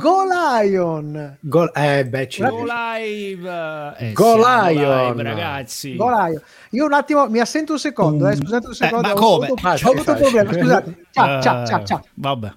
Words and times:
Go 0.00 0.24
Lion! 0.24 1.36
Go, 1.40 1.72
eh, 1.74 2.06
beh, 2.06 2.28
ci 2.28 2.42
Go 2.42 2.64
live! 2.64 3.94
Eh, 3.98 4.12
Go 4.14 4.36
Lion. 4.36 5.08
live, 5.08 5.22
ragazzi. 5.22 5.94
Go 5.94 6.08
Lion. 6.08 6.40
Io 6.70 6.86
un 6.86 6.92
attimo 6.94 7.28
mi 7.28 7.38
assento 7.38 7.72
un 7.72 7.78
secondo, 7.78 8.26
eh, 8.28 8.36
scusate 8.36 8.66
un 8.68 8.74
secondo. 8.74 9.06
ma 9.08 9.12
ho 9.12 9.16
come? 9.16 9.46
avuto- 9.46 9.66
Ah, 9.68 9.72
Ho 9.72 9.76
sì, 9.76 9.84
avuto 9.84 10.10
un 10.12 10.16
problema, 10.16 10.52
scusate. 10.52 11.04
Ciao, 11.10 11.42
ciao, 11.42 11.62
Eh, 11.62 11.66
ciao, 11.66 11.84
ciao. 11.84 12.04
Vabbè. 12.14 12.52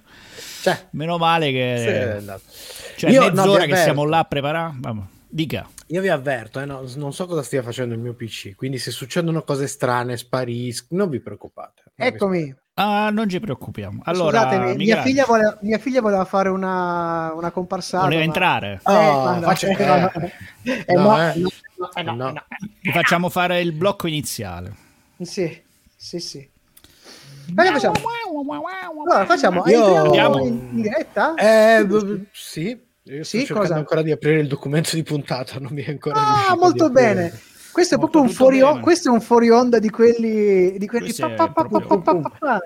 Cioè, 0.62 0.86
Meno 0.92 1.18
male 1.18 1.46
sì, 1.46 1.52
che... 1.52 2.12
andato. 2.16 2.42
Cioè, 2.96 3.10
Io- 3.10 3.20
no, 3.28 3.30
mezz'ora 3.34 3.64
vi 3.64 3.70
che 3.72 3.76
siamo 3.76 4.04
là 4.06 4.18
a 4.20 4.24
preparare. 4.24 4.72
Vabbè. 4.78 5.00
Dica. 5.28 5.68
Io 5.88 6.00
vi 6.00 6.08
avverto, 6.08 6.60
eh, 6.60 6.64
no, 6.64 6.82
non 6.96 7.12
so 7.12 7.26
cosa 7.26 7.42
stia 7.42 7.62
facendo 7.62 7.92
il 7.92 8.00
mio 8.00 8.14
PC, 8.14 8.54
quindi 8.54 8.78
se 8.78 8.90
succedono 8.90 9.42
cose 9.42 9.66
strane, 9.66 10.16
sparisco, 10.16 10.86
non 10.90 11.10
vi 11.10 11.20
preoccupate. 11.20 11.82
Non 11.96 12.30
vi 12.30 12.54
Ah, 12.76 13.10
non 13.10 13.28
ci 13.28 13.38
preoccupiamo. 13.38 14.02
Allora, 14.04 14.40
Scusatemi, 14.40 14.76
mia 14.84 15.00
figlia, 15.02 15.24
voleva, 15.24 15.56
mia 15.60 15.78
figlia 15.78 16.00
voleva 16.00 16.24
fare 16.24 16.48
una, 16.48 17.32
una 17.32 17.52
comparsata. 17.52 18.02
voleva 18.04 18.18
ma- 18.20 18.26
entrare. 18.26 18.80
Facciamo 22.92 23.28
fare 23.28 23.60
il 23.60 23.72
blocco 23.72 24.08
iniziale. 24.08 24.74
Sì, 25.20 25.62
sì, 25.96 26.18
sì. 26.18 26.38
Che 26.40 27.64
facciamo? 27.64 27.94
Allora, 29.06 29.24
facciamo, 29.24 29.64
Io- 29.66 29.78
entriamo 29.78 30.04
Andiamo. 30.06 30.38
in, 30.44 30.54
in 30.72 30.82
diretta? 30.82 31.34
Eh, 31.36 31.86
b- 31.86 32.26
sì, 32.32 32.70
io 33.04 33.22
sto 33.22 33.38
Sì, 33.38 33.44
cercando 33.46 33.60
cosa? 33.60 33.74
ancora 33.76 34.02
di 34.02 34.10
aprire 34.10 34.40
il 34.40 34.48
documento 34.48 34.96
di 34.96 35.04
puntata, 35.04 35.60
non 35.60 35.72
mi 35.72 35.82
è 35.84 35.90
ancora 35.90 36.18
Ah, 36.20 36.56
molto 36.58 36.90
bene. 36.90 37.30
Questo 37.74 37.96
è 37.96 37.98
proprio 37.98 38.22
un 38.22 38.28
fuori 38.30 38.62
onda, 38.62 38.80
questo 38.80 39.08
è 39.10 39.12
un 39.12 39.20
fuori 39.20 39.50
onda 39.50 39.80
di 39.80 39.90
quelli 39.90 40.78
di 40.78 40.86
quelli 40.86 41.12
pa, 41.12 41.30
pa, 41.34 41.48
pa. 41.64 42.58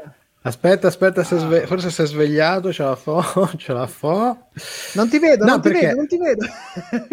Aspetta, 0.42 0.86
aspetta, 0.86 1.24
si 1.24 1.34
è 1.34 1.38
sve- 1.38 1.66
forse 1.66 1.90
si 1.90 2.02
è 2.02 2.06
svegliato, 2.06 2.72
ce 2.74 2.82
la 2.82 2.94
fa, 2.94 3.50
ce 3.56 3.72
la 3.72 3.86
fa. 3.86 4.36
Non 4.94 5.08
ti 5.08 5.18
vedo, 5.18 5.44
No, 5.46 5.52
non 5.52 5.60
ti 5.62 5.70
perché- 5.70 5.86
vedo, 5.86 5.96
non 5.96 6.06
ti 6.06 6.18
vedo. 6.18 6.46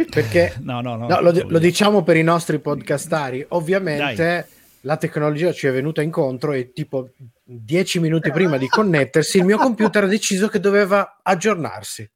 Perché 0.11 0.55
No, 0.61 0.81
no, 0.81 0.95
no. 0.97 1.07
No, 1.07 1.21
lo, 1.21 1.31
lo 1.47 1.57
diciamo 1.59 2.03
per 2.03 2.17
i 2.17 2.23
nostri 2.23 2.59
podcastari. 2.59 3.45
Ovviamente 3.49 4.23
Dai. 4.23 4.43
la 4.81 4.97
tecnologia 4.97 5.53
ci 5.53 5.65
è 5.67 5.71
venuta 5.71 6.01
incontro 6.01 6.51
e 6.51 6.73
tipo 6.73 7.09
dieci 7.43 7.99
minuti 7.99 8.29
prima 8.29 8.57
di 8.57 8.67
connettersi 8.67 9.37
il 9.37 9.45
mio 9.45 9.57
computer 9.57 10.03
ha 10.03 10.07
deciso 10.07 10.49
che 10.49 10.59
doveva 10.59 11.19
aggiornarsi 11.23 12.09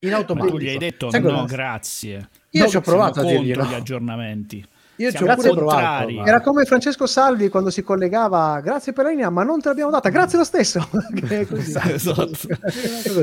in 0.00 0.10
Ma 0.10 0.16
automatico. 0.16 0.56
tu 0.56 0.62
gli 0.62 0.68
hai 0.68 0.78
detto 0.78 1.10
Sai 1.10 1.20
no, 1.22 1.30
cosa? 1.30 1.44
grazie. 1.54 2.28
Io 2.50 2.64
No, 2.64 2.68
ci 2.68 2.76
ho 2.76 2.80
provato 2.80 3.20
a 3.20 3.24
dirgli 3.24 3.54
no. 3.54 3.64
gli 3.64 3.74
aggiornamenti. 3.74 4.66
Io 5.02 5.10
ci 5.10 5.24
ho 5.24 5.34
pure 5.34 5.48
contrari. 5.48 6.14
provato. 6.14 6.28
Era 6.28 6.40
come 6.40 6.64
Francesco 6.64 7.06
Salvi 7.06 7.48
quando 7.48 7.70
si 7.70 7.82
collegava, 7.82 8.60
grazie 8.60 8.92
per 8.92 9.04
la 9.04 9.10
linea, 9.10 9.30
ma 9.30 9.42
non 9.42 9.60
te 9.60 9.68
l'abbiamo 9.68 9.90
data, 9.90 10.08
grazie 10.10 10.38
lo 10.38 10.44
stesso. 10.44 10.88
Esatto. 11.92 12.48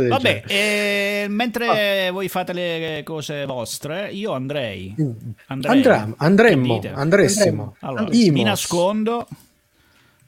Vabbè, 0.08 0.44
eh, 0.48 1.26
mentre 1.30 2.10
voi 2.12 2.28
fate 2.28 2.54
le 2.54 3.02
cose 3.06 3.46
vostre, 3.46 4.10
io 4.12 4.34
andrei. 4.34 4.94
Andrei. 5.48 5.76
Andremo, 5.76 6.16
andremmo, 6.18 6.82
andremo. 6.94 7.76
Allora, 7.80 8.02
Andimos. 8.02 8.34
mi 8.34 8.44
nascondo. 8.44 9.28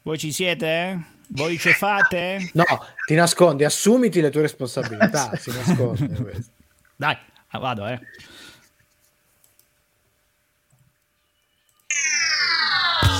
Voi 0.03 0.17
ci 0.17 0.31
siete? 0.31 0.99
Voi 1.27 1.57
ci 1.57 1.71
fate? 1.71 2.49
No, 2.53 2.65
ti 3.05 3.15
nascondi, 3.15 3.63
assumiti 3.63 4.19
le 4.19 4.29
tue 4.29 4.41
responsabilità. 4.41 5.31
si 5.39 5.51
nasconde 5.51 6.07
questo. 6.07 6.51
Dai, 6.95 7.17
ah, 7.49 7.59
vado, 7.59 7.87
eh. 7.87 7.99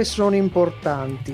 Parole 0.00 0.04
sono 0.04 0.34
importanti. 0.34 1.32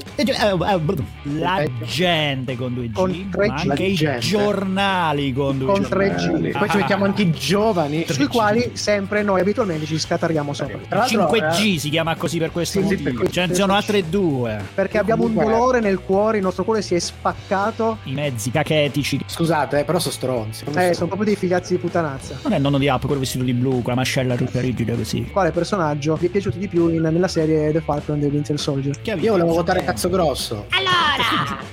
La 1.39 1.65
gente 1.85 2.57
con 2.57 2.73
2G, 2.75 2.93
Con 2.93 3.29
tre 3.31 3.47
ma 3.49 3.55
G. 3.63 3.69
anche 3.71 3.83
i 3.85 3.95
gente. 3.95 4.19
giornali 4.21 5.33
con 5.33 5.59
2G. 5.59 5.65
Con 5.67 5.81
3G. 5.83 6.59
Poi 6.59 6.69
ci 6.71 6.77
mettiamo 6.77 7.05
anche 7.05 7.23
i 7.23 7.31
giovani. 7.31 8.05
Sui 8.09 8.27
quali 8.27 8.71
sempre 8.75 9.23
noi 9.23 9.41
abitualmente 9.41 9.87
ci 9.87 9.99
scatariamo 9.99 10.53
sopra. 10.53 10.79
Tra 10.89 10.99
l'altro, 10.99 11.29
5G 11.31 11.75
eh, 11.75 11.79
si 11.79 11.91
chiama 11.91 12.15
così 12.17 12.39
per 12.39 12.51
questo 12.51 12.81
Sì, 12.81 12.87
sì, 12.87 13.03
motivo. 13.03 13.23
per- 13.23 13.31
Ce 13.31 13.47
ne 13.47 13.55
sono 13.55 13.75
altre 13.75 14.09
due. 14.09 14.61
Perché 14.75 14.99
abbiamo 14.99 15.25
un 15.25 15.35
dolore 15.35 15.81
nel 15.81 16.01
cuore, 16.01 16.39
il 16.39 16.43
nostro 16.43 16.65
cuore 16.65 16.83
si 16.83 16.95
è 16.95 16.99
spaccato. 16.99 17.99
I 18.05 18.13
mezzi 18.13 18.51
cachetici. 18.51 19.21
Scusate, 19.27 19.81
eh, 19.81 19.85
però 19.85 19.99
sono 19.99 20.13
stronzi. 20.15 20.65
Eh, 20.75 20.95
sono 20.95 21.07
proprio 21.07 21.25
dei 21.25 21.37
figliazzi 21.37 21.75
di 21.75 21.79
puttanazza. 21.81 22.39
Non 22.43 22.53
è 22.53 22.57
il 22.57 22.63
nonno 22.63 22.79
di 22.79 22.89
App, 22.89 23.05
quello 23.05 23.21
vestito 23.21 23.45
di 23.45 23.53
blu, 23.53 23.83
con 23.83 23.93
la 23.93 23.95
mascella 23.95 24.35
tutta 24.37 24.61
rigida 24.61 24.95
così. 24.95 25.29
Quale 25.33 25.51
personaggio 25.51 26.15
vi 26.17 26.27
è 26.27 26.29
piaciuto 26.29 26.59
di 26.59 26.69
più 26.69 26.89
in- 26.89 27.03
nella 27.03 27.29
serie 27.29 27.73
The 27.73 27.81
Falcon 27.81 28.21
The 28.21 28.29
Winter 28.57 28.59
Soldier? 28.59 28.99
Io 29.21 29.33
volevo 29.33 29.53
votare 29.53 29.85
cazzo 29.85 30.09
grosso. 30.09 30.67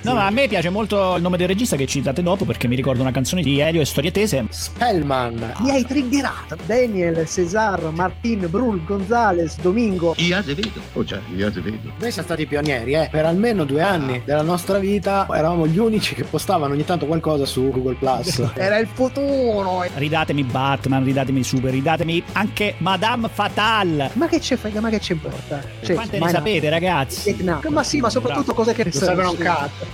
No, 0.02 0.14
ma 0.14 0.26
a 0.26 0.30
me 0.30 0.48
piace 0.48 0.68
molto 0.68 1.16
il 1.16 1.22
nome 1.22 1.36
del 1.36 1.48
regista 1.48 1.76
che 1.76 1.86
citate 1.86 2.22
dopo 2.22 2.44
perché 2.44 2.68
mi 2.68 2.76
ricorda 2.76 3.00
una 3.00 3.10
canzone 3.10 3.42
di 3.42 3.58
Elio 3.58 3.80
e 3.80 3.84
Storie 3.84 4.10
Tese. 4.10 4.46
Spellman. 4.50 5.54
Mi 5.60 5.70
hai 5.70 5.84
triggerato. 5.84 6.56
Daniel, 6.66 7.26
Cesar, 7.26 7.90
Martin, 7.90 8.46
Brul, 8.48 8.84
Gonzales, 8.84 9.58
Domingo. 9.60 10.14
Io 10.18 10.36
Azevedo. 10.36 10.80
Oh 10.92 11.04
già, 11.04 11.20
io 11.34 11.48
Azevedo. 11.48 11.92
Noi 11.98 12.10
siamo 12.10 12.28
stati 12.28 12.46
pionieri, 12.46 12.94
eh. 12.94 13.08
Per 13.10 13.24
almeno 13.24 13.64
due 13.64 13.82
anni 13.82 14.22
della 14.24 14.42
nostra 14.42 14.78
vita 14.78 15.26
eravamo 15.30 15.66
gli 15.66 15.78
unici 15.78 16.14
che 16.14 16.24
postavano 16.24 16.74
ogni 16.74 16.84
tanto 16.84 17.06
qualcosa 17.06 17.46
su 17.46 17.70
Google 17.70 17.94
Plus. 17.94 18.50
Era 18.54 18.78
il 18.78 18.88
futuro. 18.92 19.84
Ridatemi 19.94 20.44
Batman, 20.44 21.04
ridatemi 21.04 21.42
Super, 21.42 21.72
ridatemi 21.72 22.22
anche 22.32 22.74
Madame 22.78 23.28
Fatal. 23.28 24.10
Ma 24.12 24.26
che 24.26 24.38
c'è 24.38 24.58
ma 24.80 24.88
che 24.90 24.98
c'è 24.98 25.12
importa? 25.12 25.62
Cioè, 25.82 25.94
Quante 25.94 26.18
ne 26.18 26.28
sapete, 26.28 26.68
ragazzi? 26.74 27.32
Vietnam. 27.32 27.60
Ma 27.68 27.82
sì, 27.82 28.00
ma 28.00 28.10
soprattutto 28.10 28.52
cose 28.54 28.72
che 28.72 28.84
Non 28.84 28.92
servono 28.92 29.30
un 29.30 29.36
cazzo. 29.38 29.86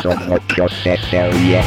Sono 0.00 0.40
cose 0.54 0.98
serie. 1.10 1.62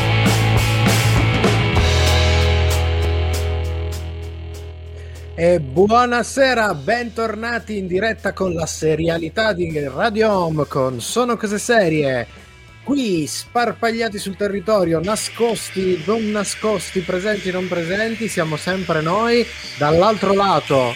E 5.35 5.59
buonasera, 5.61 6.73
bentornati 6.73 7.77
in 7.77 7.87
diretta 7.87 8.33
con 8.33 8.53
la 8.53 8.65
serialità 8.65 9.53
di 9.53 9.71
Radio 9.87 10.31
Home 10.31 10.65
con 10.67 10.99
Sono 10.99 11.37
Cose 11.37 11.57
Serie. 11.57 12.27
Qui 12.83 13.25
sparpagliati 13.25 14.17
sul 14.17 14.35
territorio, 14.35 14.99
nascosti, 14.99 16.01
non 16.05 16.31
nascosti, 16.31 17.01
presenti, 17.01 17.51
non 17.51 17.67
presenti, 17.67 18.27
siamo 18.27 18.57
sempre 18.57 18.99
noi. 19.01 19.45
Dall'altro 19.77 20.33
lato, 20.33 20.93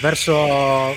verso 0.00 0.96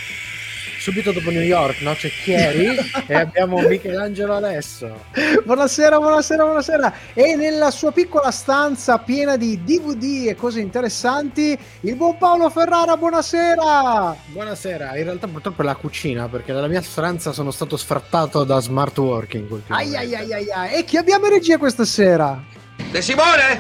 subito 0.82 1.12
dopo 1.12 1.30
New 1.30 1.44
York, 1.44 1.82
no? 1.82 1.94
C'è 1.94 2.10
Chieri 2.10 2.76
e 3.06 3.14
abbiamo 3.14 3.62
Michelangelo 3.62 4.34
adesso. 4.34 5.06
Buonasera, 5.46 6.00
buonasera, 6.00 6.44
buonasera. 6.44 6.94
E 7.14 7.36
nella 7.36 7.70
sua 7.70 7.92
piccola 7.92 8.32
stanza 8.32 8.98
piena 8.98 9.38
di 9.38 9.64
DVD 9.64 10.30
e 10.30 10.36
cose 10.36 10.60
interessanti, 10.60 11.56
il 11.82 11.96
buon 11.96 12.18
Paolo 12.18 12.50
Ferrara, 12.50 12.98
buonasera. 12.98 14.16
Buonasera, 14.26 14.98
in 14.98 15.04
realtà 15.04 15.28
purtroppo 15.28 15.62
è 15.62 15.66
la 15.66 15.76
cucina 15.76 16.28
perché 16.28 16.52
dalla 16.52 16.68
mia 16.68 16.82
stanza 16.82 17.32
sono 17.32 17.52
stato 17.52 17.78
sfrattato 17.78 18.44
da 18.44 18.60
smart 18.60 18.98
working. 18.98 19.62
Ai 19.68 19.96
ai 19.96 20.16
ai 20.16 20.34
ai 20.34 20.50
ai. 20.50 20.74
E 20.74 20.84
chi 20.84 20.98
abbiamo 20.98 21.28
in 21.28 21.34
regia 21.34 21.60
questa 21.60 21.86
sera? 21.86 22.42
De 22.90 23.02
Simone! 23.04 23.60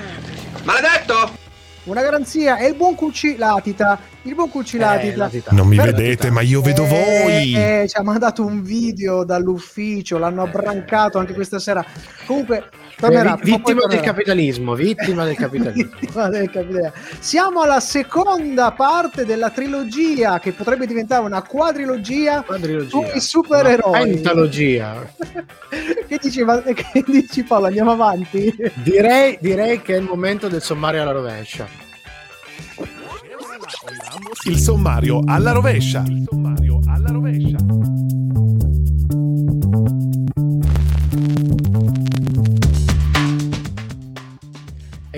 Maledetto! 0.63 1.50
Una 1.91 2.03
garanzia, 2.03 2.55
è 2.55 2.67
il 2.67 2.75
buon 2.75 2.95
Cucci 2.95 3.35
Latita. 3.35 3.99
Il 4.21 4.33
buon 4.33 4.49
Cucci 4.49 4.77
Eh, 4.77 4.79
Latita. 4.79 5.17
latita. 5.17 5.51
Non 5.51 5.67
mi 5.67 5.75
Per- 5.75 5.93
vedete, 5.93 6.29
ma 6.31 6.39
io 6.39 6.61
vedo 6.61 6.85
voi. 6.85 7.53
Eh, 7.53 7.85
ci 7.89 7.97
ha 7.97 8.01
mandato 8.01 8.45
un 8.45 8.63
video 8.63 9.25
dall'ufficio, 9.25 10.17
l'hanno 10.17 10.43
abbrancato 10.43 11.17
anche 11.17 11.33
questa 11.33 11.59
sera. 11.59 11.83
Comunque, 12.25 12.63
tornerà. 13.01 13.35
Eh, 13.37 13.43
vittima 13.43 13.85
del 13.87 13.99
capitalismo, 13.99 14.73
vittima 14.75 15.25
del 15.25 15.35
capitalismo. 15.37 15.91
Vittima 15.99 16.29
del 16.29 16.49
capitalismo. 16.49 16.93
Siamo 17.19 17.61
alla 17.61 17.79
seconda 17.81 18.71
parte 18.71 19.25
della 19.25 19.49
trilogia 19.49 20.39
che 20.39 20.53
potrebbe 20.53 20.87
diventare 20.87 21.25
una 21.25 21.41
quadrilogia 21.41 22.43
Quadrilogia. 22.43 23.09
sui 23.09 23.19
supereroi. 23.19 23.89
Una 23.89 24.03
Pentalogia. 24.03 25.13
che, 26.07 26.19
dici, 26.21 26.43
ma- 26.43 26.61
che 26.61 27.03
dici 27.05 27.43
Paolo? 27.43 27.65
Andiamo 27.65 27.91
avanti? 27.91 28.53
Direi, 28.75 29.37
direi 29.41 29.81
che 29.81 29.95
è 29.95 29.97
il 29.97 30.03
momento 30.03 30.47
del 30.47 30.61
sommario 30.61 31.01
alla 31.01 31.11
rovescia. 31.11 31.67
Il 34.45 34.57
sommario 34.57 35.21
alla 35.25 35.51
rovescia. 35.51 36.03
Il 36.07 36.25
sommario 36.29 36.79
alla 36.87 37.09
rovescia. 37.11 37.57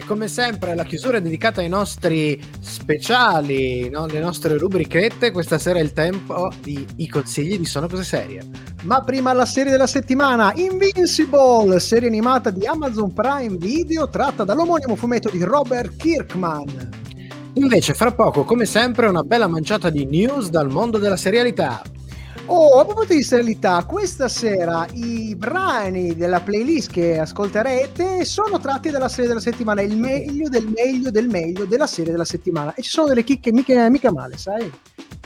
Come 0.05 0.27
sempre 0.27 0.75
la 0.75 0.83
chiusura 0.83 1.17
è 1.17 1.21
dedicata 1.21 1.61
ai 1.61 1.69
nostri 1.69 2.41
speciali, 2.59 3.89
no? 3.89 4.05
le 4.05 4.19
nostre 4.19 4.57
rubrichette. 4.57 5.31
Questa 5.31 5.57
sera 5.57 5.79
è 5.79 5.81
il 5.81 5.93
tempo 5.93 6.51
di 6.61 6.85
i 6.97 7.07
consigli 7.07 7.57
di 7.57 7.65
Sono 7.65 7.87
Cose 7.87 8.03
Serie. 8.03 8.41
Ma 8.83 9.01
prima 9.01 9.33
la 9.33 9.45
serie 9.45 9.71
della 9.71 9.87
settimana, 9.87 10.53
Invincible, 10.55 11.79
serie 11.79 12.07
animata 12.07 12.49
di 12.49 12.65
Amazon 12.65 13.13
Prime 13.13 13.57
Video 13.57 14.09
tratta 14.09 14.43
dall'omonimo 14.43 14.95
fumetto 14.95 15.29
di 15.29 15.41
Robert 15.43 15.95
Kirkman. 15.95 17.01
Invece, 17.53 17.93
fra 17.93 18.11
poco, 18.11 18.43
come 18.43 18.65
sempre, 18.65 19.07
una 19.07 19.23
bella 19.23 19.47
manciata 19.47 19.89
di 19.89 20.05
news 20.05 20.49
dal 20.49 20.69
mondo 20.69 20.97
della 20.97 21.17
serialità. 21.17 21.81
Oh, 22.47 22.79
a 22.79 22.83
proposito 22.83 23.13
di 23.13 23.23
serialità, 23.23 23.85
questa 23.85 24.27
sera 24.27 24.85
i 24.91 25.33
brani 25.33 26.13
della 26.13 26.41
playlist 26.41 26.91
che 26.91 27.17
ascolterete 27.17 28.25
sono 28.25 28.59
tratti 28.59 28.89
dalla 28.89 29.07
serie 29.07 29.29
della 29.29 29.39
settimana, 29.39 29.81
il 29.81 29.95
meglio 29.95 30.49
del 30.49 30.67
meglio 30.67 31.09
del 31.09 31.29
meglio 31.29 31.63
della 31.63 31.87
serie 31.87 32.11
della 32.11 32.25
settimana. 32.25 32.73
E 32.73 32.81
ci 32.81 32.89
sono 32.89 33.07
delle 33.07 33.23
chicche 33.23 33.53
mica, 33.53 33.89
mica 33.89 34.11
male, 34.11 34.37
sai? 34.37 34.69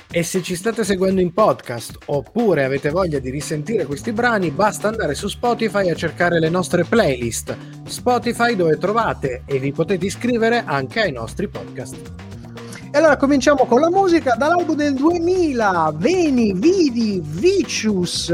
E 0.10 0.24
se 0.24 0.44
ci 0.44 0.56
state 0.56 0.84
seguendo 0.84 1.20
in 1.20 1.34
podcast 1.34 1.98
oppure 2.06 2.64
avete 2.64 2.92
voglia 2.92 3.18
di 3.18 3.32
risentire 3.32 3.86
questi 3.86 4.12
brani, 4.12 4.52
basta 4.52 4.88
andare 4.88 5.16
su 5.16 5.28
Spotify 5.28 5.90
a 5.90 5.96
cercare 5.96 6.40
le 6.40 6.50
nostre 6.50 6.84
playlist. 6.84 7.58
Spotify 7.88 8.56
dove 8.56 8.78
trovate 8.78 9.42
e 9.48 9.58
vi 9.58 9.72
potete 9.72 10.06
iscrivere 10.06 10.64
anche 10.66 11.02
ai 11.02 11.12
nostri 11.12 11.48
podcast. 11.48 12.27
E 12.90 12.98
allora 12.98 13.18
cominciamo 13.18 13.66
con 13.66 13.82
la 13.82 13.90
musica 13.90 14.36
dall'album 14.36 14.76
del 14.76 14.94
2000, 14.94 15.92
Veni, 15.96 16.54
Vidi, 16.54 17.22
Vicious, 17.22 18.34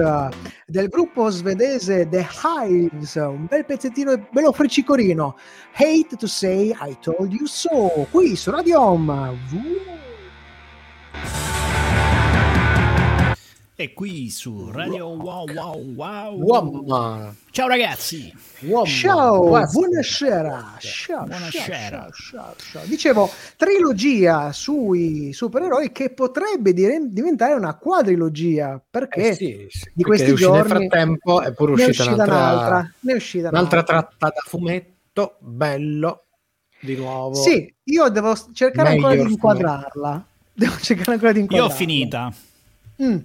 del 0.68 0.90
gruppo 0.90 1.30
svedese 1.30 2.08
The 2.08 2.28
Hives, 2.44 3.16
un 3.16 3.48
bel 3.50 3.66
pezzettino 3.66 4.28
bello 4.32 4.52
friccicorino. 4.52 5.36
Hate 5.74 6.16
to 6.18 6.28
say 6.28 6.70
I 6.70 6.96
told 7.02 7.34
you 7.34 7.48
so, 7.48 8.08
qui 8.12 8.36
su 8.36 8.52
Radio 8.52 8.80
Home. 8.80 10.13
E 13.76 13.92
qui 13.94 14.30
su 14.30 14.70
Radio 14.72 15.08
Wow 15.08 15.50
Wow 15.52 15.94
Wow. 15.96 16.40
Uomma. 16.44 17.34
Ciao 17.50 17.68
ragazzi. 17.68 18.32
Uomma. 18.62 18.86
Ciao, 18.88 19.40
buonasera. 19.72 20.76
Ciao, 20.80 21.26
Buonasera. 21.26 21.90
ciao, 21.90 22.12
ciao, 22.12 22.56
ciao. 22.56 22.86
Dicevo, 22.86 23.28
trilogia 23.58 24.52
sui 24.52 25.34
supereroi 25.34 25.92
che 25.92 26.12
potrebbe 26.12 26.72
dire- 26.74 27.00
diventare 27.10 27.56
una 27.56 27.74
quadrilogia, 27.74 28.80
perché 28.88 29.30
Eh 29.30 29.34
sì, 29.34 29.68
sì, 29.70 29.80
di 29.92 30.04
perché 30.04 30.04
questi 30.04 30.30
è 30.30 30.34
uscita 30.34 30.52
giorni 30.52 30.70
nel 30.70 30.80
frattempo 30.90 31.42
è 31.42 31.54
pure 31.54 31.74
ne 31.74 31.84
è 31.84 31.88
uscita, 31.88 32.04
uscita 32.04 32.24
un'altra, 32.24 32.54
un'altra, 32.54 32.94
ne 33.00 33.12
è 33.12 33.16
uscita 33.16 33.50
un'altra 33.50 33.78
un'altra. 33.80 34.02
tratta 34.02 34.28
da 34.28 34.42
fumetto 34.46 35.36
bello 35.40 36.24
di 36.80 36.96
nuovo 36.96 37.34
Sì, 37.34 37.74
io 37.86 38.10
devo 38.10 38.36
cercare 38.54 38.90
ancora 38.90 39.10
Meglio 39.14 39.26
di 39.26 39.32
inquadrarla. 39.32 40.26
Devo 40.54 40.76
cercare 40.80 41.14
ancora 41.14 41.32
di 41.32 41.38
Io 41.40 41.44
inquadrarla. 41.46 41.74
ho 41.74 41.76
finita 41.76 42.34
Mm, 43.02 43.18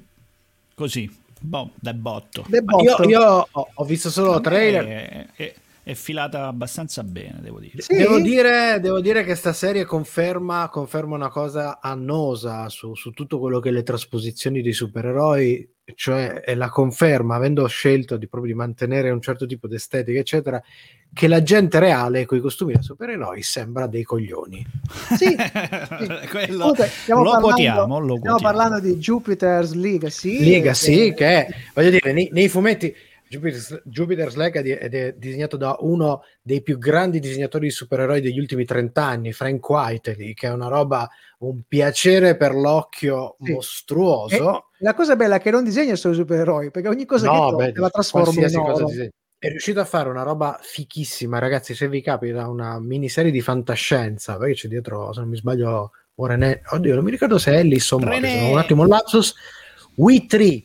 così, 0.78 1.10
boh, 1.40 1.72
da 1.74 1.92
botto. 1.92 2.46
Ma 2.48 2.56
io, 2.80 2.96
botto. 2.96 3.08
io 3.08 3.48
ho, 3.50 3.84
visto 3.84 4.10
solo 4.10 4.40
trailer 4.40 4.86
È, 4.86 5.26
è- 5.34 5.54
è 5.88 5.94
filata 5.94 6.46
abbastanza 6.48 7.02
bene, 7.02 7.38
devo 7.40 7.60
dire. 7.60 7.80
Sì? 7.80 7.96
Devo 7.96 8.20
dire, 8.20 8.78
devo 8.78 9.00
dire 9.00 9.24
che 9.24 9.34
sta 9.34 9.54
serie 9.54 9.86
conferma, 9.86 10.68
conferma 10.68 11.14
una 11.14 11.30
cosa 11.30 11.80
annosa 11.80 12.68
su, 12.68 12.94
su 12.94 13.10
tutto 13.12 13.38
quello 13.38 13.58
che 13.58 13.70
le 13.70 13.82
trasposizioni 13.82 14.60
dei 14.60 14.74
supereroi, 14.74 15.66
cioè 15.94 16.40
è 16.40 16.54
la 16.54 16.68
conferma, 16.68 17.36
avendo 17.36 17.66
scelto 17.66 18.16
di 18.16 18.28
proprio 18.28 18.52
di 18.52 18.58
mantenere 18.58 19.10
un 19.10 19.20
certo 19.20 19.46
tipo 19.46 19.66
di 19.66 19.76
estetica, 19.76 20.18
eccetera, 20.18 20.62
che 21.12 21.28
la 21.28 21.42
gente 21.42 21.78
reale 21.78 22.26
con 22.26 22.38
i 22.38 22.40
costumi 22.40 22.74
da 22.74 22.82
supereroi 22.82 23.42
sembra 23.42 23.86
dei 23.86 24.02
coglioni. 24.02 24.64
Sì, 25.16 25.34
Quello- 26.30 26.58
Comunque, 26.58 26.86
stiamo 26.86 27.22
lo 27.22 27.30
parlando- 27.30 27.46
quotiamo, 27.46 27.98
lo 28.00 28.16
Stiamo 28.16 28.38
parlando 28.38 28.80
di 28.80 28.96
Jupiter's 28.96 29.72
Legacy. 29.74 30.44
Legacy, 30.44 31.14
che 31.14 31.26
è, 31.26 31.48
voglio 31.74 31.90
dire, 31.90 32.12
nei, 32.12 32.28
nei 32.32 32.48
fumetti 32.48 32.94
Jupiter's, 33.28 33.82
Jupiter's 33.84 34.34
Legacy 34.36 34.70
ed 34.70 34.94
è 34.94 35.14
disegnato 35.16 35.56
da 35.58 35.76
uno 35.80 36.22
dei 36.40 36.62
più 36.62 36.78
grandi 36.78 37.20
disegnatori 37.20 37.66
di 37.66 37.72
supereroi 37.72 38.20
degli 38.20 38.38
ultimi 38.38 38.64
30 38.64 39.04
anni, 39.04 39.32
Frank 39.32 39.68
Whiteley, 39.68 40.32
che 40.32 40.46
è 40.48 40.52
una 40.52 40.68
roba, 40.68 41.08
un 41.38 41.62
piacere 41.68 42.36
per 42.36 42.54
l'occhio 42.54 43.36
Sì. 43.40 43.52
mostruoso. 43.52 44.66
La 44.78 44.94
cosa 44.94 45.16
bella 45.16 45.36
è 45.36 45.40
che 45.40 45.50
non 45.50 45.64
disegna 45.64 45.94
solo 45.96 46.14
i 46.14 46.16
supereroi, 46.16 46.70
perché 46.70 46.88
ogni 46.88 47.04
cosa 47.04 47.26
No, 47.26 47.50
che 47.50 47.56
beh, 47.56 47.66
tocca 47.68 47.80
la 47.80 47.90
trasforma 47.90 48.28
in 48.28 48.34
qualsiasi 48.36 48.64
cosa 48.64 48.82
oro. 48.82 48.86
disegna. 48.86 49.08
È 49.40 49.48
riuscito 49.48 49.78
a 49.80 49.84
fare 49.84 50.08
una 50.08 50.22
roba 50.24 50.58
fichissima, 50.60 51.38
ragazzi. 51.38 51.74
Se 51.74 51.88
vi 51.88 52.02
capita 52.02 52.48
una 52.48 52.80
miniserie 52.80 53.30
di 53.30 53.40
fantascienza, 53.40 54.36
perché 54.36 54.54
c'è 54.54 54.68
dietro, 54.68 55.12
se 55.12 55.20
non 55.20 55.28
mi 55.28 55.36
sbaglio, 55.36 55.92
Warren, 56.14 56.60
oddio, 56.70 56.96
non 56.96 57.04
mi 57.04 57.12
ricordo 57.12 57.38
se 57.38 57.52
è 57.52 57.58
Ellis 57.58 57.88
o 57.92 57.98
René. 57.98 58.18
Morrison, 58.18 58.50
un 58.50 58.58
attimo 58.58 58.82
un 58.82 58.88
lapsus. 58.88 59.34
We 59.94 60.26
Three, 60.26 60.64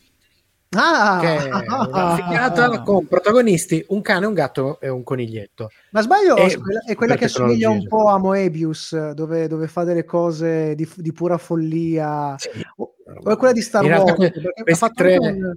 Ah! 0.75 1.19
che 1.21 1.37
è 1.37 1.49
una 1.51 2.15
figata 2.15 2.81
con 2.81 3.07
protagonisti 3.07 3.85
un 3.89 4.01
cane, 4.01 4.25
un 4.25 4.33
gatto 4.33 4.79
e 4.79 4.89
un 4.89 5.03
coniglietto. 5.03 5.69
Ma 5.91 6.01
sbaglio, 6.01 6.35
E- 6.35 6.47
è 6.47 6.57
quella, 6.57 6.81
è 6.85 6.95
quella 6.95 7.15
che 7.15 7.25
assomiglia 7.25 7.69
un 7.69 7.87
po' 7.87 8.07
a 8.07 8.17
Moebius, 8.17 9.11
dove, 9.11 9.47
dove 9.47 9.67
fa 9.67 9.83
delle 9.83 10.05
cose 10.05 10.75
di, 10.75 10.89
di 10.95 11.11
pura 11.11 11.37
follia. 11.37 12.35
O, 12.77 12.93
o 13.23 13.31
è 13.31 13.37
quella 13.37 13.53
di 13.53 13.61
Star 13.61 13.83
Wars. 13.85 14.31
questi 14.63 14.89
tre- 14.93 15.17
un- 15.17 15.53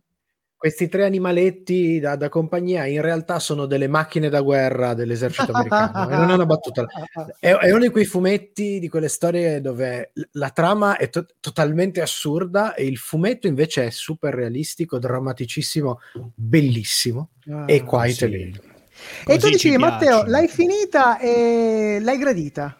Questi 0.58 0.88
tre 0.88 1.04
animaletti 1.04 2.00
da, 2.00 2.16
da 2.16 2.28
compagnia 2.30 2.86
in 2.86 3.02
realtà 3.02 3.38
sono 3.38 3.66
delle 3.66 3.88
macchine 3.88 4.30
da 4.30 4.40
guerra 4.40 4.94
dell'esercito 4.94 5.52
americano. 5.52 6.08
non 6.16 6.30
è 6.30 6.34
una 6.34 6.46
battuta. 6.46 6.86
È, 7.38 7.50
è 7.50 7.70
uno 7.70 7.80
di 7.80 7.90
quei 7.90 8.06
fumetti, 8.06 8.78
di 8.78 8.88
quelle 8.88 9.08
storie 9.08 9.60
dove 9.60 10.12
la 10.32 10.50
trama 10.50 10.96
è 10.96 11.10
to- 11.10 11.26
totalmente 11.40 12.00
assurda 12.00 12.74
e 12.74 12.86
il 12.86 12.96
fumetto 12.96 13.46
invece 13.46 13.86
è 13.86 13.90
super 13.90 14.34
realistico, 14.34 14.98
drammaticissimo, 14.98 16.00
bellissimo. 16.34 17.30
Ah, 17.50 17.64
e 17.66 17.82
qua 17.84 18.04
sì. 18.06 18.12
Italy. 18.12 18.48
E 19.26 19.34
tu 19.34 19.40
Così 19.40 19.50
dicevi, 19.52 19.74
ci 19.74 19.80
Matteo, 19.80 20.24
l'hai 20.24 20.48
finita 20.48 21.18
e 21.18 21.98
l'hai 22.00 22.18
gradita. 22.18 22.78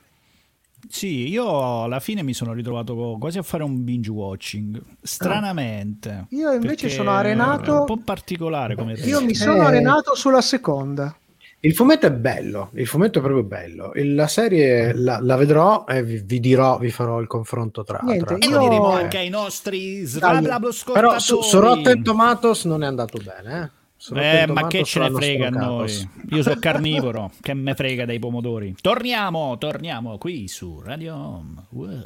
Sì, 0.88 1.29
io 1.29 1.83
alla 1.83 2.00
fine 2.00 2.23
mi 2.23 2.33
sono 2.35 2.53
ritrovato 2.53 3.17
quasi 3.19 3.38
a 3.38 3.43
fare 3.43 3.62
un 3.65 3.83
binge 3.85 4.11
watching. 4.11 4.81
Stranamente. 5.03 6.27
Io 6.31 6.53
invece 6.53 6.88
sono 6.88 7.11
arenato- 7.11 7.77
è 7.77 7.79
Un 7.81 7.85
po' 7.87 8.00
particolare 8.05 8.75
come 8.75 8.93
Io 8.94 9.23
mi 9.25 9.35
sono 9.35 9.62
Eh. 9.62 9.67
arenato 9.67 10.15
sulla 10.15 10.41
seconda. 10.41 11.16
Il 11.61 11.75
fumetto 11.75 12.07
è 12.07 12.12
bello, 12.12 12.71
il 12.75 12.87
fumetto 12.87 13.19
è 13.19 13.23
proprio 13.23 13.43
bello. 13.43 13.90
La 13.95 14.28
serie 14.28 14.93
la, 14.95 15.19
la 15.21 15.37
vedrò 15.37 15.85
e 15.88 16.02
vi, 16.05 16.23
vi 16.25 16.38
dirò, 16.38 16.78
vi 16.78 16.90
farò 16.90 17.19
il 17.21 17.26
confronto 17.26 17.83
tra. 17.83 17.99
Niente, 18.02 18.25
tra- 18.25 18.37
E 18.37 18.47
io- 18.47 18.57
lo 18.59 18.62
diremo 18.62 18.90
anche 18.93 19.19
ai 19.19 19.31
nostri 19.31 20.05
srablablo 20.05 20.71
Però 20.93 21.19
su, 21.19 21.40
su 21.40 21.59
Rotten 21.59 22.02
Tomatoes 22.05 22.64
non 22.66 22.85
è 22.85 22.87
andato 22.87 23.19
bene. 23.19 23.62
Eh? 23.62 23.71
Eh, 24.15 24.47
ma 24.47 24.67
che 24.67 24.85
ce 24.85 25.00
ne 25.00 25.11
frega 25.11 25.49
a 25.49 25.50
noi? 25.50 26.11
Io 26.31 26.43
sono 26.43 26.59
carnivoro, 26.61 27.33
che 27.41 27.55
me 27.55 27.75
frega 27.75 28.05
dei 28.05 28.19
pomodori. 28.19 28.75
Torniamo, 28.81 29.57
torniamo 29.59 30.19
qui 30.19 30.49
su 30.49 30.81
Radio 30.81 31.15
Home. 31.15 31.67
Wow. 31.71 32.05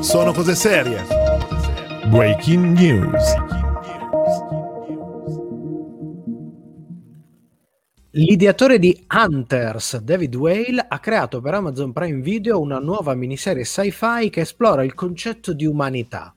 Sono 0.00 0.32
cose 0.32 0.54
serie. 0.54 1.06
Breaking 2.06 2.76
news. 2.76 3.61
L'ideatore 8.14 8.78
di 8.78 9.06
Hunters, 9.10 9.96
David 9.98 10.34
Whale, 10.36 10.84
ha 10.86 10.98
creato 10.98 11.40
per 11.40 11.54
Amazon 11.54 11.92
Prime 11.92 12.20
Video 12.20 12.60
una 12.60 12.78
nuova 12.78 13.14
miniserie 13.14 13.64
sci-fi 13.64 14.28
che 14.28 14.42
esplora 14.42 14.84
il 14.84 14.92
concetto 14.92 15.54
di 15.54 15.64
umanità. 15.64 16.34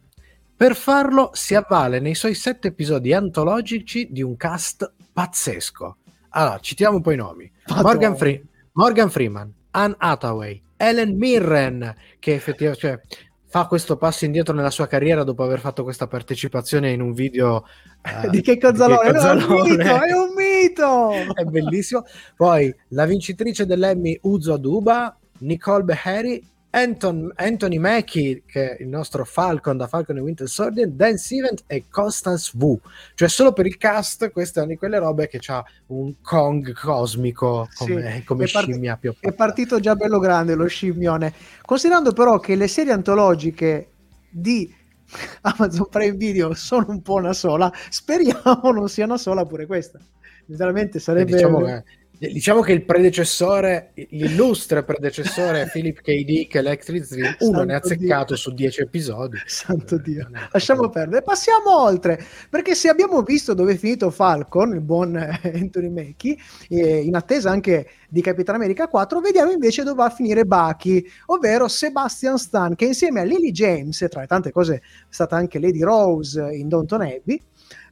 Per 0.56 0.74
farlo 0.74 1.32
si 1.34 1.54
avvale 1.54 2.00
nei 2.00 2.16
suoi 2.16 2.34
sette 2.34 2.70
episodi 2.70 3.12
antologici 3.12 4.08
di 4.10 4.22
un 4.22 4.38
cast 4.38 4.90
pazzesco. 5.12 5.98
Allora, 6.30 6.60
citiamo 6.60 6.96
un 6.96 7.02
po' 7.02 7.12
i 7.12 7.18
nomi. 7.18 7.52
Morgan, 7.82 8.16
Fre- 8.16 8.44
Morgan 8.72 9.10
Freeman, 9.10 9.54
Anne 9.72 9.96
Hathaway, 9.98 10.62
Ellen 10.78 11.18
Mirren, 11.18 11.94
che 12.20 12.36
effettivamente 12.36 12.88
cioè, 12.88 13.02
fa 13.48 13.68
questo 13.68 13.98
passo 13.98 14.24
indietro 14.24 14.54
nella 14.54 14.70
sua 14.70 14.88
carriera 14.88 15.24
dopo 15.24 15.44
aver 15.44 15.60
fatto 15.60 15.84
questa 15.84 16.08
partecipazione 16.08 16.92
in 16.92 17.02
un 17.02 17.12
video 17.14 17.66
eh, 18.02 18.30
di 18.30 18.40
che 18.42 18.58
Cozzalone? 18.58 19.12
di 19.12 19.20
No, 19.20 19.30
è 19.30 19.34
un 19.34 19.46
Cozzalone. 19.46 19.78
mito, 19.78 20.02
è 20.04 20.12
un 20.14 20.34
mito! 20.68 21.12
è 21.34 21.44
bellissimo. 21.44 22.06
Poi 22.36 22.74
la 22.90 23.06
vincitrice 23.06 23.66
dell'Emmy 23.66 24.18
Uzo 24.24 24.54
Aduba, 24.54 25.18
Nicole 25.40 25.84
Beharry, 25.84 26.42
Anton- 26.76 27.32
Anthony 27.36 27.78
Mackie, 27.78 28.44
che 28.46 28.76
è 28.76 28.82
il 28.84 28.90
nostro 28.90 29.24
Falcon 29.24 29.78
da 29.78 29.88
Falcon 29.88 30.18
e 30.18 30.20
Winter 30.20 30.48
Soldier, 30.48 30.90
Dan 30.90 31.18
Stevens 31.18 31.64
e 31.68 31.86
Constance 31.90 32.52
Wu. 32.60 32.78
Cioè, 33.14 33.30
solo 33.30 33.54
per 33.54 33.66
il 33.66 33.78
cast, 33.78 34.30
questa 34.32 34.60
è 34.60 34.64
una 34.64 34.74
di 34.74 34.78
quelle 34.78 35.00
robe 35.00 35.30
che 35.30 35.40
ha 35.48 35.64
un 35.88 36.16
Kong 36.22 36.74
cosmico 36.74 37.70
come, 37.76 38.12
Sì, 38.18 38.24
come 38.26 38.44
è 38.44 38.52
part- 38.52 38.70
scimmia 38.70 38.98
più 38.98 39.16
È 39.18 39.32
partito 39.32 39.80
già 39.80 39.96
bello 39.96 40.20
grande 40.20 40.56
lo 40.56 40.68
scimmione. 40.68 41.34
Considerando 41.62 42.12
però 42.12 42.40
che 42.40 42.56
le 42.56 42.68
serie 42.68 42.92
antologiche 42.92 43.92
di 44.30 44.70
Amazon 45.44 45.88
Prime 45.90 46.18
Video 46.18 46.54
sono 46.56 46.88
un 46.90 47.02
po' 47.02 47.16
una 47.16 47.34
sola, 47.34 47.72
speriamo 47.90 48.72
non 48.74 48.90
sia 48.90 49.06
una 49.06 49.18
sola 49.18 49.46
pure 49.46 49.66
questa. 49.66 49.98
Veramente 50.46 51.00
sarebbe... 51.00 51.32
Diciamo 51.32 51.60
che, 51.62 51.84
diciamo 52.18 52.62
che 52.62 52.72
il 52.72 52.86
predecessore, 52.86 53.92
l'illustre 54.12 54.84
predecessore 54.84 55.70
Philip 55.72 56.02
K. 56.02 56.24
Dick 56.24 56.56
Electric 56.56 57.08
Dream, 57.08 57.36
uno 57.40 57.64
ne 57.64 57.74
ha 57.74 57.78
azzeccato 57.78 58.34
Dio. 58.34 58.36
su 58.36 58.54
10 58.54 58.82
episodi. 58.82 59.38
Santo 59.46 59.96
Eh, 59.96 60.02
Dio, 60.02 60.30
lasciamo 60.52 60.90
perdere. 60.90 61.22
Passiamo 61.22 61.82
oltre, 61.82 62.24
perché 62.50 62.76
se 62.76 62.90
abbiamo 62.90 63.22
visto 63.22 63.54
dove 63.54 63.74
è 63.74 63.78
finito 63.78 64.10
Falcon, 64.10 64.74
il 64.74 64.82
buon 64.82 65.16
eh, 65.18 65.40
Anthony 65.54 65.90
Mackie, 65.90 66.38
eh, 66.70 67.00
in 67.00 67.16
attesa 67.16 67.50
anche 67.50 67.90
di 68.08 68.22
Capitan 68.22 68.56
America 68.56 68.88
4, 68.88 69.20
vediamo 69.20 69.52
invece 69.52 69.84
dove 69.84 69.98
va 69.98 70.06
a 70.06 70.10
finire 70.10 70.46
Bucky, 70.46 71.06
ovvero 71.28 71.68
Sebastian 71.68 72.38
Stan, 72.38 72.76
che 72.76 72.86
insieme 72.86 73.22
a 73.22 73.24
Lily 73.24 73.52
James, 73.52 74.02
e 74.02 74.08
tra 74.08 74.22
le 74.22 74.28
tante 74.28 74.52
cose 74.52 74.76
è 74.76 74.82
stata 75.10 75.36
anche 75.36 75.60
Lady 75.60 75.82
Rose 75.82 76.42
in 76.54 76.70
Downton 76.70 77.02
Abbey, 77.02 77.42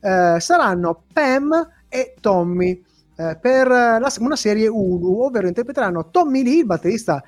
eh, 0.02 0.40
saranno 0.40 1.04
Pam 1.12 1.52
e 1.94 2.16
Tommy. 2.20 2.84
eh, 3.16 3.38
per 3.40 3.68
la- 3.68 4.12
una 4.22 4.36
serie 4.36 4.68
Hulu, 4.68 5.22
ovvero 5.22 5.46
interpreteranno 5.48 6.10
Tommy 6.10 6.42
Lee, 6.42 6.58
il 6.62 6.66
batterista 6.66 7.24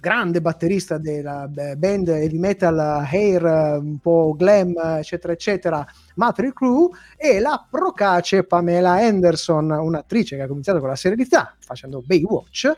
grande 0.00 0.40
batterista 0.40 0.98
della 0.98 1.48
band 1.48 2.08
heavy 2.08 2.38
metal 2.38 2.76
hair 3.08 3.44
un 3.80 3.98
po' 3.98 4.34
glam 4.36 4.74
eccetera 4.98 5.32
eccetera 5.32 5.86
Matri 6.16 6.52
Crew 6.52 6.90
e 7.16 7.38
la 7.40 7.64
procace 7.68 8.44
Pamela 8.44 8.92
Anderson 8.94 9.70
un'attrice 9.70 10.36
che 10.36 10.42
ha 10.42 10.46
cominciato 10.48 10.80
con 10.80 10.88
la 10.88 10.96
serialità 10.96 11.56
facendo 11.58 12.02
Baywatch 12.04 12.70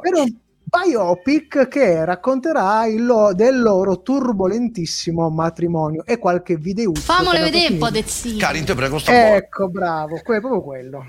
per 0.00 0.14
un 0.14 0.36
biopic 0.70 1.66
che 1.68 2.04
racconterà 2.04 2.84
il 2.86 3.04
lo- 3.04 3.32
del 3.34 3.58
loro 3.60 4.02
turbolentissimo 4.02 5.30
matrimonio 5.30 6.04
e 6.04 6.18
qualche 6.18 6.56
video 6.56 6.94
Famole 6.94 7.40
vedere 7.40 7.72
un 7.72 7.78
po' 7.78 7.90
de 7.90 8.02
zio. 8.04 8.36
Karin, 8.36 8.64
te 8.66 8.74
prego, 8.74 8.98
buono. 9.02 9.34
ecco 9.34 9.68
bravo 9.68 10.20
que- 10.22 10.40
proprio 10.40 10.60
quello 10.62 11.04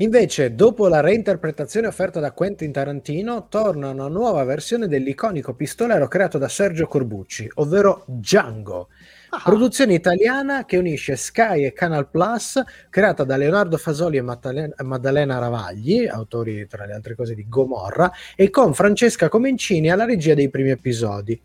Invece, 0.00 0.54
dopo 0.54 0.88
la 0.88 1.00
reinterpretazione 1.00 1.86
offerta 1.86 2.20
da 2.20 2.32
Quentin 2.32 2.70
Tarantino, 2.70 3.46
torna 3.48 3.88
una 3.88 4.08
nuova 4.08 4.44
versione 4.44 4.88
dell'iconico 4.88 5.54
pistolero 5.54 6.06
creato 6.06 6.36
da 6.36 6.48
Sergio 6.48 6.86
Corbucci, 6.86 7.50
ovvero 7.54 8.02
Django. 8.06 8.88
Ah, 9.36 9.42
Produzione 9.44 9.92
italiana 9.92 10.64
che 10.64 10.78
unisce 10.78 11.14
Sky 11.14 11.66
e 11.66 11.74
Canal 11.74 12.08
Plus, 12.08 12.58
creata 12.88 13.22
da 13.22 13.36
Leonardo 13.36 13.76
Fasoli 13.76 14.16
e 14.16 14.22
Maddalena, 14.22 14.74
Maddalena 14.78 15.38
Ravagli, 15.38 16.06
autori 16.06 16.66
tra 16.66 16.86
le 16.86 16.94
altre 16.94 17.14
cose 17.14 17.34
di 17.34 17.46
Gomorra, 17.46 18.10
e 18.34 18.48
con 18.48 18.72
Francesca 18.72 19.28
Comencini 19.28 19.90
alla 19.90 20.06
regia 20.06 20.32
dei 20.32 20.48
primi 20.48 20.70
episodi. 20.70 21.38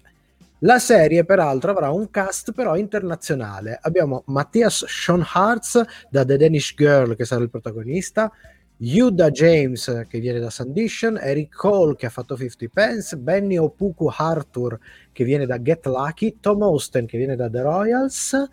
La 0.60 0.80
serie, 0.80 1.26
peraltro, 1.26 1.72
avrà 1.72 1.90
un 1.90 2.10
cast 2.10 2.54
però 2.54 2.78
internazionale. 2.78 3.78
Abbiamo 3.82 4.24
Mattias 4.28 4.86
Schoenhartz 4.86 5.84
da 6.10 6.24
The 6.24 6.38
Danish 6.38 6.74
Girl, 6.78 7.18
che 7.18 7.26
sarà 7.26 7.44
il 7.44 7.50
protagonista, 7.50 8.32
Yuda 8.84 9.30
James, 9.30 10.06
che 10.08 10.20
viene 10.20 10.40
da 10.40 10.50
Sandition, 10.50 11.20
Eric 11.22 11.56
Cole, 11.56 11.96
che 11.96 12.08
ha 12.08 12.10
fatto 12.10 12.36
50 12.36 12.66
Pence, 12.74 13.16
Benny 13.16 13.58
Opuku 13.58 14.10
Arthur, 14.12 14.80
che 15.12 15.24
viene 15.24 15.46
da 15.46 15.62
Get 15.62 15.86
Lucky, 15.86 16.38
Tom 16.40 16.64
Austen, 16.64 17.06
che 17.06 17.18
viene 17.18 17.36
da 17.36 17.48
The 17.48 17.62
Royals, 17.62 18.50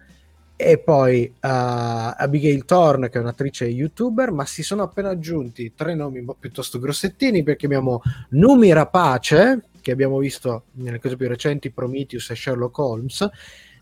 e 0.55 0.79
poi 0.81 1.25
uh, 1.33 1.33
Abigail 1.41 2.67
Thorne, 2.67 3.09
che 3.09 3.17
è 3.17 3.23
un'attrice 3.23 3.65
youtuber, 3.65 4.31
ma 4.31 4.45
si 4.45 4.63
sono 4.63 4.83
appena 4.83 5.09
aggiunti 5.09 5.73
tre 5.75 5.95
nomi 5.95 6.23
piuttosto 6.39 6.79
grossettini, 6.79 7.43
perché 7.43 7.65
abbiamo 7.65 8.03
Numi 8.31 8.71
Rapace, 8.71 9.63
che 9.81 9.93
abbiamo 9.93 10.19
visto 10.19 10.65
nelle 10.73 10.99
cose 10.99 11.17
più 11.17 11.27
recenti, 11.27 11.71
Prometheus 11.71 12.29
e 12.29 12.37
Sherlock 12.37 12.77
Holmes, 12.77 13.29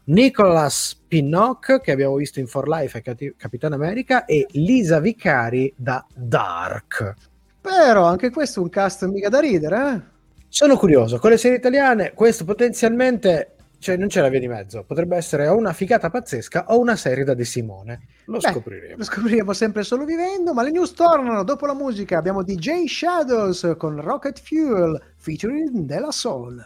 Nicholas 0.07 1.01
Pinnock, 1.09 1.81
che 1.81 1.91
abbiamo 1.91 2.15
visto 2.17 2.39
in 2.39 2.47
For 2.47 2.69
Life 2.69 2.99
e 2.99 3.03
Cati- 3.03 3.35
Capitan 3.37 3.73
America, 3.73 4.25
e 4.25 4.47
Lisa 4.53 5.01
Vicari 5.01 5.73
da 5.77 6.05
Dark. 6.15 7.15
però 7.61 8.05
anche 8.05 8.31
questo 8.31 8.61
è 8.61 8.63
un 8.63 8.69
cast 8.69 9.05
mica 9.07 9.29
da 9.29 9.41
ridere 9.41 9.93
eh? 9.93 10.15
Sono 10.49 10.77
curioso, 10.77 11.19
con 11.19 11.31
le 11.31 11.37
serie 11.37 11.57
italiane 11.59 12.13
questo 12.15 12.45
potenzialmente, 12.45 13.57
cioè 13.79 13.97
non 13.97 14.07
c'è 14.07 14.21
la 14.21 14.29
via 14.29 14.39
di 14.39 14.47
mezzo, 14.47 14.85
potrebbe 14.85 15.17
essere 15.17 15.49
o 15.49 15.57
una 15.57 15.73
figata 15.73 16.09
pazzesca 16.09 16.67
o 16.69 16.79
una 16.79 16.95
serie 16.95 17.25
da 17.25 17.35
De 17.35 17.45
Simone. 17.45 18.07
Lo 18.27 18.39
Beh, 18.39 18.51
scopriremo. 18.53 18.97
Lo 18.99 19.05
scopriremo 19.05 19.53
sempre 19.53 19.83
solo 19.83 20.05
vivendo, 20.05 20.55
ma 20.55 20.63
le 20.63 20.71
news 20.71 20.93
tornano 20.93 21.43
dopo 21.43 21.67
la 21.67 21.75
musica. 21.75 22.17
Abbiamo 22.17 22.45
DJ 22.45 22.87
Shadows 22.87 23.75
con 23.77 24.01
Rocket 24.01 24.41
Fuel 24.41 25.01
featuring 25.17 25.81
Della 25.81 26.13
Soul. 26.13 26.65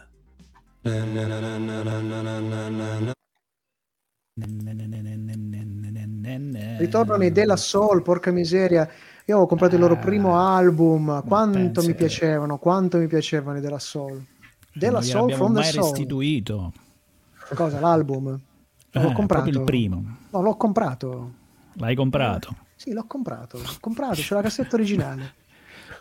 Ritornano 6.77 7.23
i 7.25 7.31
Della 7.31 7.57
Soul, 7.57 8.01
porca 8.01 8.31
miseria. 8.31 8.89
Io 9.25 9.37
ho 9.39 9.45
comprato 9.45 9.75
il 9.75 9.81
loro 9.81 9.97
primo 9.97 10.37
album, 10.37 11.23
quanto 11.25 11.83
mi 11.83 11.93
piacevano, 11.93 12.57
quanto 12.57 12.97
mi 12.97 13.07
piacevano 13.07 13.57
i 13.57 13.61
Della 13.61 13.79
Soul. 13.79 14.23
Della 14.73 15.01
Soul 15.01 15.33
from 15.33 15.53
the 15.53 15.59
mai 15.59 15.71
Soul. 15.71 15.83
restituito. 15.83 16.73
Cosa, 17.53 17.79
l'album? 17.81 18.39
Eh, 18.91 19.01
L'ho 19.01 19.11
comprato. 19.11 19.41
proprio 19.43 19.59
il 19.59 19.65
primo. 19.65 20.17
No, 20.29 20.41
l'ho 20.41 20.55
comprato. 20.55 21.31
L'hai 21.73 21.95
comprato. 21.95 22.55
Sì, 22.75 22.93
l'ho 22.93 23.03
comprato. 23.05 23.57
L'ho 23.57 23.77
comprato, 23.81 24.15
c'è 24.21 24.33
la 24.35 24.41
cassetta 24.41 24.75
originale. 24.75 25.33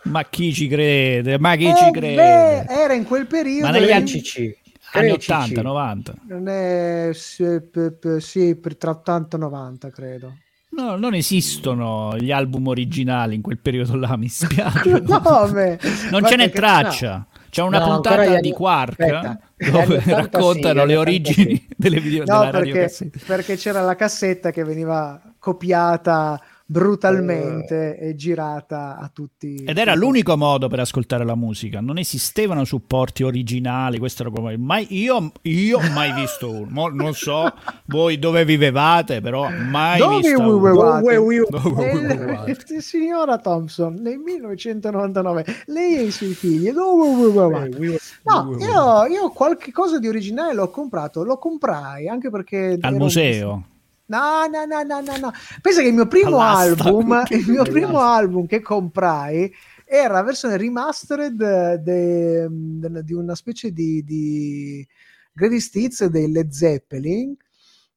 Ma 0.04 0.24
chi 0.24 0.52
ci 0.54 0.66
crede? 0.68 1.38
Ma 1.38 1.56
chi 1.56 1.66
Eh, 1.66 1.74
ci 1.74 1.90
beh, 1.90 1.98
crede? 1.98 2.66
era 2.68 2.94
in 2.94 3.04
quel 3.04 3.26
periodo. 3.26 3.66
Ma 3.66 3.72
negli 3.72 3.88
in- 3.88 3.94
anni 3.94 4.06
CC. 4.06 4.56
Anni 4.92 5.08
Crecici. 5.12 5.32
80, 5.32 5.62
90. 5.62 6.14
Non 6.28 6.48
è, 6.48 7.10
sì, 7.12 8.54
per 8.56 8.76
tra 8.76 8.90
80 8.90 9.36
e 9.36 9.40
90, 9.40 9.90
credo. 9.90 10.34
No, 10.72 10.96
non 10.96 11.14
esistono 11.14 12.16
gli 12.16 12.30
album 12.30 12.68
originali 12.68 13.34
in 13.34 13.42
quel 13.42 13.58
periodo 13.58 13.96
là, 13.96 14.16
mi 14.16 14.28
spiace. 14.28 15.00
No, 15.02 15.48
beh, 15.50 15.78
non 16.10 16.24
ce 16.24 16.36
n'è 16.36 16.50
traccia. 16.50 17.26
C'è 17.50 17.62
una 17.62 17.80
No, 17.80 17.86
puntata 17.86 18.24
gli 18.24 18.28
di 18.28 18.34
anni- 18.36 18.52
Quark 18.52 19.00
aspetta, 19.00 19.18
anni 19.58 19.70
dove 19.72 19.96
80 19.96 20.14
raccontano 20.16 20.80
sì, 20.82 20.86
le 20.86 20.92
gli 20.92 20.96
80 20.96 21.00
origini 21.00 21.56
sì. 21.56 21.66
delle 21.76 22.00
video, 22.00 22.24
No, 22.24 22.38
della 22.38 22.50
perché, 22.50 23.10
perché 23.26 23.56
c'era 23.56 23.80
la 23.80 23.96
cassetta 23.96 24.52
che 24.52 24.62
veniva 24.62 25.20
copiata 25.40 26.40
brutalmente 26.70 27.98
e 27.98 28.14
girata 28.14 28.96
a 28.98 29.10
tutti. 29.12 29.64
Ed 29.64 29.76
era 29.76 29.94
l'unico 29.94 30.36
modo 30.36 30.68
per 30.68 30.78
ascoltare 30.80 31.24
la 31.24 31.34
musica, 31.34 31.80
non 31.80 31.98
esistevano 31.98 32.64
supporti 32.64 33.24
originali, 33.24 33.98
questo 33.98 34.22
era 34.22 34.30
come 34.30 34.56
mai 34.56 34.86
io 34.90 35.32
io 35.42 35.78
ho 35.78 35.90
mai 35.92 36.12
visto 36.12 36.50
uno. 36.50 36.86
Non 36.88 37.12
so 37.14 37.52
voi 37.86 38.18
dove 38.18 38.44
vivevate, 38.44 39.20
però 39.20 39.48
mai 39.50 39.98
Dove 39.98 40.16
visto 40.18 40.40
uno. 40.40 40.54
vivevate? 40.58 41.14
Dove 41.14 41.28
vi- 41.28 41.46
Dove 41.50 41.92
Nel- 41.92 42.06
vivevate? 42.16 42.80
signora 42.80 43.38
Thompson, 43.38 43.94
nel 43.94 44.18
1999, 44.18 45.44
lei 45.66 45.96
e 45.96 46.02
i 46.04 46.10
suoi 46.10 46.34
figli, 46.34 46.70
dove 46.70 47.14
vivevate? 47.26 47.98
No, 48.22 48.56
io, 48.58 49.06
io 49.06 49.30
qualche 49.30 49.72
cosa 49.72 49.98
di 49.98 50.06
originale 50.08 50.54
l'ho 50.54 50.70
comprato, 50.70 51.24
lo 51.24 51.36
comprai 51.38 52.08
anche 52.08 52.30
perché... 52.30 52.78
Al 52.80 52.94
museo. 52.94 53.64
No, 54.10 54.44
no, 54.48 54.64
no, 54.66 54.82
no, 54.82 55.00
no, 55.00 55.16
no. 55.18 55.32
Pensa 55.62 55.80
che 55.82 55.86
il 55.86 55.94
mio 55.94 56.08
primo 56.08 56.40
All'asta. 56.40 56.88
album, 56.88 57.22
il 57.30 57.48
mio 57.48 57.62
primo 57.62 58.00
album 58.00 58.46
che 58.46 58.60
comprai 58.60 59.52
era 59.84 60.14
la 60.14 60.22
versione 60.22 60.56
remastered 60.56 61.74
di 61.76 63.12
una 63.12 63.34
specie 63.36 63.70
di, 63.70 64.02
di 64.02 64.86
Greatest 65.32 65.76
Hits 65.76 66.04
dei 66.06 66.30
Led 66.30 66.50
Zeppelin. 66.50 67.36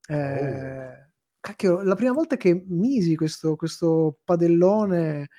Eh, 0.08 1.08
cacchio, 1.40 1.82
la 1.82 1.96
prima 1.96 2.14
volta 2.14 2.38
che 2.38 2.64
misi 2.68 3.16
questo, 3.16 3.56
questo 3.56 4.20
padellone, 4.24 5.30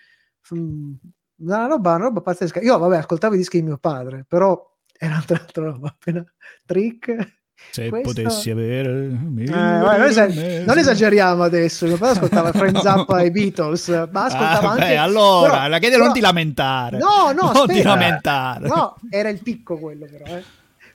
mm, 0.52 0.92
una 1.36 1.66
roba, 1.66 1.94
una 1.94 2.04
roba 2.04 2.20
pazzesca. 2.20 2.60
Io, 2.60 2.76
vabbè, 2.78 2.96
ascoltavo 2.96 3.34
i 3.34 3.38
dischi 3.38 3.58
di 3.58 3.66
mio 3.66 3.78
padre, 3.78 4.24
però 4.26 4.60
era 4.98 5.22
un'altra 5.24 5.62
roba, 5.62 5.88
appena 5.88 6.24
trick. 6.66 7.42
Se 7.70 7.88
Questo- 7.88 8.08
potessi 8.22 8.50
avere 8.50 8.90
Eh, 8.90 9.44
guarda, 9.46 9.96
non, 9.98 10.06
esager- 10.08 10.64
non 10.66 10.78
esageriamo 10.78 11.42
adesso. 11.42 11.86
Mio 11.86 11.96
padre 11.96 12.16
ascoltava 12.16 12.52
Friends 12.52 12.84
Up 12.84 13.10
ai 13.10 13.30
Beatles, 13.30 13.88
ma 14.10 14.24
ascoltava 14.24 14.68
Ah, 14.68 14.70
anche. 14.72 14.84
beh, 14.86 14.96
allora, 14.96 15.50
però- 15.50 15.68
la 15.68 15.78
chiede 15.78 15.94
però- 15.94 16.04
non 16.06 16.14
ti 16.14 16.20
lamentare. 16.20 16.98
No, 16.98 17.32
no, 17.32 17.52
non 17.52 17.66
ti 17.66 17.82
lamentare. 17.82 18.68
No, 18.68 18.96
era 19.10 19.28
il 19.28 19.40
picco 19.42 19.78
quello, 19.78 20.06
però, 20.10 20.24
eh. 20.36 20.42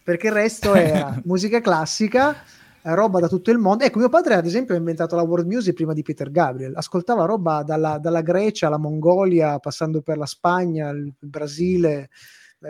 perché 0.04 0.28
il 0.28 0.34
resto 0.34 0.74
era 0.74 1.20
musica 1.26 1.60
classica, 1.62 2.32
eh, 2.82 2.96
roba 2.96 3.20
da 3.20 3.28
tutto 3.28 3.52
il 3.52 3.58
mondo. 3.58 3.84
Ecco, 3.84 4.00
mio 4.00 4.10
padre, 4.10 4.36
ad 4.36 4.46
esempio, 4.46 4.74
ha 4.74 4.78
inventato 4.78 5.16
la 5.16 5.22
world 5.24 5.48
music 5.48 5.74
prima 5.74 5.94
di 5.94 6.02
Peter 6.02 6.30
Gabriel. 6.32 6.74
Ascoltava 6.76 7.26
roba 7.26 7.62
dalla, 7.64 7.98
dalla 7.98 8.22
Grecia 8.22 8.68
alla 8.68 8.78
Mongolia, 8.78 9.60
passando 9.60 10.02
per 10.02 10.18
la 10.18 10.26
Spagna, 10.26 10.90
il 10.90 11.12
Brasile, 11.20 12.10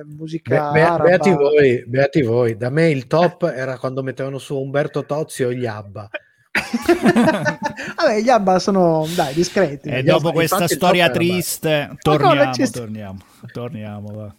musica 0.06 0.72
Be- 0.72 0.82
araba. 0.82 1.04
beati 1.04 1.32
voi, 1.32 1.84
beati 1.88 2.22
voi. 2.22 2.56
Da 2.56 2.70
me 2.70 2.90
il 2.90 3.08
top 3.08 3.44
era 3.44 3.78
quando 3.78 4.04
mettevano 4.04 4.38
su 4.38 4.56
Umberto 4.58 5.06
Tozzi 5.06 5.44
o 5.44 5.52
gli 5.52 5.66
Abba. 5.66 6.08
Vabbè, 7.96 8.20
gli 8.22 8.30
ABBA 8.30 8.60
sono, 8.60 9.06
dai, 9.16 9.34
discreti. 9.34 9.90
E 9.90 10.02
Gli 10.02 10.06
dopo 10.06 10.28
ABBA- 10.30 10.32
questa 10.34 10.68
storia 10.68 11.10
triste, 11.10 11.88
no, 11.90 11.96
torniamo, 12.00 12.52
c'è 12.52 12.66
sta- 12.66 12.80
torniamo, 12.80 13.20
torniamo. 13.52 14.12
va. 14.14 14.36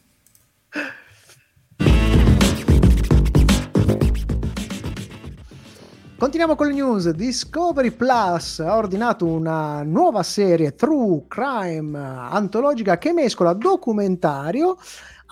Continuiamo 6.17 6.55
con 6.55 6.67
le 6.67 6.75
news. 6.75 7.11
Discovery 7.13 7.93
Plus 7.93 8.59
ha 8.59 8.77
ordinato 8.77 9.25
una 9.27 9.83
nuova 9.83 10.23
serie 10.23 10.75
True 10.75 11.25
Crime 11.27 11.99
antologica 11.99 12.99
che 12.99 13.13
mescola 13.15 13.55
documentario 13.55 14.77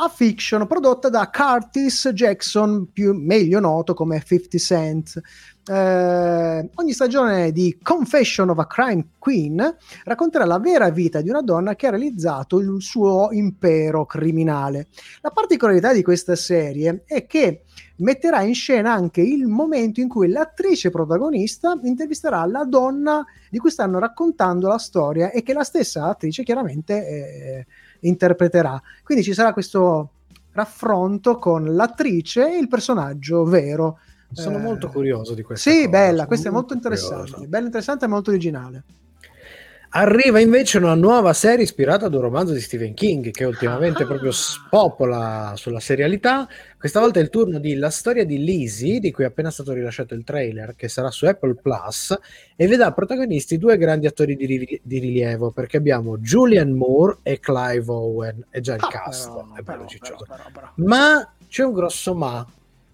a 0.00 0.08
fiction 0.08 0.66
prodotta 0.68 1.08
da 1.08 1.28
Curtis 1.28 2.10
Jackson, 2.14 2.92
più 2.92 3.14
meglio 3.14 3.58
noto 3.58 3.94
come 3.94 4.22
50 4.24 4.58
Cent. 4.58 5.20
Eh, 5.68 6.70
ogni 6.74 6.92
stagione 6.92 7.50
di 7.50 7.76
Confession 7.82 8.48
of 8.48 8.58
a 8.58 8.66
Crime 8.66 9.08
Queen 9.18 9.76
racconterà 10.04 10.44
la 10.44 10.60
vera 10.60 10.88
vita 10.90 11.20
di 11.20 11.28
una 11.28 11.42
donna 11.42 11.74
che 11.74 11.88
ha 11.88 11.90
realizzato 11.90 12.60
il 12.60 12.76
suo 12.80 13.30
impero 13.32 14.06
criminale. 14.06 14.86
La 15.20 15.30
particolarità 15.30 15.92
di 15.92 16.02
questa 16.02 16.36
serie 16.36 17.02
è 17.04 17.26
che 17.26 17.64
metterà 17.96 18.42
in 18.42 18.54
scena 18.54 18.92
anche 18.92 19.20
il 19.20 19.46
momento 19.46 20.00
in 20.00 20.08
cui 20.08 20.28
l'attrice 20.28 20.90
protagonista 20.90 21.76
intervisterà 21.82 22.46
la 22.46 22.64
donna 22.64 23.24
di 23.50 23.58
cui 23.58 23.70
stanno 23.70 23.98
raccontando 23.98 24.68
la 24.68 24.78
storia 24.78 25.32
e 25.32 25.42
che 25.42 25.52
la 25.52 25.64
stessa 25.64 26.04
attrice 26.04 26.44
chiaramente 26.44 26.94
eh, 27.08 27.66
interpreterà. 28.00 28.80
Quindi 29.02 29.24
ci 29.24 29.32
sarà 29.34 29.52
questo 29.52 30.10
raffronto 30.52 31.36
con 31.38 31.74
l'attrice 31.74 32.52
e 32.54 32.58
il 32.58 32.68
personaggio 32.68 33.44
vero. 33.44 33.98
Sono 34.32 34.58
Eh, 34.58 34.60
molto 34.60 34.88
curioso 34.88 35.34
di 35.34 35.42
questa 35.42 35.70
Sì, 35.70 35.76
cosa, 35.78 35.88
bella, 35.88 36.14
sono 36.16 36.26
questa 36.26 36.48
è 36.48 36.52
molto 36.52 36.74
molto 36.74 36.88
interessante, 36.88 37.30
curioso. 37.30 37.48
bella 37.48 37.66
interessante 37.66 38.04
e 38.04 38.08
molto 38.08 38.30
originale. 38.30 38.84
Arriva 40.00 40.38
invece 40.38 40.78
una 40.78 40.94
nuova 40.94 41.32
serie 41.32 41.64
ispirata 41.64 42.06
ad 42.06 42.14
un 42.14 42.20
romanzo 42.20 42.52
di 42.52 42.60
Stephen 42.60 42.94
King 42.94 43.32
che 43.32 43.44
ultimamente 43.44 44.04
Ah. 44.04 44.06
proprio 44.06 44.30
spopola 44.30 45.54
sulla 45.56 45.80
serialità. 45.80 46.46
Questa 46.78 47.00
volta 47.00 47.18
è 47.18 47.22
il 47.24 47.30
turno 47.30 47.58
di 47.58 47.74
La 47.74 47.90
storia 47.90 48.24
di 48.24 48.38
Lizzie, 48.44 49.00
di 49.00 49.10
cui 49.10 49.24
è 49.24 49.26
appena 49.26 49.50
stato 49.50 49.72
rilasciato 49.72 50.14
il 50.14 50.22
trailer, 50.22 50.76
che 50.76 50.86
sarà 50.88 51.10
su 51.10 51.26
Apple 51.26 51.56
Plus, 51.56 52.16
e 52.54 52.68
vedrà 52.68 52.92
protagonisti 52.92 53.58
due 53.58 53.76
grandi 53.76 54.06
attori 54.06 54.36
di, 54.36 54.46
ri- 54.46 54.80
di 54.84 54.98
rilievo, 55.00 55.50
perché 55.50 55.78
abbiamo 55.78 56.16
Julian 56.18 56.70
Moore 56.70 57.16
e 57.24 57.40
Clive 57.40 57.90
Owen, 57.90 58.46
è 58.50 58.60
già 58.60 58.74
il 58.76 58.84
Ah, 58.84 58.88
cast, 58.88 59.26
però, 59.32 59.52
è 59.56 59.62
bello 59.62 59.84
però, 60.28 60.44
però. 60.52 60.70
Ma 60.76 61.28
c'è 61.48 61.64
un 61.64 61.72
grosso 61.72 62.14
ma, 62.14 62.46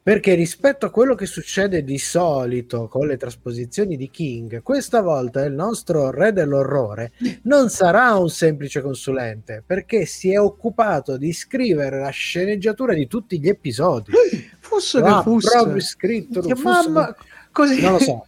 perché 0.05 0.35
rispetto 0.35 0.85
a 0.85 0.91
quello 0.91 1.15
che 1.15 1.25
succede 1.25 1.83
di 1.83 1.97
solito 1.97 2.89
con 2.89 3.07
le 3.07 3.17
trasposizioni 3.17 3.97
di 3.97 4.11
King, 4.11 4.61
questa 4.61 5.01
volta 5.01 5.43
il 5.47 5.55
nostro 5.55 6.11
re 6.11 6.31
dell'orrore 6.35 7.13
non 7.45 7.71
sarà 7.71 8.15
un 8.17 8.29
semplice 8.29 8.83
consulente, 8.83 9.63
perché 9.67 10.05
si 10.05 10.31
è 10.31 10.39
occupato 10.39 11.17
di 11.17 11.33
scrivere 11.33 12.01
la 12.01 12.11
sceneggiatura 12.11 12.93
di 12.93 13.07
tutti 13.07 13.41
gli 13.41 13.49
episodi. 13.49 14.13
Fosse 14.61 14.99
Ah, 14.99 15.23
che 15.23 15.23
fosse. 15.23 15.51
proprio 15.57 15.81
scritto, 15.81 16.41
Che 16.43 16.55
mamma, 16.55 17.17
così. 17.51 17.81
Non 17.81 17.93
lo 17.93 17.99
so. 17.99 18.27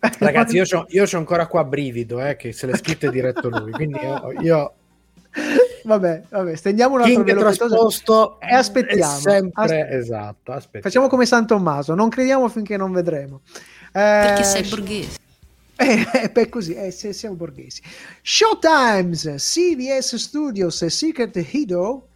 Ragazzi, 0.20 0.56
io 0.56 0.64
c'ho 1.04 1.18
ancora 1.18 1.46
qua 1.46 1.64
brivido, 1.64 2.24
eh, 2.24 2.36
che 2.36 2.52
se 2.52 2.66
l'è 2.66 2.76
scritto 2.78 3.08
è 3.08 3.10
diretto 3.10 3.50
lui, 3.50 3.72
quindi 3.72 3.98
io, 4.00 4.32
io 4.40 4.74
vabbè, 5.84 6.22
vabbè, 6.30 6.54
stendiamo 6.56 6.94
un 6.96 7.02
altro 7.02 7.22
King 7.24 7.38
trasposto 7.38 8.40
e 8.40 8.54
aspettiamo. 8.54 9.16
è 9.16 9.20
sempre 9.20 9.62
Aspe- 9.62 9.88
esatto, 9.90 10.52
aspettiamo. 10.52 10.82
Facciamo 10.84 11.08
come 11.08 11.26
San 11.26 11.46
Tommaso, 11.46 11.94
non 11.94 12.08
crediamo 12.08 12.48
finché 12.48 12.76
non 12.76 12.92
vedremo. 12.92 13.40
Perché 13.92 14.40
Eh, 14.40 14.44
sei 14.44 14.62
borghese. 14.68 15.18
Eh, 15.76 16.06
eh, 16.24 16.28
beh, 16.30 16.48
così, 16.48 16.74
eh, 16.74 16.90
se- 16.90 17.12
siamo 17.12 17.34
borghesi. 17.36 17.80
Showtimes, 18.22 19.34
CVS 19.36 20.16
Studios 20.16 20.82
e 20.82 20.90
Secret 20.90 21.36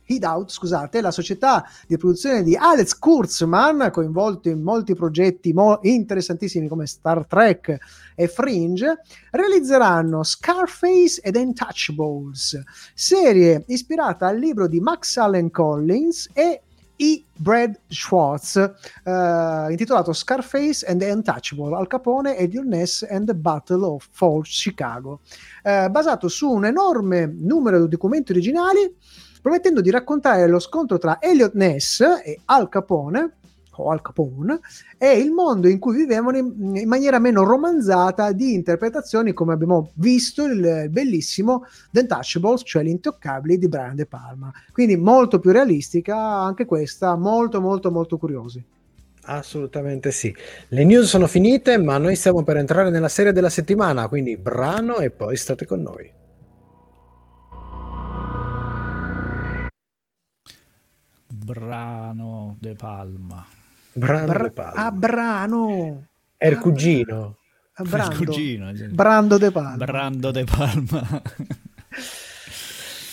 Hideout, 0.09 0.50
scusate, 0.50 1.00
la 1.00 1.11
società 1.11 1.65
di 1.87 1.97
produzione 1.97 2.43
di 2.43 2.57
Alex 2.57 2.99
Kurtzman, 2.99 3.91
coinvolto 3.93 4.49
in 4.49 4.62
molti 4.62 4.95
progetti 4.95 5.53
mo- 5.53 5.79
interessantissimi 5.83 6.69
come 6.69 6.87
Star 6.87 7.27
Trek 7.27 7.77
e 8.14 8.29
Fringe, 8.29 9.01
realizzeranno 9.31 10.23
Scarface 10.23 11.21
ed 11.21 11.37
Untouchables, 11.37 12.62
serie 12.94 13.64
ispirata 13.68 14.27
al 14.27 14.38
libro 14.38 14.66
di 14.66 14.81
Max 14.81 15.16
Allen 15.16 15.51
Collins 15.51 16.29
e 16.33 16.62
E. 17.01 17.23
Brad 17.33 17.79
Schwartz, 17.87 18.57
eh, 18.57 19.66
intitolato 19.71 20.12
Scarface 20.12 20.85
and 20.85 21.01
the 21.01 21.09
Untouchable, 21.09 21.77
Al 21.77 21.87
Capone 21.87 22.37
e 22.37 22.49
Your 22.51 22.66
Ness 22.66 23.07
and 23.09 23.27
the 23.27 23.37
Battle 23.37 23.85
of 23.85 24.09
Fort 24.11 24.49
Chicago, 24.49 25.21
eh, 25.62 25.88
basato 25.90 26.27
su 26.27 26.51
un 26.51 26.64
enorme 26.64 27.33
numero 27.33 27.81
di 27.81 27.88
documenti 27.88 28.33
originali, 28.33 28.92
promettendo 29.40 29.81
di 29.81 29.90
raccontare 29.90 30.46
lo 30.46 30.59
scontro 30.59 30.98
tra 30.98 31.18
Elliot 31.20 31.55
Ness 31.55 32.01
e 32.01 32.40
Al 32.46 32.68
Capone, 32.68 33.33
o 33.77 33.90
Al 33.90 34.03
Capone, 34.03 34.61
e 34.96 35.18
il 35.18 35.31
mondo 35.31 35.68
in 35.68 35.79
cui 35.79 35.96
vivevano 35.96 36.37
in, 36.37 36.77
in 36.77 36.88
maniera 36.88 37.18
meno 37.18 37.44
romanzata 37.44 38.33
di 38.33 38.55
interpretazioni, 38.55 39.33
come 39.33 39.53
abbiamo 39.53 39.90
visto 39.94 40.44
il 40.44 40.88
bellissimo 40.90 41.64
The 41.90 42.01
Untouchables, 42.01 42.62
cioè 42.64 42.83
Gli 42.83 42.88
Intoccabili 42.88 43.59
di 43.59 43.68
Brian 43.68 43.94
De 43.94 44.07
Palma. 44.07 44.53
Quindi 44.72 44.96
molto 44.96 45.38
più 45.38 45.53
realistica 45.53 46.16
anche 46.16 46.64
questa, 46.64 47.16
molto 47.16 47.61
molto 47.61 47.90
molto 47.90 48.18
curiosi. 48.18 48.64
Assolutamente 49.31 50.11
sì. 50.11 50.35
Le 50.68 50.85
news 50.85 51.07
sono 51.07 51.27
finite, 51.27 51.77
ma 51.77 51.98
noi 51.98 52.16
stiamo 52.16 52.42
per 52.42 52.57
entrare 52.57 52.88
nella 52.88 53.11
serie 53.11 53.33
della 53.33 53.51
settimana, 53.51 54.09
quindi 54.09 54.38
brano 54.38 54.98
e 54.98 55.11
poi 55.11 55.37
state 55.37 55.66
con 55.66 55.83
noi. 55.83 56.11
Brano 61.52 62.56
De 62.61 62.74
Palma. 62.74 63.44
Brano 63.92 64.26
Bra- 64.26 64.42
De 64.42 64.50
Palma. 64.50 64.84
ah, 64.84 64.90
Brano! 64.90 66.06
È 66.37 66.46
il 66.46 66.58
cugino. 66.58 67.37
Ah, 67.74 67.82
Brando. 67.84 68.12
Il 68.12 68.26
cugino, 68.26 68.76
sì. 68.76 68.84
Brando 68.88 69.38
De 69.38 69.50
Palma. 69.50 69.76
Brando 69.76 70.30
De 70.30 70.44
Palma. 70.44 71.22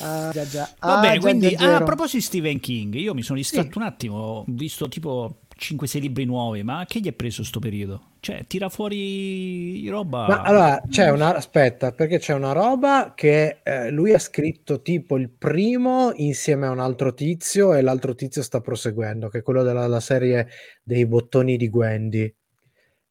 Ah, 0.01 0.29
già, 0.33 0.45
già. 0.45 0.69
Va 0.81 0.97
Ah, 0.97 0.99
bene, 0.99 1.13
già, 1.15 1.19
quindi 1.21 1.55
già, 1.55 1.73
ah, 1.73 1.77
a 1.77 1.83
proposito 1.83 2.17
di 2.17 2.23
Stephen 2.23 2.59
King, 2.59 2.95
io 2.95 3.13
mi 3.13 3.21
sono 3.23 3.37
distratto 3.37 3.79
un 3.79 3.85
attimo, 3.85 4.15
ho 4.17 4.43
visto 4.47 4.89
tipo 4.89 5.37
5-6 5.57 5.99
libri 5.99 6.25
nuovi, 6.25 6.63
ma 6.63 6.85
che 6.87 6.99
gli 6.99 7.07
è 7.07 7.13
preso 7.13 7.43
sto 7.43 7.59
periodo? 7.59 8.13
Cioè, 8.19 8.45
tira 8.47 8.69
fuori 8.69 9.87
roba... 9.87 10.27
Ma 10.27 10.41
allora 10.41 10.81
c'è 10.89 11.09
una 11.09 11.35
aspetta, 11.35 11.91
perché 11.91 12.19
c'è 12.19 12.33
una 12.33 12.51
roba 12.51 13.13
che 13.15 13.59
eh, 13.63 13.89
lui 13.91 14.13
ha 14.13 14.19
scritto 14.19 14.81
tipo 14.81 15.17
il 15.17 15.29
primo 15.29 16.11
insieme 16.15 16.65
a 16.65 16.71
un 16.71 16.79
altro 16.79 17.13
tizio 17.13 17.73
e 17.73 17.81
l'altro 17.81 18.15
tizio 18.15 18.41
sta 18.41 18.61
proseguendo, 18.61 19.29
che 19.29 19.39
è 19.39 19.41
quello 19.43 19.63
della 19.63 19.87
la 19.87 19.99
serie 19.99 20.47
dei 20.83 21.05
bottoni 21.05 21.55
di 21.57 21.69
Gwendy. 21.69 22.35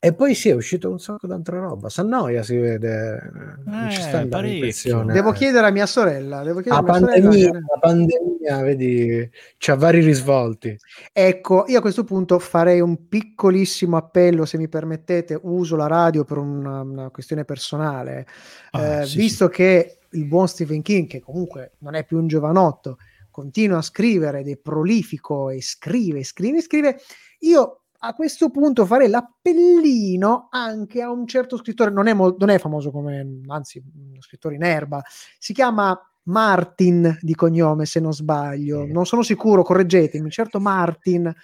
E 0.04 0.12
poi 0.12 0.34
sì, 0.34 0.50
è 0.50 0.54
uscito 0.54 0.90
un 0.90 0.98
sacco 0.98 1.26
d'altra 1.26 1.58
roba. 1.60 1.88
S'annoia, 1.88 2.42
si 2.42 2.58
vede. 2.58 3.30
Non 3.64 3.88
ci 3.90 4.00
Eh, 4.00 4.02
sta 4.02 4.20
impressione. 4.20 5.14
Devo 5.14 5.32
chiedere 5.32 5.66
a 5.66 5.70
mia 5.70 5.86
sorella. 5.86 6.42
Devo 6.42 6.60
chiedere 6.60 6.82
La 6.86 6.92
a 6.92 6.98
mia 7.00 7.08
sorella. 7.08 7.28
pandemia, 7.30 7.52
la 7.52 7.78
pandemia, 7.80 8.62
vedi, 8.62 9.30
c'ha 9.56 9.76
vari 9.76 10.00
risvolti. 10.00 10.76
Ecco, 11.10 11.64
io 11.68 11.78
a 11.78 11.80
questo 11.80 12.04
punto 12.04 12.38
farei 12.38 12.80
un 12.82 13.08
piccolissimo 13.08 13.96
appello, 13.96 14.44
se 14.44 14.58
mi 14.58 14.68
permettete, 14.68 15.38
uso 15.40 15.74
la 15.74 15.86
radio 15.86 16.24
per 16.24 16.36
una, 16.36 16.82
una 16.82 17.08
questione 17.08 17.46
personale. 17.46 18.26
Ah, 18.72 19.00
Eh, 19.00 19.06
sì, 19.06 19.16
visto 19.16 19.48
che 19.48 20.00
il 20.10 20.26
buon 20.26 20.48
Stephen 20.48 20.82
King, 20.82 21.06
che 21.08 21.20
comunque 21.20 21.76
non 21.78 21.94
è 21.94 22.04
più 22.04 22.18
un 22.18 22.26
giovanotto, 22.26 22.98
continua 23.30 23.78
a 23.78 23.82
scrivere 23.82 24.40
ed 24.40 24.48
è 24.48 24.56
prolifico 24.58 25.48
e 25.48 25.62
scrive, 25.62 26.22
scrive, 26.24 26.60
scrive, 26.60 27.00
io 27.40 27.78
a 28.04 28.14
questo 28.14 28.50
punto 28.50 28.84
farei 28.86 29.08
l'appellino 29.08 30.48
anche 30.50 31.02
a 31.02 31.10
un 31.10 31.26
certo 31.26 31.56
scrittore, 31.56 31.90
non 31.90 32.06
è, 32.06 32.12
mol- 32.12 32.36
non 32.38 32.50
è 32.50 32.58
famoso 32.58 32.90
come, 32.90 33.40
anzi, 33.46 33.82
uno 34.10 34.20
scrittore 34.20 34.54
in 34.56 34.62
erba, 34.64 35.02
si 35.38 35.52
chiama 35.52 35.98
Martin 36.24 37.18
di 37.20 37.34
cognome, 37.34 37.84
se 37.86 38.00
non 38.00 38.12
sbaglio, 38.12 38.84
Sì. 38.84 38.92
non 38.92 39.06
sono 39.06 39.22
sicuro, 39.22 39.62
correggetemi, 39.62 40.30
certo 40.30 40.60
Martin, 40.60 41.34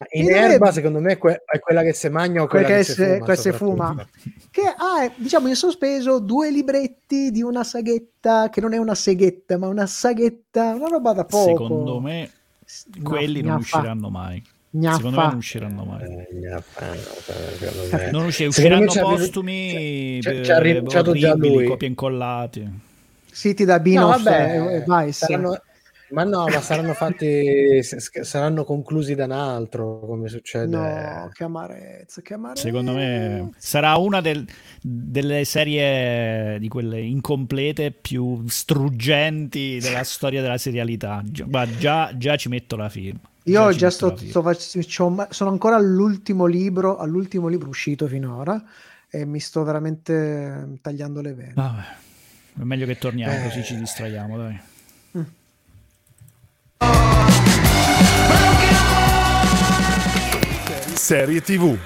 Ma 0.00 0.06
In 0.10 0.28
E 0.28 0.32
erba, 0.32 0.42
dovrebbe- 0.42 0.72
secondo 0.72 1.00
me, 1.00 1.16
que- 1.18 1.42
è 1.44 1.58
quella 1.58 1.82
che 1.82 1.92
se 1.92 2.08
magna 2.08 2.42
o 2.42 2.46
quella 2.46 2.66
Quella 2.66 2.82
che, 2.82 2.86
che 2.86 2.94
se 2.94 3.18
fuma. 3.18 3.34
se 3.34 3.52
fuma. 3.52 4.06
che 4.52 4.62
ha, 4.62 5.12
diciamo, 5.16 5.48
in 5.48 5.56
sospeso 5.56 6.20
due 6.20 6.52
libretti 6.52 7.32
di 7.32 7.42
una 7.42 7.64
saghetta, 7.64 8.48
che 8.48 8.60
non 8.60 8.74
è 8.74 8.76
una 8.76 8.94
seghetta, 8.94 9.58
ma 9.58 9.66
una 9.66 9.86
saghetta, 9.86 10.76
una 10.76 10.86
roba 10.86 11.12
da 11.14 11.24
poco. 11.24 11.48
Secondo 11.64 11.98
me 12.00 12.30
No, 12.94 13.02
quelli 13.02 13.40
non 13.42 13.56
usciranno 13.56 14.08
mai. 14.08 14.40
Gnaffa. 14.70 14.96
Secondo 14.96 15.16
me 15.20 15.26
non 15.26 15.36
usciranno 15.36 15.84
mai. 15.84 16.02
Eh, 16.04 16.28
gnaffa, 16.32 16.86
no, 16.86 17.96
me. 17.98 18.10
Non 18.10 18.24
usci- 18.26 18.50
Secondo 18.52 18.78
me 18.78 18.84
usciranno 18.84 18.88
ci 18.90 18.98
ha- 18.98 19.02
postumi 19.02 20.18
ci 20.22 20.28
ha- 20.28 20.32
eh, 20.32 20.42
ci 20.44 20.50
ha 20.52 20.58
rinunciato 20.58 21.12
già 21.14 21.34
lui. 21.34 21.64
copie 21.66 21.88
incollati. 21.88 22.86
Siti 23.30 23.64
da 23.64 23.76
No, 23.76 23.82
Binoff 23.82 24.22
vabbè, 24.22 24.74
e 24.76 24.84
Vice. 24.86 25.12
saranno- 25.12 25.60
ma 26.10 26.24
no, 26.24 26.46
ma 26.48 26.60
saranno 26.62 26.94
fatti, 26.94 27.80
saranno 27.82 28.64
conclusi 28.64 29.14
da 29.14 29.24
un 29.26 29.32
altro, 29.32 30.00
come 30.00 30.28
succede. 30.28 30.66
No, 30.74 31.30
che 31.34 31.44
amarezza, 31.44 32.22
che 32.22 32.34
amarezza. 32.34 32.62
Secondo 32.62 32.92
me 32.94 33.50
sarà 33.58 33.94
una 33.96 34.20
del- 34.22 34.46
delle 34.80 35.44
serie 35.44 36.58
di 36.58 36.66
quelle 36.68 36.98
incomplete 37.00 37.90
più 37.92 38.42
struggenti 38.48 39.78
della 39.80 40.02
storia 40.02 40.40
della 40.40 40.56
serialità. 40.58 41.22
Già, 41.78 42.10
già 42.16 42.36
ci 42.36 42.48
metto 42.48 42.74
la 42.76 42.88
firma. 42.88 43.20
Io 43.50 43.72
Già 43.72 43.90
sto, 43.90 44.16
sto 44.16 44.42
fac- 44.42 44.78
c'ho 44.86 45.08
ma- 45.08 45.28
sono 45.30 45.50
ancora 45.50 45.76
all'ultimo 45.76 46.46
libro, 46.46 46.98
all'ultimo 46.98 47.48
libro 47.48 47.68
uscito 47.68 48.06
finora 48.06 48.62
e 49.08 49.24
mi 49.24 49.40
sto 49.40 49.62
veramente 49.64 50.12
eh, 50.72 50.78
tagliando 50.80 51.20
le 51.20 51.32
vene. 51.34 51.52
Vabbè, 51.54 51.82
è 52.60 52.62
meglio 52.64 52.86
che 52.86 52.98
torniamo 52.98 53.32
Eh. 53.32 53.42
così 53.44 53.62
ci 53.64 53.76
distraiamo, 53.76 54.36
dai. 54.36 54.60
Serie 60.94 61.40
TV. 61.40 61.76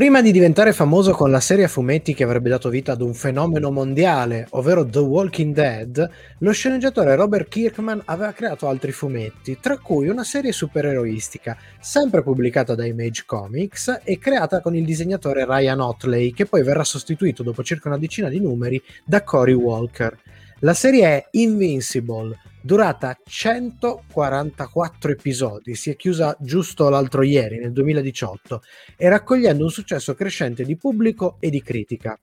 Prima 0.00 0.22
di 0.22 0.32
diventare 0.32 0.72
famoso 0.72 1.12
con 1.12 1.30
la 1.30 1.40
serie 1.40 1.64
a 1.64 1.68
fumetti 1.68 2.14
che 2.14 2.24
avrebbe 2.24 2.48
dato 2.48 2.70
vita 2.70 2.92
ad 2.92 3.02
un 3.02 3.12
fenomeno 3.12 3.70
mondiale, 3.70 4.46
ovvero 4.52 4.82
The 4.86 4.98
Walking 4.98 5.52
Dead, 5.52 6.10
lo 6.38 6.52
sceneggiatore 6.52 7.14
Robert 7.16 7.50
Kirkman 7.50 8.00
aveva 8.06 8.32
creato 8.32 8.66
altri 8.66 8.92
fumetti, 8.92 9.58
tra 9.60 9.76
cui 9.76 10.08
una 10.08 10.24
serie 10.24 10.52
supereroistica, 10.52 11.54
sempre 11.80 12.22
pubblicata 12.22 12.74
da 12.74 12.86
Image 12.86 13.24
Comics 13.26 14.00
e 14.02 14.18
creata 14.18 14.62
con 14.62 14.74
il 14.74 14.86
disegnatore 14.86 15.44
Ryan 15.44 15.80
Otley, 15.80 16.32
che 16.32 16.46
poi 16.46 16.62
verrà 16.62 16.82
sostituito 16.82 17.42
dopo 17.42 17.62
circa 17.62 17.88
una 17.88 17.98
decina 17.98 18.30
di 18.30 18.40
numeri 18.40 18.82
da 19.04 19.22
Cory 19.22 19.52
Walker. 19.52 20.16
La 20.60 20.72
serie 20.72 21.04
è 21.04 21.26
Invincible, 21.32 22.38
durata 22.60 23.16
144 23.24 25.12
episodi, 25.12 25.74
si 25.74 25.90
è 25.90 25.96
chiusa 25.96 26.36
giusto 26.40 26.88
l'altro 26.88 27.22
ieri, 27.22 27.58
nel 27.58 27.72
2018, 27.72 28.62
e 28.96 29.08
raccogliendo 29.08 29.64
un 29.64 29.70
successo 29.70 30.14
crescente 30.14 30.64
di 30.64 30.76
pubblico 30.76 31.36
e 31.40 31.50
di 31.50 31.62
critica. 31.62 32.18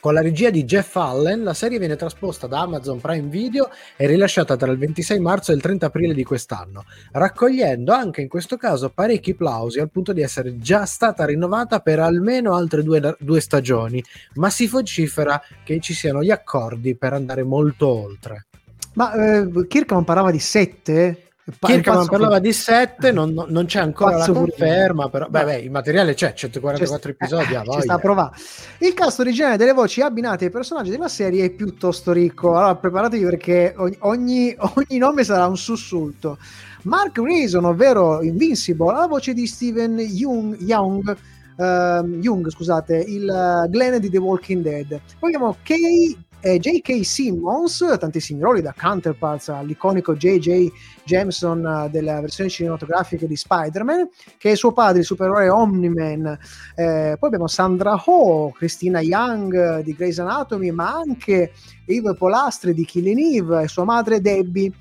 Con 0.00 0.14
la 0.14 0.20
regia 0.20 0.50
di 0.50 0.62
Jeff 0.62 0.94
Allen, 0.94 1.42
la 1.42 1.54
serie 1.54 1.80
viene 1.80 1.96
trasposta 1.96 2.46
da 2.46 2.60
Amazon 2.60 3.00
Prime 3.00 3.26
Video 3.28 3.68
e 3.96 4.06
rilasciata 4.06 4.54
tra 4.54 4.70
il 4.70 4.78
26 4.78 5.18
marzo 5.18 5.50
e 5.50 5.56
il 5.56 5.60
30 5.60 5.86
aprile 5.86 6.14
di 6.14 6.22
quest'anno, 6.22 6.84
raccogliendo 7.10 7.92
anche 7.92 8.20
in 8.20 8.28
questo 8.28 8.56
caso 8.56 8.90
parecchi 8.90 9.34
plausi 9.34 9.80
al 9.80 9.90
punto 9.90 10.12
di 10.12 10.22
essere 10.22 10.56
già 10.58 10.84
stata 10.84 11.24
rinnovata 11.24 11.80
per 11.80 11.98
almeno 11.98 12.54
altre 12.54 12.84
due, 12.84 13.16
due 13.18 13.40
stagioni, 13.40 14.00
ma 14.34 14.50
si 14.50 14.68
vocifera 14.68 15.42
che 15.64 15.80
ci 15.80 15.94
siano 15.94 16.22
gli 16.22 16.30
accordi 16.30 16.94
per 16.96 17.12
andare 17.12 17.42
molto 17.42 17.88
oltre. 17.88 18.47
Ma 18.94 19.12
eh, 19.12 19.66
Kirkman 19.68 20.04
parlava 20.04 20.30
di 20.30 20.38
sette? 20.38 21.22
Pa- 21.58 21.68
Kirkman 21.68 21.96
pazzo- 21.96 22.10
parlava 22.10 22.38
di 22.40 22.52
7, 22.52 23.10
non, 23.10 23.32
non- 23.32 23.64
c'è 23.64 23.78
ancora 23.80 24.10
la 24.10 24.16
Pazzo 24.18 24.32
pure. 24.32 24.50
conferma, 24.50 25.08
però 25.08 25.28
beh, 25.30 25.44
beh, 25.44 25.56
il 25.60 25.70
materiale 25.70 26.12
c'è, 26.12 26.34
144 26.34 26.98
C'è- 26.98 27.16
episodi, 27.18 27.54
eh, 27.54 27.62
ci 27.72 27.80
sta 27.80 27.94
a 27.94 27.98
provare. 27.98 28.36
Il 28.80 28.92
cast 28.92 29.20
originale 29.20 29.56
delle 29.56 29.72
voci 29.72 30.02
abbinate 30.02 30.44
ai 30.44 30.50
personaggi 30.50 30.90
della 30.90 31.08
serie 31.08 31.46
è 31.46 31.50
piuttosto 31.50 32.12
ricco. 32.12 32.50
Allora 32.54 32.74
preparatevi 32.76 33.24
perché 33.24 33.74
ogni, 33.78 34.54
ogni, 34.58 34.98
nome 34.98 35.24
sarà 35.24 35.46
un 35.46 35.56
sussulto. 35.56 36.36
Mark 36.82 37.16
Reason, 37.18 37.64
ovvero 37.64 38.22
Invincible, 38.22 38.90
ha 38.92 38.98
la 38.98 39.06
voce 39.06 39.32
di 39.32 39.46
Steven 39.46 39.98
Young, 39.98 40.58
Young, 40.60 41.16
ehm, 41.56 42.20
Young, 42.20 42.50
scusate, 42.50 42.96
il 42.98 43.26
eh, 43.26 43.68
Glenn 43.70 43.96
di 43.96 44.10
The 44.10 44.18
Walking 44.18 44.62
Dead. 44.62 45.00
Poi 45.18 45.32
abbiamo 45.34 45.56
Kay 45.62 46.14
eh, 46.40 46.58
J.K. 46.58 47.04
Simmons, 47.04 47.84
tantissimi 47.98 48.42
ruoli 48.42 48.62
da 48.62 48.74
Counterparts 48.76 49.48
all'iconico 49.48 50.14
J.J. 50.14 50.68
Jameson 51.04 51.66
eh, 51.66 51.90
della 51.90 52.20
versione 52.20 52.50
cinematografica 52.50 53.26
di 53.26 53.36
Spider-Man, 53.36 54.08
che 54.36 54.52
è 54.52 54.54
suo 54.54 54.72
padre, 54.72 55.00
il 55.00 55.04
supereroe 55.04 55.48
Omni-Man. 55.48 56.38
Eh, 56.74 57.16
poi 57.18 57.28
abbiamo 57.28 57.48
Sandra 57.48 58.00
Ho, 58.04 58.50
Christina 58.52 59.00
Young 59.00 59.78
eh, 59.78 59.82
di 59.82 59.94
Grey's 59.94 60.18
Anatomy, 60.18 60.70
ma 60.70 60.92
anche 60.92 61.52
Eve 61.86 62.14
Polastri 62.14 62.74
di 62.74 62.84
Killing 62.84 63.18
Eve 63.18 63.62
e 63.62 63.68
sua 63.68 63.84
madre 63.84 64.20
Debbie. 64.20 64.72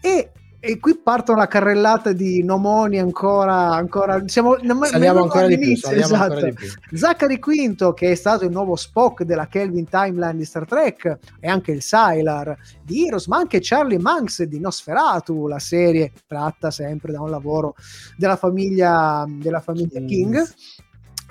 E, 0.00 0.30
e 0.64 0.78
qui 0.78 0.96
partono 0.96 1.38
la 1.38 1.48
carrellata 1.48 2.12
di 2.12 2.44
nomoni 2.44 3.00
ancora, 3.00 3.70
ancora 3.72 4.22
siamo 4.26 4.56
Saliamo 4.60 5.22
ancora 5.22 5.48
di 5.48 5.58
più, 5.58 5.76
saliamo 5.76 6.04
esatto. 6.04 6.22
ancora 6.22 6.46
di 6.46 6.52
più. 6.52 6.68
Zachary 6.96 7.38
Quinto, 7.40 7.92
che 7.94 8.12
è 8.12 8.14
stato 8.14 8.44
il 8.44 8.52
nuovo 8.52 8.76
Spock 8.76 9.24
della 9.24 9.48
Kelvin 9.48 9.88
Timeline 9.88 10.36
di 10.36 10.44
Star 10.44 10.64
Trek, 10.64 11.18
e 11.40 11.48
anche 11.48 11.72
il 11.72 11.82
Sylar 11.82 12.56
di 12.80 13.06
Heroes, 13.06 13.26
ma 13.26 13.38
anche 13.38 13.58
Charlie 13.60 13.98
Manx 13.98 14.44
di 14.44 14.60
Nosferatu, 14.60 15.48
la 15.48 15.58
serie 15.58 16.12
tratta 16.28 16.70
sempre 16.70 17.10
da 17.10 17.20
un 17.20 17.30
lavoro 17.30 17.74
della 18.16 18.36
famiglia, 18.36 19.24
della 19.28 19.60
famiglia 19.60 19.98
Mm. 19.98 20.06
King. 20.06 20.46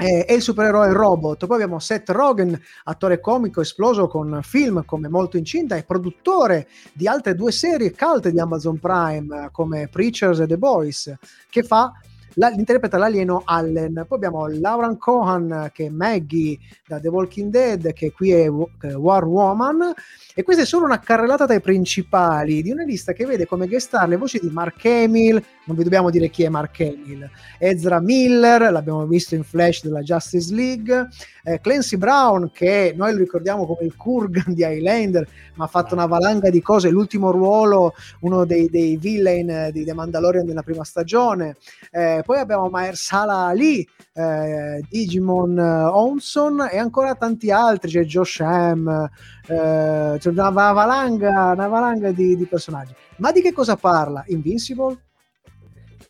E 0.03 0.33
il 0.33 0.41
supereroe 0.41 0.91
Robot. 0.93 1.45
Poi 1.45 1.57
abbiamo 1.57 1.77
Seth 1.77 2.09
Rogen, 2.09 2.59
attore 2.85 3.19
comico 3.19 3.61
esploso 3.61 4.07
con 4.07 4.39
film 4.41 4.83
come 4.83 5.07
Molto 5.07 5.37
Incinta 5.37 5.75
e 5.75 5.83
produttore 5.83 6.67
di 6.91 7.07
altre 7.07 7.35
due 7.35 7.51
serie 7.51 7.93
cult 7.95 8.29
di 8.29 8.39
Amazon 8.39 8.79
Prime 8.79 9.49
come 9.51 9.87
Preachers 9.89 10.39
e 10.39 10.47
The 10.47 10.57
Boys, 10.57 11.13
che 11.51 11.61
fa 11.61 11.91
la- 12.35 12.51
l'alieno 12.97 13.43
Allen. 13.45 14.05
Poi 14.07 14.17
abbiamo 14.17 14.47
Lauren 14.47 14.97
Cohan 14.97 15.69
che 15.71 15.85
è 15.85 15.89
Maggie 15.89 16.57
da 16.87 16.99
The 16.99 17.09
Walking 17.09 17.51
Dead, 17.51 17.93
che 17.93 18.11
qui 18.11 18.31
è 18.31 18.49
War 18.49 19.25
Woman. 19.25 19.93
E 20.33 20.43
questa 20.43 20.63
è 20.63 20.65
solo 20.65 20.85
una 20.85 20.99
carrellata 20.99 21.45
dai 21.45 21.61
principali 21.61 22.61
di 22.61 22.71
una 22.71 22.83
lista 22.83 23.13
che 23.13 23.25
vede 23.25 23.45
come 23.45 23.67
guest 23.67 23.87
star 23.87 24.07
le 24.07 24.17
voci 24.17 24.39
di 24.39 24.49
Mark 24.49 24.83
Hamill, 24.85 25.43
non 25.71 25.75
vi 25.79 25.84
dobbiamo 25.84 26.10
dire 26.10 26.29
chi 26.29 26.43
è 26.43 26.49
Mark 26.49 26.81
Hamill, 26.81 27.29
Ezra 27.57 28.01
Miller, 28.01 28.71
l'abbiamo 28.71 29.05
visto 29.05 29.36
in 29.36 29.43
Flash 29.43 29.84
della 29.84 30.01
Justice 30.01 30.53
League, 30.53 31.07
eh, 31.43 31.62
Clancy 31.62 31.95
Brown, 31.95 32.51
che 32.53 32.93
noi 32.95 33.13
lo 33.13 33.19
ricordiamo 33.19 33.65
come 33.65 33.86
il 33.86 33.95
Kurgan 33.95 34.53
di 34.53 34.63
Highlander, 34.63 35.25
ma 35.55 35.63
ha 35.63 35.67
fatto 35.67 35.93
una 35.93 36.07
valanga 36.07 36.49
di 36.49 36.62
cose, 36.62 36.89
l'ultimo 36.89 37.31
ruolo, 37.31 37.93
uno 38.21 38.43
dei, 38.43 38.69
dei 38.69 38.97
villain 38.97 39.69
di 39.71 39.86
The 39.86 39.93
Mandalorian 39.93 40.45
della 40.45 40.62
prima 40.62 40.84
stagione. 40.84 41.55
Eh, 41.89 42.21
poi 42.25 42.39
abbiamo 42.39 42.67
Mahershala 42.67 43.45
Ali, 43.45 43.88
eh, 44.13 44.84
Digimon 44.89 45.57
eh, 45.57 45.86
Onson 45.86 46.67
e 46.69 46.77
ancora 46.77 47.15
tanti 47.15 47.49
altri, 47.49 47.91
c'è 47.91 48.03
Josh 48.03 48.41
Ham, 48.41 49.10
eh, 49.47 50.17
c'è 50.19 50.29
una 50.29 50.49
va- 50.49 50.73
valanga, 50.73 51.51
una 51.51 51.67
valanga 51.69 52.12
di, 52.12 52.36
di 52.36 52.45
personaggi. 52.45 52.93
Ma 53.17 53.31
di 53.31 53.41
che 53.41 53.53
cosa 53.53 53.77
parla? 53.77 54.23
Invincible? 54.27 54.97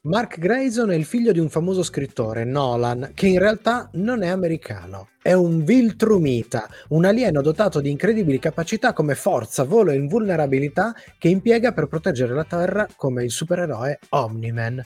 Mark 0.03 0.39
Grayson 0.39 0.89
è 0.89 0.95
il 0.95 1.05
figlio 1.05 1.31
di 1.31 1.37
un 1.37 1.47
famoso 1.47 1.83
scrittore, 1.83 2.43
Nolan, 2.43 3.11
che 3.13 3.27
in 3.27 3.37
realtà 3.37 3.87
non 3.93 4.23
è 4.23 4.29
americano. 4.29 5.09
È 5.21 5.31
un 5.33 5.63
Viltrumita, 5.63 6.67
un 6.87 7.05
alieno 7.05 7.43
dotato 7.43 7.79
di 7.79 7.91
incredibili 7.91 8.39
capacità 8.39 8.93
come 8.93 9.13
forza, 9.13 9.63
volo 9.63 9.91
e 9.91 9.97
invulnerabilità 9.97 10.95
che 11.19 11.27
impiega 11.27 11.71
per 11.71 11.85
proteggere 11.85 12.33
la 12.33 12.45
Terra 12.45 12.87
come 12.95 13.23
il 13.23 13.29
supereroe 13.29 13.99
Omni-Man. 14.09 14.83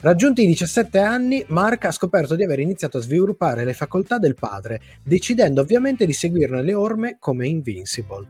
Raggiunti 0.00 0.42
i 0.42 0.46
17 0.48 0.98
anni, 0.98 1.42
Mark 1.48 1.86
ha 1.86 1.90
scoperto 1.90 2.34
di 2.34 2.44
aver 2.44 2.58
iniziato 2.58 2.98
a 2.98 3.00
sviluppare 3.00 3.64
le 3.64 3.72
facoltà 3.72 4.18
del 4.18 4.34
padre, 4.34 4.78
decidendo 5.02 5.62
ovviamente 5.62 6.04
di 6.04 6.12
seguirne 6.12 6.60
le 6.60 6.74
orme 6.74 7.16
come 7.18 7.48
Invincible. 7.48 8.26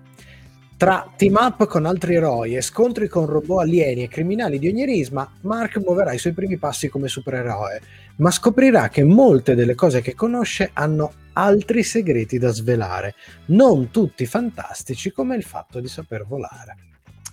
Tra 0.80 1.12
team 1.14 1.36
up 1.38 1.66
con 1.66 1.84
altri 1.84 2.14
eroi 2.14 2.56
e 2.56 2.62
scontri 2.62 3.06
con 3.06 3.26
robot 3.26 3.60
alieni 3.60 4.04
e 4.04 4.08
criminali 4.08 4.58
di 4.58 4.66
ogni 4.66 4.86
risma, 4.86 5.30
Mark 5.42 5.76
muoverà 5.76 6.14
i 6.14 6.18
suoi 6.18 6.32
primi 6.32 6.56
passi 6.56 6.88
come 6.88 7.06
supereroe, 7.06 7.82
ma 8.16 8.30
scoprirà 8.30 8.88
che 8.88 9.04
molte 9.04 9.54
delle 9.54 9.74
cose 9.74 10.00
che 10.00 10.14
conosce 10.14 10.70
hanno 10.72 11.12
altri 11.34 11.82
segreti 11.82 12.38
da 12.38 12.48
svelare, 12.50 13.14
non 13.48 13.90
tutti 13.90 14.24
fantastici 14.24 15.12
come 15.12 15.36
il 15.36 15.42
fatto 15.42 15.80
di 15.80 15.88
saper 15.88 16.24
volare. 16.26 16.76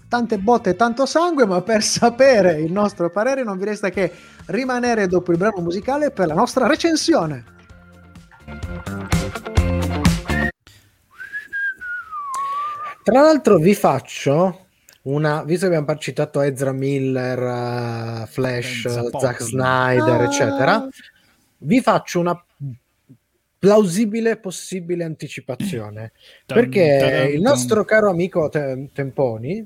tante 0.10 0.38
botte 0.40 0.72
e 0.72 0.76
tanto 0.76 1.06
sangue, 1.06 1.46
ma 1.46 1.62
per 1.62 1.82
sapere 1.84 2.60
il 2.60 2.74
nostro 2.74 3.10
parere 3.10 3.46
non 3.46 3.58
vi 3.58 3.64
resta 3.64 3.90
che 3.90 4.12
rimanere 4.48 5.08
dopo 5.08 5.32
il 5.32 5.38
brano 5.38 5.62
musicale 5.62 6.12
per 6.12 6.28
la 6.28 6.34
nostra 6.34 6.68
recensione. 6.68 7.46
Tra 13.08 13.22
l'altro 13.22 13.58
vi 13.58 13.74
faccio 13.74 14.66
una, 15.04 15.42
visto 15.46 15.70
che 15.70 15.76
abbiamo 15.78 15.98
citato 15.98 16.42
Ezra 16.42 16.74
Miller, 16.74 17.40
eh, 17.40 18.26
Flash, 18.28 18.82
poco. 18.84 19.20
Zack 19.20 19.44
Snyder, 19.44 20.20
Ah. 20.20 20.24
eccetera, 20.26 20.88
vi 21.60 21.80
faccio 21.80 22.20
una 22.20 22.46
plausibile 23.58 24.36
possibile 24.36 25.06
anticipazione. 25.06 26.12
Perché 26.46 27.32
il 27.34 27.40
nostro 27.40 27.86
caro 27.86 28.10
amico 28.10 28.50
Te- 28.50 28.90
Temponi 28.92 29.66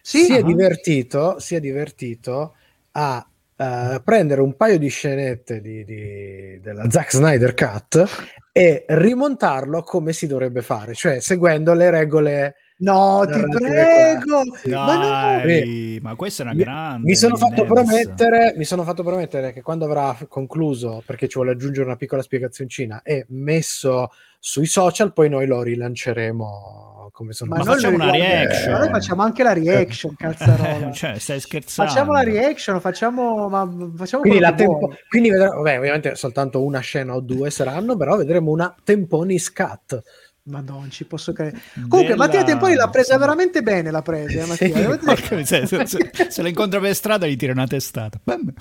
Sì, 0.00 0.24
si, 0.24 0.32
è 0.32 0.38
ah. 0.38 0.42
divertito, 0.42 1.38
si 1.40 1.56
è 1.56 1.60
divertito 1.60 2.54
a 2.92 3.22
eh, 3.54 4.00
prendere 4.02 4.40
un 4.40 4.56
paio 4.56 4.78
di 4.78 4.88
scenette 4.88 5.60
di, 5.60 5.84
di- 5.84 6.58
della 6.62 6.88
Zack 6.88 7.10
Snyder 7.12 7.52
Cut 7.52 8.02
e 8.50 8.86
rimontarlo 8.88 9.82
come 9.82 10.14
si 10.14 10.26
dovrebbe 10.26 10.62
fare, 10.62 10.94
cioè 10.94 11.20
seguendo 11.20 11.74
le 11.74 11.90
regole. 11.90 12.54
No, 12.78 13.24
ti 13.26 13.40
prego! 13.40 14.42
classiche. 14.42 14.74
Ma 14.74 14.94
no! 14.94 15.44
Dai, 15.44 15.98
ma 16.00 16.14
questa 16.14 16.42
è 16.42 16.46
una 16.46 16.54
grande. 16.54 17.06
Mi 17.06 17.14
sono, 17.16 17.36
fatto 17.36 17.64
immensa. 17.64 17.74
promettere, 17.74 18.54
mi 18.56 18.64
sono 18.64 18.84
fatto 18.84 19.02
promettere 19.02 19.52
che 19.52 19.62
quando 19.62 19.84
avrà 19.84 20.16
concluso, 20.28 21.02
perché 21.04 21.26
ci 21.26 21.34
vuole 21.34 21.52
aggiungere 21.52 21.86
una 21.86 21.96
piccola 21.96 22.22
spiegazioncina, 22.22 23.02
e 23.02 23.26
messo 23.30 24.10
sui 24.38 24.66
social, 24.66 25.12
poi 25.12 25.28
noi 25.28 25.46
lo 25.46 25.62
rilanceremo 25.62 27.10
come 27.12 27.32
sono 27.32 27.50
Ma 27.50 27.56
noi 27.56 27.66
facciamo 27.74 27.94
una 27.96 28.10
reaction. 28.12 28.72
ma 28.72 28.78
noi 28.78 28.88
facciamo 28.90 29.22
anche 29.22 29.42
la 29.42 29.52
reaction, 29.52 30.14
cazzarola. 30.16 30.92
cioè, 30.92 31.18
stai 31.18 31.40
scherzando? 31.40 31.90
facciamo 31.90 32.12
la 32.12 32.22
reaction, 32.22 32.80
facciamo, 32.80 33.48
ma 33.48 33.68
facciamo 33.96 34.22
Quindi, 34.22 34.38
la 34.38 34.52
tempo- 34.52 34.94
quindi 35.08 35.30
vedremo, 35.30 35.56
vabbè, 35.56 35.78
ovviamente 35.78 36.14
soltanto 36.14 36.62
una 36.62 36.78
scena 36.78 37.16
o 37.16 37.20
due 37.20 37.50
saranno, 37.50 37.96
però 37.96 38.16
vedremo 38.16 38.52
una 38.52 38.72
Temponi 38.84 39.36
scat. 39.38 40.00
Madonna, 40.48 40.88
ci 40.88 41.04
posso 41.04 41.32
credere. 41.32 41.60
Comunque, 41.74 42.02
Della- 42.02 42.16
Mattia 42.16 42.44
Temponi 42.44 42.74
l'ha 42.74 42.88
presa 42.88 43.16
veramente 43.18 43.62
bene. 43.62 43.90
La 43.90 44.02
presa, 44.02 44.42
eh, 44.42 44.46
Mattia. 44.46 45.44
Sì. 45.44 45.44
Se, 45.44 45.66
se, 45.86 46.10
se 46.30 46.42
lo 46.42 46.48
incontra 46.48 46.80
per 46.80 46.94
strada 46.94 47.26
gli 47.26 47.36
tira 47.36 47.52
una 47.52 47.66
testata. 47.66 48.18
Bam. 48.22 48.52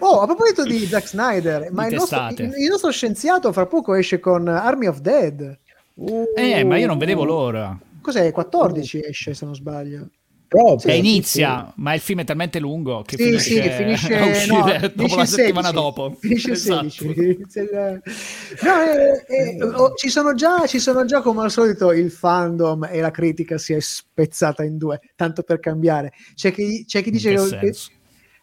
Oh, 0.00 0.20
a 0.20 0.26
proposito 0.26 0.62
di 0.64 0.84
Zack 0.86 1.08
Snyder, 1.08 1.70
ma 1.72 1.86
il 1.86 1.94
nostro, 1.94 2.16
il- 2.44 2.62
il 2.64 2.68
nostro 2.68 2.90
scienziato 2.90 3.52
fra 3.52 3.66
poco 3.66 3.94
esce 3.94 4.20
con 4.20 4.46
Army 4.48 4.86
of 4.86 4.98
Dead. 5.00 5.58
Eh, 6.36 6.64
ma 6.64 6.76
io 6.76 6.86
non 6.86 6.98
vedevo 6.98 7.24
l'ora. 7.24 7.78
Cos'è? 8.00 8.30
14 8.32 9.02
esce, 9.04 9.32
se 9.32 9.44
non 9.46 9.54
sbaglio. 9.54 10.08
Proprio, 10.54 10.78
Cioè, 10.78 10.92
sì, 10.92 10.98
inizia, 10.98 11.72
ma 11.76 11.94
il 11.94 12.00
film 12.00 12.20
è 12.20 12.24
talmente 12.24 12.60
lungo 12.60 13.02
che 13.02 13.16
Sì, 13.16 13.24
finisce, 13.24 13.62
sì, 13.62 13.70
finisce 13.70 14.16
a 14.16 14.24
uscire 14.26 14.78
no, 14.80 14.90
dopo 14.94 15.16
la 15.16 15.24
settimana 15.26 15.68
16, 15.70 15.72
dopo. 15.72 16.16
Finisce 16.20 16.50
il 16.50 16.54
Esatto. 16.54 16.88
16. 16.90 17.04
Inizia 17.06 17.62
il- 17.62 18.02
No, 18.62 18.80
eh, 18.80 19.24
eh, 19.26 19.62
oh, 19.64 19.94
ci, 19.94 20.08
sono 20.10 20.32
già, 20.34 20.64
ci 20.68 20.78
sono 20.78 21.04
già, 21.04 21.22
come 21.22 21.42
al 21.42 21.50
solito, 21.50 21.90
il 21.92 22.12
fandom 22.12 22.84
e 22.88 23.00
la 23.00 23.10
critica 23.10 23.58
si 23.58 23.72
è 23.72 23.80
spezzata 23.80 24.62
in 24.62 24.78
due, 24.78 25.00
tanto 25.16 25.42
per 25.42 25.58
cambiare. 25.58 26.12
C'è 26.36 26.52
chi, 26.52 26.84
c'è 26.86 27.02
chi 27.02 27.10
dice 27.10 27.34
che 27.34 27.58
che, 27.58 27.72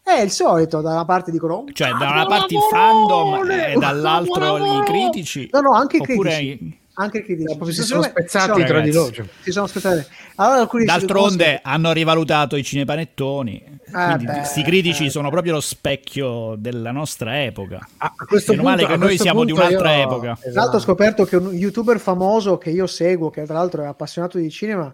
è 0.04 0.20
il 0.20 0.30
solito, 0.30 0.82
da 0.82 0.90
una 0.90 1.04
parte 1.06 1.30
dicono 1.30 1.64
Cioè, 1.72 1.92
da 1.92 2.08
"Ah, 2.08 2.12
una 2.12 2.26
parte 2.26 2.54
il 2.54 2.60
lavoro!" 2.60 3.36
fandom 3.38 3.50
e 3.50 3.74
dall'altro 3.80 4.58
i 4.58 4.82
critici. 4.84 5.48
No, 5.50 5.60
no, 5.60 5.72
anche 5.72 5.96
i 5.96 6.00
critici. 6.00 6.80
Anche 6.94 7.18
i 7.18 7.24
critici. 7.24 7.44
Proprio 7.56 7.72
si 7.72 7.82
sono 7.82 8.02
spezzati 8.02 8.52
sono- 8.52 8.64
tra 8.66 8.80
di 8.80 8.92
loro. 8.92 9.12
si 9.40 9.50
sono 9.50 9.66
spezzati. 9.66 10.04
Allora, 10.36 10.68
D'altronde 10.84 11.60
hanno 11.62 11.92
rivalutato 11.92 12.56
i 12.56 12.62
cinepanettoni. 12.62 13.80
Quindi 13.90 14.24
beh, 14.26 14.32
questi 14.32 14.62
critici 14.62 15.06
eh. 15.06 15.10
sono 15.10 15.30
proprio 15.30 15.54
lo 15.54 15.60
specchio 15.60 16.54
della 16.58 16.90
nostra 16.90 17.42
epoca. 17.44 17.86
A 17.98 18.12
a 18.16 18.24
questo 18.26 18.52
Meno 18.52 18.64
male 18.64 18.82
punto- 18.82 18.96
che 18.98 19.02
a 19.02 19.06
noi 19.06 19.18
siamo 19.18 19.44
di 19.44 19.52
un'altra 19.52 19.94
io- 19.96 20.02
epoca. 20.02 20.32
Esatto. 20.32 20.50
Tra 20.50 20.60
l'altro 20.60 20.76
ho 20.78 20.82
scoperto 20.82 21.24
che 21.24 21.36
un 21.36 21.52
youtuber 21.54 21.98
famoso 21.98 22.58
che 22.58 22.70
io 22.70 22.86
seguo, 22.86 23.30
che 23.30 23.44
tra 23.44 23.54
l'altro 23.54 23.82
è 23.82 23.86
appassionato 23.86 24.36
di 24.38 24.50
cinema, 24.50 24.92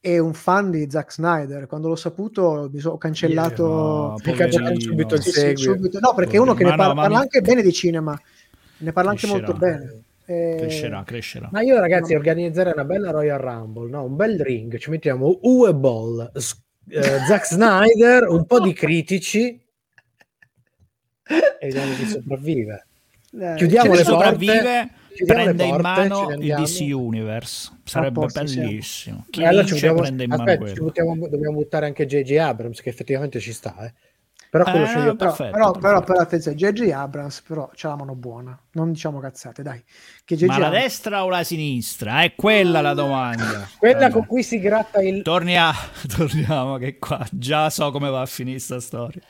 è 0.00 0.16
un 0.18 0.32
fan 0.32 0.70
di 0.70 0.86
Zack 0.90 1.12
Snyder. 1.12 1.66
Quando 1.66 1.88
l'ho 1.88 1.96
saputo 1.96 2.68
mi 2.72 2.78
sono 2.80 2.94
ho 2.94 2.98
cancellato... 2.98 3.66
No, 3.66 4.16
subito 4.78 5.14
il 5.16 5.22
seguito. 5.22 5.98
No, 6.00 6.14
perché 6.14 6.36
è 6.36 6.40
uno 6.40 6.54
che 6.54 6.64
ne 6.64 6.70
parla, 6.76 6.94
parla 6.94 7.08
mi- 7.08 7.16
anche 7.16 7.40
bene 7.42 7.62
di 7.62 7.72
cinema. 7.72 8.18
Ne 8.78 8.92
parla 8.92 9.10
anche 9.10 9.26
Crescerà. 9.26 9.46
molto 9.46 9.58
bene. 9.58 10.02
Eh, 10.30 10.56
Crescerà, 10.58 11.02
crescerà. 11.04 11.48
Ma 11.50 11.62
io 11.62 11.80
ragazzi 11.80 12.14
organizzerei 12.14 12.74
una 12.74 12.84
bella 12.84 13.10
Royal 13.10 13.38
Rumble, 13.38 13.88
no? 13.88 14.04
un 14.04 14.14
bel 14.14 14.38
ring, 14.38 14.76
ci 14.76 14.90
mettiamo 14.90 15.38
Uwe 15.40 15.74
Ball, 15.74 16.30
S- 16.34 16.60
eh, 16.90 17.00
Zack 17.26 17.46
Snyder, 17.48 18.28
un 18.28 18.44
po' 18.44 18.60
di 18.60 18.74
critici 18.74 19.58
e 21.24 21.66
vediamo 21.66 21.92
chi 21.94 22.06
sopravvive. 22.06 22.86
eh, 23.40 23.54
Chiudiamo 23.56 23.90
Chi 23.92 23.96
le 23.98 24.04
sopravvive 24.04 24.52
porte, 24.52 25.24
prende 25.24 25.62
le 25.62 25.68
in 25.68 25.70
porte, 25.80 26.02
ce 26.02 26.08
mano 26.08 26.30
il. 26.34 26.54
DC 26.54 26.80
Universe. 26.94 27.70
Sarebbe 27.84 28.20
posto 28.20 28.42
bellissimo. 28.44 29.24
Chi 29.30 29.40
E 29.42 29.46
allora 29.46 29.64
ci 29.64 29.72
vince 29.72 29.86
buttiamo- 29.88 30.00
prende 30.00 30.22
in 30.24 30.28
mano 30.28 30.42
aspetta, 30.42 30.58
ci 30.66 30.70
quello. 30.72 30.84
buttiamo- 30.86 31.28
dobbiamo 31.28 31.56
buttare 31.56 31.86
anche 31.86 32.04
JJ 32.06 32.36
Abrams 32.36 32.80
che 32.82 32.88
effettivamente 32.90 33.40
ci 33.40 33.52
sta, 33.54 33.76
eh. 33.86 33.92
Però 34.50 34.64
quello 34.64 34.84
Eh, 34.84 34.86
sceglio 34.88 35.16
Però, 35.16 35.30
Perfetto, 35.30 35.50
però, 35.50 35.70
perfetto. 35.72 35.80
però, 35.80 36.00
però 36.04 36.18
attenzione, 36.20 36.56
J.J. 36.56 36.90
Abrams 36.92 37.42
però 37.42 37.70
c'ha 37.74 37.88
la 37.88 37.96
mano 37.96 38.14
buona, 38.14 38.58
non 38.72 38.92
diciamo 38.92 39.18
cazzate, 39.20 39.62
dai. 39.62 39.82
Che 40.24 40.36
J.J. 40.36 40.46
Ma 40.46 40.58
la 40.58 40.66
Abrams- 40.66 40.84
destra 40.84 41.24
o 41.24 41.28
la 41.28 41.42
sinistra? 41.44 42.22
È 42.22 42.34
quella 42.34 42.80
la 42.80 42.94
domanda. 42.94 43.68
quella 43.78 43.98
Vabbè. 43.98 44.12
con 44.12 44.26
cui 44.26 44.42
si 44.42 44.58
gratta 44.58 45.00
il 45.02 45.22
Torni 45.22 45.56
a- 45.56 45.74
Torniamo 46.16 46.76
che 46.78 46.98
qua 46.98 47.24
già 47.30 47.68
so 47.70 47.90
come 47.90 48.08
va 48.10 48.22
a 48.22 48.26
finire 48.26 48.58
sta 48.58 48.80
storia. 48.80 49.22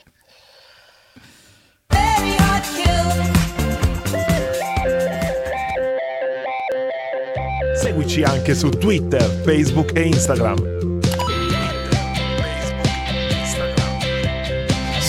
Seguici 7.75 8.23
anche 8.23 8.55
su 8.55 8.69
Twitter, 8.69 9.21
Facebook 9.43 9.95
e 9.95 10.01
Instagram. 10.07 10.98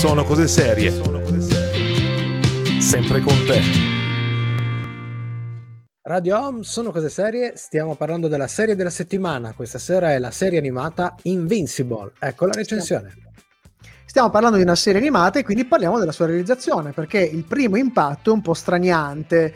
Sono 0.01 0.25
cose 0.25 0.49
serie. 0.49 0.91
Sempre 2.81 3.21
con 3.21 3.35
te. 3.47 3.61
Radio 6.01 6.39
Home, 6.39 6.63
sono 6.63 6.91
cose 6.91 7.11
serie, 7.11 7.53
stiamo 7.57 7.95
parlando 7.97 8.27
della 8.27 8.47
serie 8.47 8.75
della 8.75 8.89
settimana, 8.89 9.53
questa 9.53 9.79
sera 9.79 10.15
è 10.15 10.19
la 10.19 10.31
serie 10.31 10.59
animata 10.59 11.17
Invincible, 11.25 12.13
ecco 12.19 12.47
la 12.47 12.53
recensione. 12.53 13.13
Stiamo 14.07 14.31
parlando 14.31 14.57
di 14.57 14.63
una 14.63 14.75
serie 14.75 14.99
animata 14.99 15.39
e 15.39 15.45
quindi 15.45 15.67
parliamo 15.67 15.99
della 15.99 16.13
sua 16.13 16.25
realizzazione, 16.25 16.93
perché 16.93 17.21
il 17.21 17.45
primo 17.45 17.77
impatto 17.77 18.31
è 18.31 18.33
un 18.33 18.41
po' 18.41 18.55
straniante. 18.55 19.55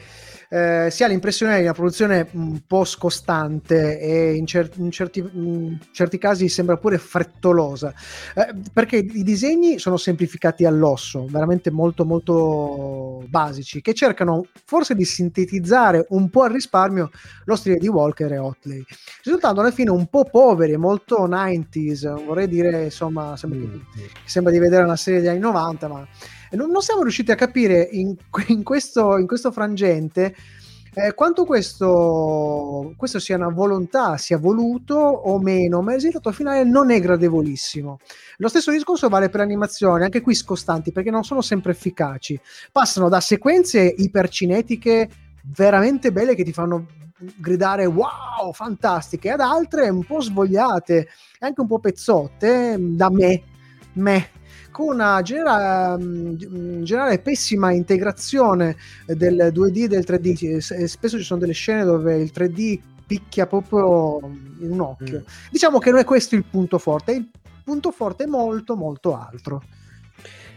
Eh, 0.55 0.89
si 0.89 1.03
ha 1.03 1.09
l'impressione 1.09 1.57
di 1.57 1.65
una 1.65 1.73
produzione 1.73 2.29
un 2.35 2.61
po' 2.65 2.85
scostante 2.85 3.99
e 3.99 4.35
in, 4.35 4.47
cer- 4.47 4.77
in 4.77 4.93
certi, 4.93 5.19
in 5.19 5.79
certi 5.91 6.17
casi 6.17 6.49
sembra 6.49 6.77
pure 6.77 6.97
frettolosa, 6.99 7.93
eh, 8.37 8.55
perché 8.73 8.99
i 8.99 9.25
disegni 9.25 9.81
sono 9.81 9.97
semplificati 9.97 10.65
all'osso, 10.65 11.27
veramente 11.29 11.73
molto 11.73 12.05
molto 12.05 13.25
basici, 13.27 13.81
che 13.81 13.95
cercano 13.95 14.47
forse 14.65 14.95
di 14.95 15.05
sintetizzare 15.05 16.07
un 16.11 16.31
po' 16.31 16.43
al 16.43 16.53
risparmio 16.53 17.11
lo 17.47 17.57
stile 17.57 17.79
di 17.79 17.89
Walker 17.89 18.33
e 18.33 18.39
Otley, 18.39 18.85
risultando 19.25 19.61
alla 19.61 19.73
fine 19.73 19.91
un 19.91 20.07
po' 20.07 20.23
poveri 20.23 20.75
e 20.75 20.77
molto 20.77 21.27
90s, 21.27 22.25
vorrei 22.25 22.47
dire 22.47 22.85
insomma, 22.85 23.37
sembra 23.37 23.59
che 23.59 24.03
sembra 24.25 24.53
di 24.53 24.61
vedere 24.61 24.85
una 24.85 24.95
serie 24.95 25.19
degli 25.19 25.31
anni 25.31 25.41
90, 25.41 25.89
ma 25.89 26.07
non, 26.55 26.71
non 26.71 26.83
siamo 26.83 27.03
riusciti 27.03 27.31
a 27.31 27.37
capire 27.37 27.89
in, 27.93 28.15
in 28.49 28.63
questo, 28.63 29.19
in 29.19 29.27
questo 29.27 29.53
frangente 29.53 30.35
eh, 30.97 31.13
quanto 31.13 31.45
questo, 31.45 32.95
questo 32.97 33.19
sia 33.19 33.35
una 33.35 33.49
volontà, 33.49 34.17
sia 34.17 34.39
voluto 34.39 34.95
o 34.95 35.41
meno, 35.41 35.83
ma 35.83 35.91
il 35.91 35.97
risultato 35.97 36.31
finale 36.31 36.63
non 36.63 36.93
è 36.93 37.01
gradevolissimo. 37.01 37.99
Lo 38.37 38.49
stesso 38.49 38.71
discorso 38.71 39.09
vale 39.09 39.29
per 39.29 39.41
animazioni, 39.41 40.05
anche 40.05 40.21
qui 40.21 40.35
scostanti, 40.35 40.93
perché 40.93 41.11
non 41.11 41.25
sono 41.25 41.41
sempre 41.41 41.73
efficaci. 41.73 42.41
Passano 42.71 43.09
da 43.09 43.21
sequenze 43.21 43.83
ipercinetiche 43.83 45.11
veramente 45.53 46.13
belle 46.13 46.37
che 46.37 46.45
ti 46.45 46.53
fanno 46.53 46.87
gridare 47.37 47.87
wow, 47.87 48.53
fantastiche, 48.53 49.31
ad 49.31 49.41
altre 49.41 49.89
un 49.89 50.05
po' 50.05 50.21
svogliate 50.21 51.09
anche 51.41 51.61
un 51.61 51.67
po' 51.67 51.81
pezzotte 51.81 52.77
da 52.79 53.11
me, 53.11 53.43
me 53.95 54.31
con 54.75 54.89
una 54.89 55.23
genera- 55.23 55.97
mm, 55.97 56.83
generale 56.83 57.21
pessima 57.21 57.71
integrazione 57.71 58.75
del 59.07 59.51
2D 59.53 59.85
e 59.85 59.87
del 59.87 60.03
3D. 60.05 60.57
S- 60.57 60.83
Spesso 60.83 61.17
ci 61.17 61.23
sono 61.23 61.39
delle 61.39 61.53
scene 61.53 61.85
dove 61.85 62.17
il 62.17 62.33
3D 62.35 62.81
picchia 63.07 63.47
proprio 63.47 64.19
in 64.59 64.73
un 64.73 64.81
occhio. 64.81 65.21
Mm. 65.21 65.51
Diciamo 65.53 65.79
che 65.79 65.93
non 65.93 66.01
è 66.01 66.05
questo 66.05 66.35
il 66.35 66.45
punto 66.45 66.79
forte, 66.79 67.13
il 67.13 67.31
punto 67.63 67.93
forte 67.93 68.25
è 68.25 68.27
molto 68.27 68.75
molto 68.75 69.17
altro. 69.17 69.63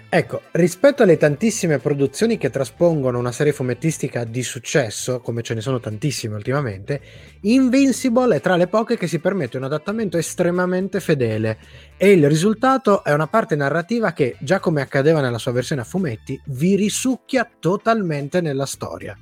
Ecco, 0.10 0.44
rispetto 0.52 1.04
alle 1.04 1.18
tantissime 1.18 1.80
produzioni 1.80 2.38
che 2.38 2.50
traspongono 2.50 3.20
una 3.20 3.34
serie 3.34 3.52
fumettistica 3.52 4.24
di 4.24 4.42
successo, 4.42 5.20
come 5.20 5.42
ce 5.42 5.54
ne 5.54 5.60
sono 5.60 5.82
tantissime 5.82 6.36
ultimamente, 6.36 7.02
Invincible 7.42 8.38
è 8.38 8.40
tra 8.40 8.56
le 8.56 8.68
poche 8.68 8.96
che 8.96 9.06
si 9.06 9.20
permette 9.20 9.58
un 9.58 9.64
adattamento 9.64 10.18
estremamente 10.18 11.02
fedele 11.02 11.58
e 11.98 12.12
il 12.12 12.26
risultato 12.26 13.04
è 13.04 13.12
una 13.12 13.28
parte 13.28 13.58
narrativa 13.58 14.14
che, 14.14 14.38
già 14.40 14.62
come 14.62 14.80
accadeva 14.80 15.20
nella 15.20 15.38
sua 15.38 15.52
versione 15.52 15.82
a 15.82 15.86
fumetti, 15.86 16.40
vi 16.46 16.78
risucchia 16.78 17.46
totalmente 17.60 18.40
nella 18.40 18.66
storia. 18.66 19.14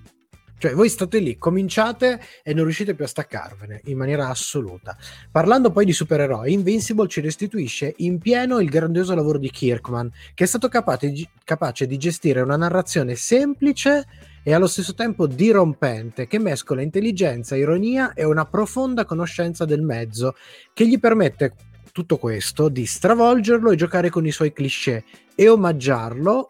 Cioè, 0.57 0.73
voi 0.73 0.87
state 0.89 1.19
lì, 1.19 1.37
cominciate 1.37 2.21
e 2.41 2.53
non 2.53 2.63
riuscite 2.63 2.95
più 2.95 3.03
a 3.03 3.07
staccarvene 3.07 3.81
in 3.85 3.97
maniera 3.97 4.29
assoluta. 4.29 4.97
Parlando 5.29 5.71
poi 5.71 5.83
di 5.85 5.91
supereroi, 5.91 6.53
Invincible 6.53 7.09
ci 7.09 7.19
restituisce 7.19 7.93
in 7.97 8.19
pieno 8.19 8.59
il 8.59 8.69
grandioso 8.69 9.13
lavoro 9.13 9.37
di 9.37 9.51
Kirkman, 9.51 10.11
che 10.33 10.45
è 10.45 10.47
stato 10.47 10.69
capace, 10.69 11.87
di 11.87 11.97
gestire 11.97 12.41
una 12.41 12.55
narrazione 12.55 13.15
semplice 13.15 14.07
e 14.43 14.53
allo 14.53 14.67
stesso 14.67 14.93
tempo 14.93 15.27
dirompente, 15.27 16.25
che 16.25 16.39
mescola 16.39 16.81
intelligenza, 16.81 17.55
ironia 17.55 18.13
e 18.13 18.23
una 18.23 18.45
profonda 18.45 19.03
conoscenza 19.03 19.65
del 19.65 19.81
mezzo, 19.81 20.35
che 20.73 20.87
gli 20.87 20.99
permette 20.99 21.53
tutto 21.91 22.17
questo 22.17 22.69
di 22.69 22.85
stravolgerlo 22.85 23.71
e 23.71 23.75
giocare 23.75 24.09
con 24.09 24.25
i 24.25 24.31
suoi 24.31 24.53
cliché 24.53 25.03
e 25.33 25.49
omaggiarlo 25.49 26.47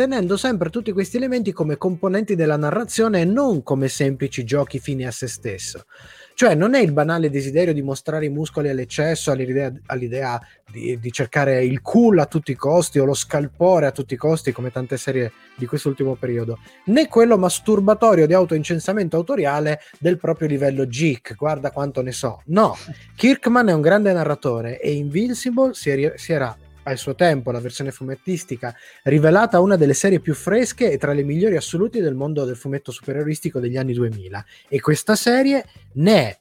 tenendo 0.00 0.38
sempre 0.38 0.70
tutti 0.70 0.92
questi 0.92 1.18
elementi 1.18 1.52
come 1.52 1.76
componenti 1.76 2.34
della 2.34 2.56
narrazione 2.56 3.20
e 3.20 3.24
non 3.26 3.62
come 3.62 3.88
semplici 3.88 4.44
giochi 4.44 4.78
fini 4.78 5.04
a 5.04 5.10
se 5.10 5.26
stesso. 5.26 5.84
Cioè, 6.32 6.54
non 6.54 6.72
è 6.72 6.80
il 6.80 6.92
banale 6.92 7.28
desiderio 7.28 7.74
di 7.74 7.82
mostrare 7.82 8.24
i 8.24 8.30
muscoli 8.30 8.70
all'eccesso, 8.70 9.30
all'idea, 9.30 9.70
all'idea 9.84 10.40
di, 10.72 10.98
di 10.98 11.12
cercare 11.12 11.62
il 11.66 11.82
cool 11.82 12.18
a 12.18 12.24
tutti 12.24 12.50
i 12.50 12.54
costi 12.54 12.98
o 12.98 13.04
lo 13.04 13.12
scalpore 13.12 13.84
a 13.84 13.90
tutti 13.90 14.14
i 14.14 14.16
costi, 14.16 14.52
come 14.52 14.70
tante 14.70 14.96
serie 14.96 15.32
di 15.54 15.66
quest'ultimo 15.66 16.14
periodo, 16.14 16.60
né 16.86 17.06
quello 17.06 17.36
masturbatorio 17.36 18.26
di 18.26 18.32
autoincensamento 18.32 19.18
autoriale 19.18 19.80
del 19.98 20.16
proprio 20.16 20.48
livello 20.48 20.86
geek. 20.86 21.34
Guarda 21.34 21.72
quanto 21.72 22.00
ne 22.00 22.12
so. 22.12 22.40
No, 22.46 22.74
Kirkman 23.16 23.68
è 23.68 23.74
un 23.74 23.82
grande 23.82 24.14
narratore 24.14 24.80
e 24.80 24.92
Invincible 24.92 25.74
si, 25.74 25.90
è- 25.90 26.14
si 26.16 26.32
era 26.32 26.56
al 26.90 26.98
suo 26.98 27.14
tempo 27.14 27.50
la 27.50 27.60
versione 27.60 27.90
fumettistica 27.90 28.74
rivelata 29.04 29.60
una 29.60 29.76
delle 29.76 29.94
serie 29.94 30.20
più 30.20 30.34
fresche 30.34 30.90
e 30.90 30.98
tra 30.98 31.12
le 31.12 31.22
migliori 31.22 31.56
assoluti 31.56 32.00
del 32.00 32.14
mondo 32.14 32.44
del 32.44 32.56
fumetto 32.56 32.90
superioristico 32.90 33.60
degli 33.60 33.76
anni 33.76 33.92
2000 33.92 34.44
e 34.68 34.80
questa 34.80 35.14
serie 35.14 35.64
ne 35.94 36.28
è 36.28 36.38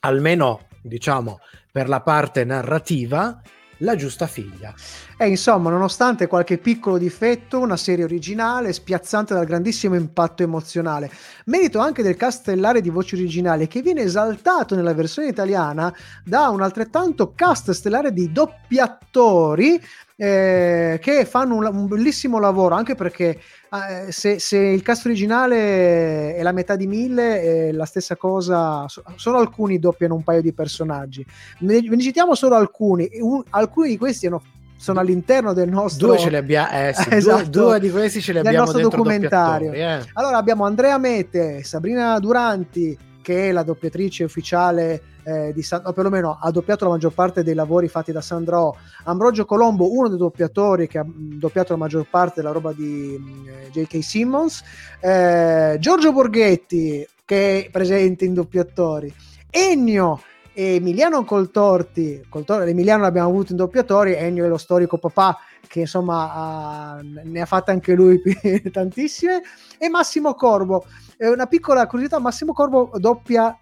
almeno 0.00 0.68
diciamo 0.82 1.40
per 1.70 1.88
la 1.88 2.00
parte 2.00 2.44
narrativa 2.44 3.40
la 3.78 3.94
giusta 3.94 4.26
figlia 4.26 4.74
E 5.16 5.28
insomma, 5.28 5.70
nonostante 5.70 6.26
qualche 6.26 6.58
piccolo 6.58 6.98
difetto, 6.98 7.58
una 7.58 7.76
serie 7.76 8.04
originale, 8.04 8.72
spiazzante 8.72 9.34
dal 9.34 9.46
grandissimo 9.46 9.94
impatto 9.94 10.42
emozionale. 10.42 11.10
Merito 11.46 11.78
anche 11.78 12.02
del 12.02 12.16
cast 12.16 12.40
stellare 12.40 12.80
di 12.80 12.90
voci 12.90 13.14
originali 13.14 13.66
che 13.66 13.82
viene 13.82 14.02
esaltato 14.02 14.74
nella 14.74 14.94
versione 14.94 15.28
italiana 15.28 15.92
da 16.24 16.48
un 16.48 16.62
altrettanto 16.62 17.32
cast 17.34 17.70
stellare 17.72 18.12
di 18.12 18.30
doppiatori 18.30 19.80
eh, 20.20 20.98
che 21.00 21.24
fanno 21.24 21.54
un, 21.54 21.64
un 21.64 21.86
bellissimo 21.86 22.40
lavoro, 22.40 22.74
anche 22.74 22.96
perché 22.96 23.38
eh, 23.70 24.10
se, 24.10 24.40
se 24.40 24.58
il 24.58 24.82
cast 24.82 25.06
originale 25.06 26.34
è 26.34 26.42
la 26.42 26.50
metà 26.50 26.74
di 26.74 26.88
mille, 26.88 27.40
è 27.40 27.72
la 27.72 27.84
stessa 27.84 28.16
cosa, 28.16 28.84
so- 28.88 29.04
solo 29.14 29.38
alcuni 29.38 29.78
doppiano 29.78 30.14
un 30.16 30.24
paio 30.24 30.40
di 30.42 30.52
personaggi. 30.52 31.24
Ne, 31.60 31.80
ne 31.80 32.00
citiamo 32.00 32.34
solo 32.34 32.56
alcuni, 32.56 33.08
un- 33.20 33.44
alcuni 33.50 33.90
di 33.90 33.96
questi 33.96 34.26
hanno- 34.26 34.42
sono 34.76 34.98
all'interno 35.00 35.52
del 35.52 35.68
nostro... 35.68 36.08
due 36.08 36.18
ce 36.18 36.30
li 36.30 36.36
abbiamo 36.36 36.68
eh, 36.72 36.92
sì, 36.94 37.08
Esatto. 37.14 37.48
due, 37.48 37.62
due 37.62 37.80
di 37.80 37.90
questi 37.90 38.20
ce 38.20 38.32
li 38.32 38.38
Del 38.38 38.46
abbiamo 38.46 38.64
nostro 38.64 38.80
dentro 38.80 38.98
documentario. 39.02 39.72
eh. 39.72 40.04
Allora 40.14 40.36
abbiamo 40.36 40.64
Andrea 40.64 40.98
Mete, 40.98 41.62
Sabrina 41.62 42.18
Duranti, 42.18 42.96
che 43.22 43.48
è 43.48 43.52
la 43.52 43.62
doppiatrice 43.62 44.24
ufficiale 44.24 45.00
eh, 45.28 45.52
di 45.52 45.62
San- 45.62 45.82
o 45.84 45.92
perlomeno 45.92 46.38
ha 46.40 46.50
doppiato 46.50 46.84
la 46.84 46.92
maggior 46.92 47.12
parte 47.12 47.42
dei 47.42 47.54
lavori 47.54 47.88
fatti 47.88 48.12
da 48.12 48.20
Sandra 48.20 48.60
Oh. 48.60 48.76
Ambrogio 49.04 49.44
Colombo, 49.44 49.92
uno 49.92 50.08
dei 50.08 50.16
doppiatori 50.16 50.88
che 50.88 50.98
ha 50.98 51.04
mh, 51.04 51.38
doppiato 51.38 51.72
la 51.72 51.78
maggior 51.78 52.06
parte 52.08 52.40
della 52.40 52.52
roba 52.52 52.72
di 52.72 53.14
eh, 53.46 53.70
J.K. 53.70 54.02
Simmons, 54.02 54.62
eh, 55.00 55.76
Giorgio 55.78 56.12
Borghetti, 56.12 57.06
che 57.24 57.66
è 57.66 57.70
presente 57.70 58.24
in 58.24 58.34
doppiatori, 58.34 59.12
Ennio 59.50 60.22
Emiliano 60.54 61.24
Coltorti, 61.24 62.24
Coltorti 62.28 62.70
Emiliano 62.70 63.02
l'abbiamo 63.02 63.28
avuto 63.28 63.52
in 63.52 63.58
doppiatori, 63.58 64.14
Ennio 64.14 64.44
è 64.44 64.48
lo 64.48 64.56
storico 64.56 64.98
papà 64.98 65.38
che 65.68 65.80
insomma 65.80 66.32
ha- 66.32 67.00
ne 67.02 67.40
ha 67.40 67.46
fatte 67.46 67.70
anche 67.70 67.94
lui 67.94 68.20
tantissime, 68.72 69.42
e 69.78 69.88
Massimo 69.88 70.34
Corbo. 70.34 70.84
Eh, 71.16 71.28
una 71.28 71.46
piccola 71.46 71.86
curiosità, 71.86 72.18
Massimo 72.18 72.52
Corbo 72.52 72.90
doppia 72.94 73.56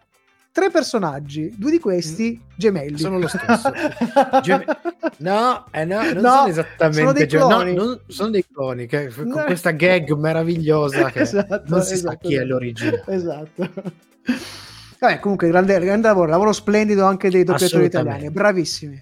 tre 0.57 0.71
personaggi, 0.71 1.53
due 1.55 1.71
di 1.71 1.79
questi 1.79 2.41
gemelli. 2.57 2.93
Mm. 2.95 2.97
Sono 2.97 3.19
lo 3.19 3.29
stesso. 3.29 3.71
Gem- 4.43 4.65
No, 5.19 5.67
eh 5.71 5.85
no, 5.85 6.03
non 6.03 6.15
No, 6.15 6.31
sono 6.31 6.47
esattamente 6.47 6.99
sono 6.99 7.13
dei 7.13 7.27
gem- 7.27 7.47
no, 7.47 7.63
non- 7.63 8.01
sono 8.07 8.31
dei 8.31 8.45
cloni 8.51 8.87
che, 8.87 9.11
con 9.15 9.27
No. 9.29 9.45
questa 9.45 9.73
gag 9.73 10.11
meravigliosa 10.15 11.11
che 11.11 11.21
Esatto, 11.21 11.63
non 11.67 11.83
si 11.83 11.89
sa 11.97 12.09
esatto, 12.13 12.29
chi 12.29 12.35
è 12.37 12.45
l'origine. 12.45 13.03
Esatto. 13.07 13.71
Vabbè, 14.99 15.21
comunque, 15.21 15.49
grande, 15.49 15.79
grande 15.79 16.09
lavoro, 16.09 16.31
lavoro 16.31 16.53
splendido 16.53 17.05
anche 17.05 17.29
dei 17.29 17.45
doppiatori 17.45 17.85
italiani, 17.85 18.31
bravissimi. 18.31 18.99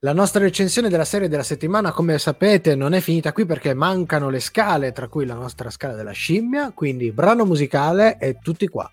La 0.00 0.12
nostra 0.12 0.40
recensione 0.42 0.90
della 0.90 1.06
serie 1.06 1.28
della 1.28 1.42
settimana, 1.42 1.90
come 1.90 2.18
sapete, 2.18 2.74
non 2.76 2.92
è 2.92 3.00
finita 3.00 3.32
qui 3.32 3.46
perché 3.46 3.72
mancano 3.72 4.28
le 4.28 4.40
scale, 4.40 4.92
tra 4.92 5.08
cui 5.08 5.24
la 5.24 5.34
nostra 5.34 5.70
scala 5.70 5.94
della 5.94 6.12
scimmia, 6.12 6.70
quindi 6.74 7.10
brano 7.12 7.44
musicale 7.46 8.18
e 8.18 8.36
tutti 8.40 8.68
qua. 8.68 8.88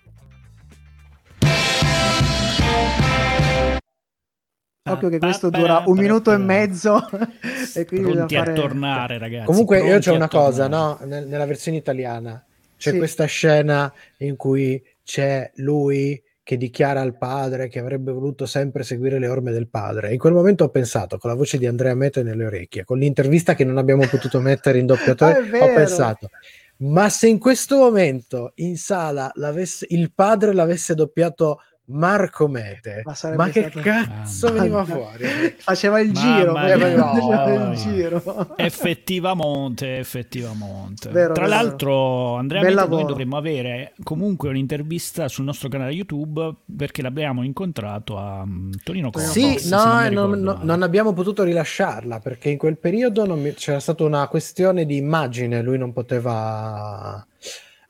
Occhio 4.92 5.08
che 5.08 5.18
questo 5.18 5.50
dura 5.50 5.82
un 5.86 5.96
minuto 5.98 6.32
e 6.32 6.36
mezzo 6.36 6.96
e 7.74 7.84
quindi 7.84 8.12
Pronti 8.12 8.24
bisogna 8.34 8.40
a 8.40 8.44
fare... 8.44 8.54
tornare, 8.54 9.18
ragazzi. 9.18 9.44
Comunque 9.46 9.80
io 9.80 9.98
a 9.98 10.12
una 10.12 10.28
cosa, 10.28 10.68
no? 10.68 10.98
Nel- 11.04 11.26
nella 11.26 11.46
versione 11.46 11.78
italiana 11.78 12.44
c'è 12.76 12.90
Sì. 12.92 12.98
questa 12.98 13.24
scena 13.24 13.92
in 14.18 14.36
cui 14.36 14.82
c'è 15.02 15.50
lui 15.56 16.22
che 16.42 16.56
dichiara 16.56 17.00
al 17.00 17.16
padre 17.18 17.66
che 17.68 17.80
avrebbe 17.80 18.12
voluto 18.12 18.46
sempre 18.46 18.84
seguire 18.84 19.18
le 19.18 19.26
orme 19.26 19.50
del 19.50 19.66
padre. 19.66 20.12
In 20.12 20.18
quel 20.18 20.32
momento 20.32 20.62
ho 20.64 20.68
pensato, 20.68 21.18
con 21.18 21.28
la 21.30 21.34
voce 21.36 21.58
di 21.58 21.66
Andrea 21.66 21.94
Mete 21.96 22.22
nelle 22.22 22.44
orecchie, 22.46 22.84
con 22.84 22.98
l'intervista 22.98 23.54
che 23.56 23.64
non 23.64 23.78
abbiamo 23.78 24.06
potuto 24.06 24.38
mettere 24.40 24.78
in 24.78 24.84
Ah, 24.90 24.94
doppiatore, 24.94 25.42
vero. 25.42 25.64
ho 25.64 25.74
pensato, 25.74 26.30
ma 26.78 27.08
se 27.08 27.26
in 27.26 27.40
questo 27.40 27.78
momento 27.78 28.52
in 28.56 28.76
sala 28.76 29.28
l'avesse- 29.34 29.86
il 29.90 30.12
padre 30.14 30.52
l'avesse 30.52 30.94
doppiato 30.94 31.60
Marco 31.88 32.48
Mete, 32.48 33.02
Ma 33.04 33.14
ma 33.36 33.48
che 33.48 33.60
stato- 33.70 33.80
cazzo 33.80 34.46
Mamma 34.48 34.58
veniva 34.60 34.84
fuori? 34.84 35.24
Faceva 35.58 36.00
il 36.00 36.12
giro, 36.12 36.52
faceva 36.54 37.54
il 37.54 37.76
giro. 37.76 38.54
Effettivamente, 38.56 39.98
effettivamente. 39.98 41.10
Vero, 41.10 41.32
Tra 41.34 41.44
vero, 41.46 41.54
l'altro, 41.56 42.34
Andrea 42.34 42.62
Mete, 42.62 42.86
noi 42.88 43.04
dovremmo 43.04 43.36
avere 43.36 43.92
comunque 44.02 44.48
un'intervista 44.48 45.28
sul 45.28 45.44
nostro 45.44 45.68
canale 45.68 45.92
YouTube 45.92 46.54
perché 46.76 47.02
l'abbiamo 47.02 47.44
incontrato 47.44 48.16
a 48.18 48.44
mm, 48.44 48.72
Tonino 48.82 49.10
Costa. 49.10 49.30
Sì, 49.30 49.58
se 49.58 49.68
no, 49.68 50.08
non 50.10 50.30
non, 50.30 50.40
no- 50.40 50.58
non 50.62 50.82
abbiamo 50.82 51.12
potuto 51.12 51.44
rilasciarla 51.44 52.18
perché 52.18 52.50
in 52.50 52.58
quel 52.58 52.78
periodo 52.78 53.24
non 53.26 53.40
mi- 53.40 53.54
c'era 53.54 53.78
stata 53.78 54.02
una 54.02 54.26
questione 54.28 54.84
di 54.86 54.96
immagine, 54.96 55.62
lui 55.62 55.78
non 55.78 55.92
poteva... 55.92 57.24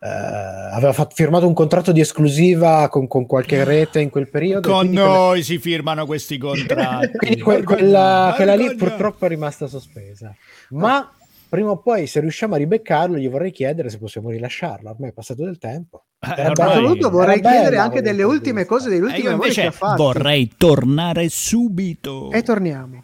eh, 0.00 0.08
aveva 0.08 0.92
fat- 0.92 1.12
firmato 1.14 1.46
un 1.46 1.54
contratto 1.54 1.92
di 1.92 2.00
esclusiva 2.00 2.88
con, 2.88 3.06
con 3.06 3.26
qualche 3.26 3.64
rete 3.64 4.00
in 4.00 4.10
quel 4.10 4.28
periodo. 4.28 4.68
Con 4.68 4.78
quindi 4.80 4.96
quella- 4.96 5.12
noi 5.14 5.42
si 5.42 5.58
firmano 5.58 6.06
questi 6.06 6.38
contratti. 6.38 7.16
quindi 7.18 7.40
que- 7.40 7.62
quella, 7.62 8.32
quella 8.36 8.54
lì 8.54 8.74
purtroppo 8.74 9.24
è 9.24 9.28
rimasta 9.28 9.66
sospesa. 9.66 10.34
Ma 10.70 11.10
prima 11.48 11.70
o 11.70 11.78
poi, 11.78 12.06
se 12.06 12.20
riusciamo 12.20 12.54
a 12.54 12.58
ribeccarlo, 12.58 13.16
gli 13.16 13.28
vorrei 13.28 13.52
chiedere 13.52 13.88
se 13.88 13.98
possiamo 13.98 14.30
rilasciarla. 14.30 14.90
Ormai 14.90 15.10
è 15.10 15.12
passato 15.12 15.44
del 15.44 15.58
tempo. 15.58 16.04
Eh. 16.20 16.44
Soprattutto 16.46 17.10
vorrei 17.10 17.40
bella 17.40 17.54
chiedere 17.54 17.78
anche 17.78 18.02
delle 18.02 18.22
ultime 18.22 18.62
intervista. 18.62 18.74
cose, 18.74 18.88
delle 18.88 19.00
Eh, 19.00 19.04
ultime 19.04 19.22
io 19.24 19.30
lavori 19.30 19.50
che 19.52 19.60
ha 19.60 19.64
invece 19.64 19.78
fatto. 19.78 20.02
vorrei 20.02 20.52
tornare 20.56 21.28
subito. 21.28 22.30
E 22.32 22.42
torniamo. 22.42 23.02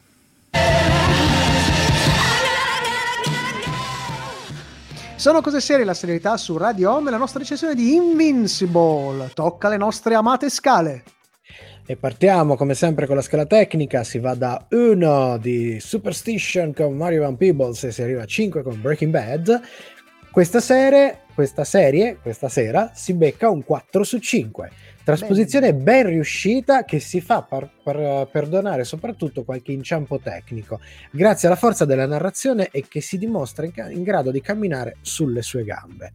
Sono 5.22 5.40
cose 5.40 5.61
serie 5.61 5.85
la 5.85 5.94
serietà 5.94 6.37
su 6.37 6.56
Radio 6.56 6.92
Home 6.92 7.06
e 7.06 7.12
la 7.12 7.16
nostra 7.16 7.38
recensione 7.38 7.76
di 7.76 7.94
Invincible. 7.94 9.30
Tocca 9.32 9.68
le 9.68 9.76
nostre 9.76 10.16
amate 10.16 10.50
scale. 10.50 11.04
E 11.87 11.94
partiamo 11.94 12.56
come 12.56 12.74
sempre 12.74 13.06
con 13.06 13.14
la 13.14 13.22
scala 13.22 13.46
tecnica, 13.46 14.02
si 14.02 14.18
va 14.18 14.35
da 14.35 14.66
1 14.68 15.38
di 15.38 15.78
Superstition 15.78 16.74
con 16.74 16.96
Mario 16.96 17.20
Van 17.20 17.37
Peebles 17.37 17.85
e 17.85 17.92
si 17.92 18.02
arriva 18.02 18.22
a 18.22 18.26
5 18.26 18.64
con 18.64 18.80
Breaking 18.80 19.12
Bad. 19.12 19.61
Questa 20.32 20.58
serie, 20.58 21.20
questa 21.34 21.64
serie, 21.64 22.18
questa 22.20 22.48
sera 22.48 22.90
si 22.94 23.14
becca 23.14 23.50
un 23.50 23.64
4 23.64 24.04
su 24.04 24.18
5. 24.18 24.70
Trasposizione 25.04 25.74
ben 25.74 26.06
riuscita 26.06 26.84
che 26.84 27.00
si 27.00 27.20
fa 27.20 27.42
per, 27.42 27.68
per 27.82 28.28
perdonare 28.30 28.84
soprattutto 28.84 29.42
qualche 29.42 29.72
inciampo 29.72 30.20
tecnico, 30.20 30.78
grazie 31.10 31.48
alla 31.48 31.56
forza 31.56 31.84
della 31.84 32.06
narrazione 32.06 32.68
e 32.70 32.84
che 32.86 33.00
si 33.00 33.18
dimostra 33.18 33.66
in, 33.66 33.72
in 33.90 34.02
grado 34.04 34.30
di 34.30 34.40
camminare 34.40 34.96
sulle 35.00 35.42
sue 35.42 35.64
gambe. 35.64 36.12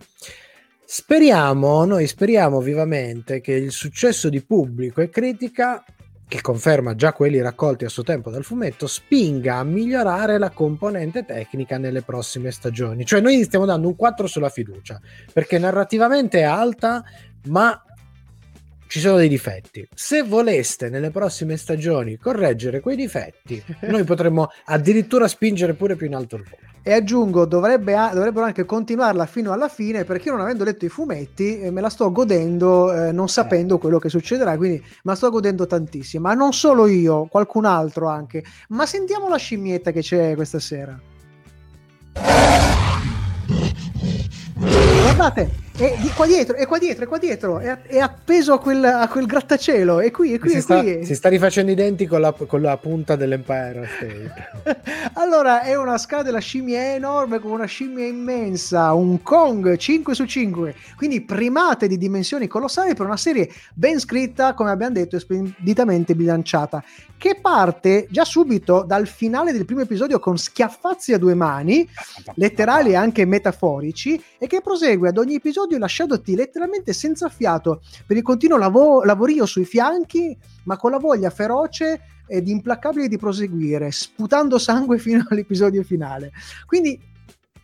Speriamo, 0.86 1.84
noi 1.84 2.08
speriamo 2.08 2.62
vivamente 2.62 3.41
che 3.41 3.51
il 3.51 3.71
successo 3.71 4.30
di 4.30 4.41
pubblico 4.41 5.01
e 5.01 5.10
critica, 5.10 5.84
che 6.28 6.42
conferma 6.42 6.94
già 6.96 7.13
quelli 7.13 7.40
raccolti 7.42 7.86
a 7.86 7.90
suo 7.90 8.04
tempo 8.04 8.30
dal 8.30 8.44
fumetto, 8.44 8.86
spinga 8.86 9.56
a 9.56 9.63
migliorare 9.63 10.38
la 10.38 10.50
componente 10.50 11.24
tecnica 11.24 11.78
nelle 11.78 12.02
prossime 12.02 12.52
stagioni. 12.52 13.06
Cioè 13.06 13.22
noi 13.22 13.38
gli 13.38 13.44
stiamo 13.44 13.66
dando 13.66 13.88
un 13.88 13.96
4 13.96 14.28
sulla 14.28 14.50
fiducia, 14.50 15.00
perché 15.32 15.58
narrativamente 15.58 16.39
è 16.39 16.43
alta, 16.43 17.04
ma 17.45 17.82
ci 18.88 19.00
sono 19.00 19.18
dei 19.18 19.28
difetti. 19.28 19.88
Se 19.94 20.24
voleste 20.24 20.90
nelle 20.90 21.12
prossime 21.12 21.58
stagioni 21.58 22.18
correggere 22.18 22.80
quei 22.80 22.96
difetti, 22.96 23.62
noi 23.88 24.04
potremmo 24.04 24.50
addirittura 24.66 25.28
spingere 25.28 25.74
pure 25.74 25.96
più 25.96 26.08
in 26.08 26.16
alto 26.16 26.38
il 26.38 26.44
volo. 26.44 26.74
E 26.82 26.94
aggiungo, 26.94 27.46
dovrebbe 27.46 27.94
dovrebbero 28.14 28.46
anche 28.46 28.64
continuarla 28.64 29.26
fino 29.26 29.52
alla 29.52 29.68
fine 29.68 30.06
perché 30.06 30.30
io 30.30 30.36
non 30.36 30.44
avendo 30.44 30.64
letto 30.64 30.86
i 30.86 30.90
fumetti 30.90 31.60
eh, 31.60 31.70
me 31.70 31.82
la 31.82 31.90
sto 31.90 32.10
godendo 32.14 32.94
eh, 32.94 33.12
non 33.12 33.28
sapendo 33.28 33.78
quello 33.78 34.00
che 34.00 34.08
succederà, 34.08 34.56
quindi 34.56 34.78
me 34.80 35.02
la 35.02 35.16
sto 35.16 35.30
godendo 35.30 35.68
tantissimo. 35.68 36.28
Ma 36.28 36.34
non 36.34 36.54
solo 36.54 36.88
io, 36.88 37.26
qualcun 37.26 37.66
altro 37.66 38.08
anche. 38.08 38.44
Ma 38.70 38.86
sentiamo 38.86 39.28
la 39.28 39.36
scimmietta 39.36 39.92
che 39.92 40.02
c'è 40.02 40.34
questa 40.36 40.60
sera. 40.60 40.98
Guardate, 45.02 45.50
È 45.80 45.95
di 45.99 46.09
qua 46.09 46.25
dietro, 46.25 46.55
è 46.55 46.65
qua 46.65 46.80
dietro, 46.80 47.03
è 47.03 47.07
qua 47.07 47.19
dietro, 47.19 47.59
è, 47.59 47.82
è 47.84 47.99
appeso 47.99 48.53
a 48.53 48.59
quel, 48.59 48.84
a 48.84 49.07
quel 49.07 49.28
grattacielo, 49.28 49.99
è 49.99 50.09
qui, 50.09 50.34
è 50.34 50.39
qui, 50.39 50.49
si, 50.49 50.61
sta, 50.61 50.82
qui. 50.82 51.05
si 51.05 51.13
sta 51.13 51.30
rifacendo 51.30 51.71
i 51.71 51.75
denti 51.75 52.07
con 52.07 52.19
la, 52.19 52.32
con 52.32 52.63
la 52.63 52.75
punta 52.78 53.15
dell'Empire 53.15 53.88
State. 53.95 54.82
allora, 55.13 55.61
è 55.61 55.78
una 55.78 55.99
scala 55.99 56.23
della 56.23 56.39
scimmia 56.39 56.95
enorme 56.95 57.38
con 57.38 57.51
una 57.51 57.65
scimmia 57.65 58.07
immensa, 58.07 58.91
un 58.93 59.21
Kong 59.21 59.78
5 59.78 60.15
su 60.15 60.25
5, 60.25 60.75
quindi 60.95 61.21
primate 61.21 61.88
di 61.88 61.99
dimensioni 61.99 62.47
colossali 62.47 62.95
per 62.95 63.05
una 63.05 63.15
serie 63.15 63.47
ben 63.75 63.99
scritta, 63.99 64.55
come 64.55 64.71
abbiamo 64.71 64.93
detto, 64.93 65.15
e 65.15 65.19
splendidamente 65.19 66.15
bilanciata, 66.15 66.84
che 67.19 67.38
parte 67.39 68.07
già 68.09 68.25
subito 68.25 68.82
dal 68.82 69.07
finale 69.07 69.51
del 69.51 69.65
primo 69.65 69.82
episodio 69.82 70.17
con 70.17 70.39
schiaffazzi 70.39 71.13
a 71.13 71.19
due 71.19 71.36
mani, 71.36 71.88
letterali 72.34 72.91
e 72.91 72.95
anche 72.95 73.25
metaforici, 73.25 74.19
e 74.39 74.47
che 74.47 74.61
prosegue 74.61 75.09
ad 75.09 75.17
ogni 75.19 75.36
episodio 75.36 75.65
lasciandoti 75.76 76.36
letteralmente 76.36 76.93
senza 76.93 77.28
fiato 77.28 77.82
per 78.05 78.15
il 78.15 78.24
continuo 78.24 78.57
lavo- 78.57 79.03
lavorio 79.03 79.45
sui 79.45 79.65
fianchi, 79.65 80.38
ma 80.63 80.78
con 80.78 80.91
la 80.91 80.99
voglia 80.99 81.30
feroce 81.30 81.99
ed 82.28 82.47
implacabile 82.47 83.09
di 83.09 83.18
proseguire, 83.18 83.91
sputando 83.91 84.57
sangue 84.57 84.97
fino 84.99 85.26
all'episodio 85.30 85.84
finale. 85.84 86.32
Quindi 86.65 86.97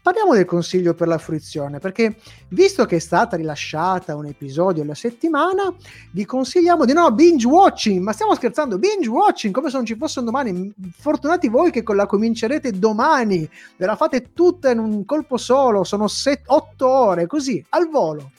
parliamo 0.04 0.34
del 0.34 0.44
consiglio 0.44 0.94
per 0.94 1.08
la 1.08 1.18
fruizione, 1.18 1.80
perché 1.80 2.18
visto 2.50 2.84
che 2.86 2.98
è 2.98 3.00
stata 3.00 3.38
rilasciata 3.38 4.18
un 4.18 4.26
episodio 4.26 4.84
alla 4.84 4.96
settimana, 4.96 5.74
vi 6.12 6.26
consigliamo 6.26 6.84
di 6.84 6.92
no 6.92 7.10
binge 7.12 7.48
watching, 7.48 8.02
ma 8.02 8.12
stiamo 8.12 8.36
scherzando, 8.36 8.78
binge 8.78 9.08
watching 9.08 9.54
come 9.54 9.70
se 9.70 9.78
non 9.78 9.86
ci 9.86 9.96
fosse 9.96 10.20
un 10.20 10.26
domani. 10.26 10.74
Fortunati 10.92 11.48
voi 11.48 11.72
che 11.72 11.84
la 11.88 12.06
comincerete 12.06 12.72
domani, 12.72 13.50
ve 13.78 13.86
la 13.86 13.96
fate 13.96 14.34
tutta 14.34 14.70
in 14.72 14.80
un 14.80 15.06
colpo 15.06 15.38
solo, 15.38 15.86
sono 15.86 16.08
8 16.46 16.88
ore, 16.88 17.26
così, 17.26 17.66
al 17.70 17.90
volo. 17.90 18.32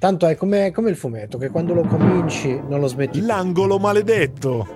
Tanto 0.00 0.26
è 0.26 0.34
come, 0.34 0.72
come 0.72 0.90
il 0.90 0.96
fumetto, 0.96 1.38
che 1.38 1.48
quando 1.50 1.74
lo 1.74 1.82
cominci 1.82 2.60
non 2.66 2.80
lo 2.80 2.88
smetti. 2.88 3.20
L'angolo 3.20 3.78
maledetto. 3.78 4.66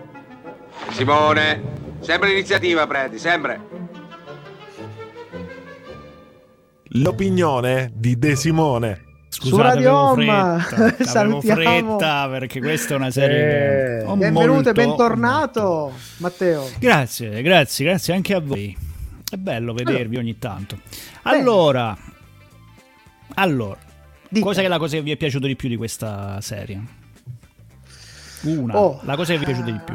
Simone, 0.91 1.97
sempre 1.99 2.29
l'iniziativa 2.29 2.87
prendi, 2.87 3.19
sempre. 3.19 3.86
L'opinione 7.01 7.91
di 7.95 8.19
De 8.19 8.37
Simone. 8.37 9.05
Scusate, 9.29 9.55
Su 9.55 9.61
Radio 9.61 10.09
avevo 10.11 10.33
Home, 10.33 10.67
salutiamo. 11.05 11.61
fretta 11.61 12.29
perché 12.29 12.59
questa 12.61 12.95
è 12.95 12.97
una 12.97 13.11
serie 13.11 14.01
Eh, 14.03 14.15
Benvenuto 14.15 14.71
e 14.71 14.73
bentornato, 14.73 15.93
Matteo. 16.19 16.69
Grazie, 16.79 17.43
grazie, 17.43 17.85
grazie 17.85 18.15
anche 18.15 18.35
a 18.35 18.41
voi. 18.41 18.75
È 19.29 19.37
bello 19.37 19.75
vedervi 19.75 20.17
ogni 20.17 20.39
tanto. 20.39 20.79
Allora, 21.23 21.95
allora, 23.35 23.77
Dica. 24.29 24.47
cosa 24.47 24.63
è 24.63 24.69
la 24.69 24.79
cosa 24.79 24.97
che 24.97 25.03
vi 25.03 25.11
è 25.11 25.17
piaciuta 25.17 25.47
di 25.47 25.57
più 25.57 25.69
di 25.69 25.77
questa 25.77 26.41
serie? 26.41 26.81
Una, 28.43 28.79
Oh. 28.79 29.01
la 29.03 29.17
cosa 29.17 29.33
che 29.33 29.39
vi 29.39 29.45
è 29.45 29.47
piaciuta 29.49 29.71
di 29.71 29.81
più. 29.85 29.95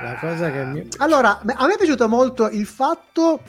La 0.00 0.16
cosa 0.20 0.50
che 0.50 0.64
mi... 0.64 0.86
Allora, 0.98 1.40
a 1.40 1.66
me 1.66 1.74
è 1.74 1.76
piaciuto 1.76 2.08
molto 2.08 2.48
il 2.48 2.64
fatto 2.66 3.42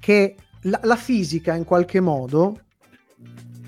che 0.00 0.34
la, 0.64 0.80
la 0.82 0.96
fisica 0.96 1.54
in 1.54 1.64
qualche 1.64 2.00
modo 2.00 2.60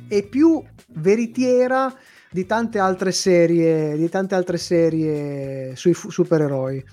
è 0.09 0.23
più 0.23 0.63
veritiera 0.89 1.93
di 2.31 2.47
tante 2.47 2.79
altre 2.79 3.13
serie, 3.13 3.97
di 3.97 4.09
tante 4.09 4.35
altre 4.35 4.59
serie 4.59 5.75
sui 5.77 5.95
fu- 5.95 6.11
supereroi. 6.11 6.85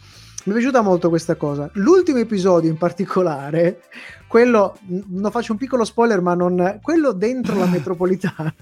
Mi 0.45 0.51
è 0.51 0.55
piaciuta 0.55 0.81
molto 0.81 1.09
questa 1.09 1.35
cosa. 1.35 1.69
L'ultimo 1.73 2.19
episodio 2.19 2.69
in 2.69 2.77
particolare, 2.77 3.81
quello, 4.27 4.77
n- 4.87 5.03
non 5.07 5.31
faccio 5.31 5.53
un 5.53 5.57
piccolo 5.57 5.83
spoiler, 5.85 6.21
ma 6.21 6.33
non, 6.33 6.79
quello 6.81 7.11
dentro 7.11 7.57
la 7.57 7.67
metropolitana 7.67 8.53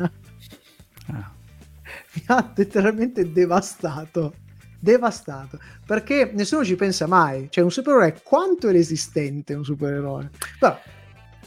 Ah. 1.07 1.31
mi 2.13 2.23
ha 2.27 2.53
letteralmente 2.55 3.31
devastato. 3.31 4.35
Devastato 4.83 5.59
perché 5.85 6.31
nessuno 6.33 6.63
ci 6.63 6.75
pensa 6.75 7.05
mai. 7.05 7.47
Cioè, 7.51 7.63
un 7.63 7.69
supereroe 7.71 8.19
quanto 8.23 8.67
è 8.67 8.71
resistente 8.71 9.53
un 9.53 9.63
supereroe? 9.63 10.31
Però, 10.59 10.75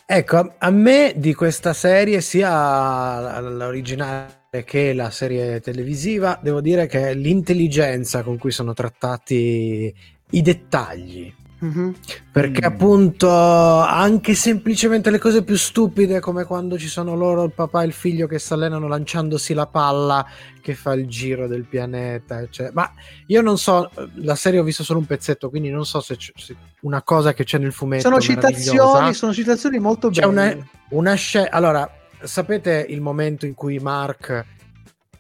Ecco, 0.07 0.55
a- 0.59 0.71
me 0.71 1.15
di 1.17 1.33
questa 1.33 1.73
serie, 1.73 2.21
sia 2.21 3.41
l'originale 3.41 4.63
che 4.65 4.93
la 4.93 5.11
serie 5.11 5.61
televisiva, 5.61 6.39
devo 6.43 6.61
dire 6.61 6.87
che 6.87 7.15
l'intelligenza 7.15 8.23
con 8.23 8.37
cui 8.37 8.51
sono 8.51 8.75
trattati 8.75 9.95
i 10.31 10.43
dettagli. 10.43 11.33
Mhm. 11.65 11.95
Perché 12.33 12.61
Mm. 12.69 12.73
appunto 12.73 13.31
anche 13.31 14.35
semplicemente 14.35 15.11
le 15.11 15.19
cose 15.19 15.43
più 15.45 15.57
stupide 15.57 16.19
come 16.21 16.45
quando 16.45 16.77
ci 16.79 16.89
sono 16.89 17.15
loro 17.15 17.45
il 17.45 17.53
papà 17.53 17.83
e 17.83 17.87
il 17.87 17.93
figlio 17.93 18.27
che 18.27 18.39
si 18.39 18.53
allenano 18.53 18.89
lanciandosi 18.89 19.55
la 19.55 19.67
palla 19.67 20.27
che 20.61 20.75
fa 20.75 20.95
il 20.95 21.07
giro 21.07 21.47
del 21.47 21.65
pianeta 21.65 22.41
eccetera. 22.41 22.73
ma 22.75 22.93
io 23.27 23.41
non 23.41 23.57
so 23.59 23.91
la 24.17 24.35
serie 24.35 24.59
ho 24.61 24.65
visto 24.65 24.83
solo 24.83 24.99
un 24.99 25.07
pezzetto 25.07 25.49
quindi 25.49 25.71
non 25.71 25.87
so 25.87 26.01
se, 26.01 26.17
c'è- 26.17 26.33
se 26.35 26.57
una 26.81 27.03
cosa 27.03 27.33
che 27.35 27.45
c'è 27.45 27.59
nel 27.59 27.73
fumetto 27.73 28.03
sono 28.09 28.21
citazioni, 28.21 29.15
sono 29.15 29.33
citazioni 29.33 29.79
molto 29.79 30.11
c'è 30.11 30.21
belle. 30.27 30.31
una, 30.33 30.67
una 30.91 31.15
scena 31.15 31.51
allora 31.51 31.89
sapete 32.23 32.85
il 32.89 33.01
momento 33.01 33.47
in 33.47 33.55
cui 33.55 33.79
Mark 33.79 34.45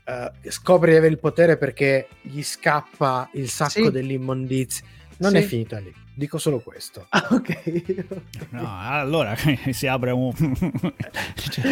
eh, 0.06 0.32
scopre 0.50 0.90
di 0.92 0.96
avere 0.96 1.12
il 1.12 1.18
potere 1.20 1.56
perché 1.56 2.08
gli 2.22 2.42
scappa 2.42 3.28
il 3.34 3.48
sacco 3.48 3.70
Sì. 3.84 3.90
dell'immondizia 3.90 4.84
non 5.18 5.30
Sì. 5.30 5.36
è 5.36 5.42
finita 5.42 5.78
lì 5.78 5.94
dico 6.14 6.38
solo 6.38 6.60
questo 6.60 7.06
Ah, 7.10 7.26
ok. 7.30 8.04
No, 8.50 8.68
allora 8.80 9.34
si 9.70 9.86
apre 9.86 10.10
un... 10.12 10.32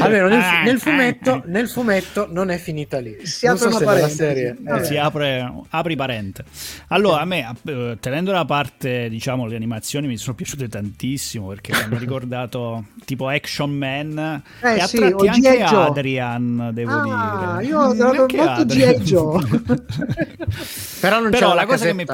Almeno 0.00 0.28
nel, 0.28 0.40
Ah, 0.40 0.62
nel 0.64 0.76
ah, 0.76 0.78
fumetto, 0.78 1.30
ah. 1.32 1.42
nel 1.46 1.68
fumetto 1.68 2.26
non 2.30 2.50
è 2.50 2.58
finita 2.58 2.98
lì. 2.98 3.24
Si 3.24 3.46
non 3.46 3.56
apre 3.56 3.70
so 3.70 3.76
una 3.76 3.84
parentesi. 3.86 4.16
serie. 4.16 4.56
Eh, 4.66 4.84
si 4.84 4.96
apre, 4.96 5.52
apri 5.70 5.96
parente. 5.96 6.44
Allora, 6.88 7.20
a 7.20 7.24
me, 7.24 7.54
eh, 7.64 7.96
tenendo 8.00 8.32
da 8.32 8.44
parte, 8.44 9.08
diciamo, 9.08 9.46
le 9.46 9.56
animazioni 9.56 10.06
mi 10.06 10.16
sono 10.16 10.34
piaciute 10.34 10.68
tantissimo 10.68 11.46
perché 11.48 11.72
mi 11.72 11.82
hanno 11.82 11.98
ricordato 11.98 12.86
tipo 13.04 13.28
Action 13.28 13.70
Man 13.70 14.42
Eh 14.62 14.74
e 14.76 14.80
a 14.80 14.86
sì, 14.86 14.96
tratti 14.98 15.28
anche. 15.28 15.62
Adrian, 15.62 16.70
devo 16.72 16.90
Ah, 16.92 17.56
dire. 17.58 17.66
io 17.68 17.78
ho 17.80 17.94
trovato 17.94 18.20
Anche 18.22 18.36
molto 18.36 18.60
Adrian. 18.62 18.94
Joe. 19.02 19.40
Però 21.00 21.20
non 21.20 21.30
Però 21.30 21.48
c'è 21.50 21.54
la 21.54 21.60
la 21.62 21.66
cosa 21.66 21.84
che 21.86 21.94
di, 21.94 22.04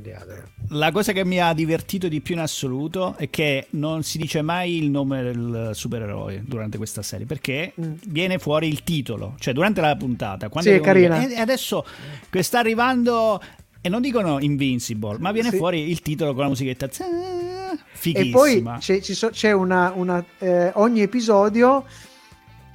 di 0.00 0.12
Adrian. 0.12 0.44
La 0.70 0.90
cosa 0.90 1.12
che 1.12 1.24
mi 1.24 1.40
ha 1.40 1.52
divertito 1.52 2.08
di 2.08 2.20
più 2.20 2.34
in 2.34 2.40
assoluto 2.40 3.14
è 3.16 3.30
che 3.30 3.68
non 3.70 4.02
si 4.02 4.18
dice 4.18 4.42
mai 4.42 4.76
il 4.76 4.90
nome 4.90 5.22
del 5.22 5.70
supereroe 5.74 6.42
durante 6.44 6.76
questa 6.76 7.02
serie 7.02 7.24
perché 7.26 7.72
Mm. 7.80 7.92
viene 8.08 8.38
fuori 8.38 8.66
il 8.68 8.82
titolo, 8.82 9.34
cioè 9.38 9.54
durante 9.54 9.80
la 9.80 9.94
puntata. 9.96 10.48
Quando 10.48 10.70
Sì, 10.70 10.76
è 10.76 10.80
carina. 10.80 11.24
"E 11.26 11.38
adesso 11.38 11.84
che 12.30 12.42
sta 12.42 12.58
arrivando. 12.58 13.40
E 13.80 13.88
non 13.88 14.00
dicono 14.00 14.40
Invincible, 14.40 15.16
ma 15.18 15.30
viene 15.30 15.50
Sì. 15.50 15.56
fuori 15.56 15.88
il 15.88 16.02
titolo 16.02 16.32
con 16.34 16.42
la 16.42 16.48
musichetta. 16.48 16.88
Zzzz, 16.90 17.00
e 17.00 17.78
Fighissima. 17.92 18.72
poi 18.72 19.00
c'è, 19.00 19.30
c'è 19.30 19.52
una, 19.52 19.92
una, 19.94 20.24
eh, 20.38 20.72
ogni 20.74 21.02
episodio 21.02 21.84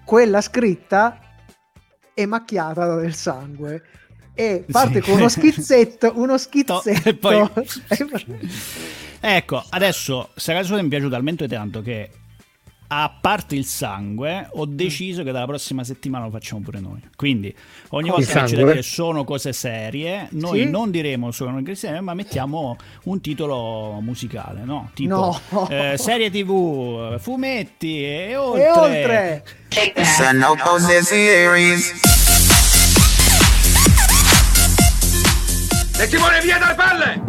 quella 0.06 0.40
scritta 0.40 1.20
è 2.14 2.26
macchiata 2.26 2.96
del 2.96 3.14
sangue 3.14 3.84
e 4.42 4.64
parte 4.72 5.02
Sì. 5.02 5.10
con 5.10 5.20
uno 5.20 5.30
schizzetto 5.30 6.14
uno 6.16 6.38
schizzetto 6.40 6.90
e 6.90 7.14
poi- 7.16 7.48
Ecco, 9.20 9.64
adesso 9.70 10.30
sta 10.36 10.54
canzone 10.54 10.82
mi 10.82 10.90
piace 10.90 11.08
talmente 11.10 11.48
tanto 11.48 11.82
che 11.82 12.10
a 12.94 13.18
parte 13.22 13.56
il 13.56 13.64
sangue 13.66 14.50
ho 14.52 14.66
deciso 14.66 15.24
che 15.24 15.32
dalla 15.32 15.46
prossima 15.46 15.84
settimana 15.86 16.26
lo 16.26 16.32
facciamo 16.32 16.60
pure 16.62 16.80
noi. 16.82 17.00
Quindi 17.16 17.56
ogni 17.90 18.08
Il 18.08 18.14
volta 18.16 18.26
che 18.26 18.34
c'è 18.34 18.40
da 18.42 18.48
sangue? 18.48 18.66
dire 18.72 18.82
sono 18.82 19.24
cose 19.24 19.54
serie, 19.54 20.28
noi 20.32 20.64
Sì? 20.64 20.70
non 20.70 20.92
diremo 20.92 21.32
sono 21.32 21.62
serie, 21.74 22.02
ma 22.02 22.14
mettiamo 22.14 22.76
un 23.04 23.22
titolo 23.22 24.00
musicale, 24.02 24.64
no? 24.66 24.90
Tipo 24.94 25.40
No. 25.52 25.70
eh, 25.70 25.96
serie 25.98 26.30
TV, 26.32 27.18
fumetti 27.18 28.04
e 28.04 28.36
oltre. 28.36 28.64
e 28.66 28.72
oltre 28.72 29.44
Sono 30.04 30.56
cose 30.62 31.02
series. 31.04 32.21
E 36.02 36.08
Simone 36.08 36.42
via 36.42 36.58
dalle 36.58 36.74
palle! 36.74 37.22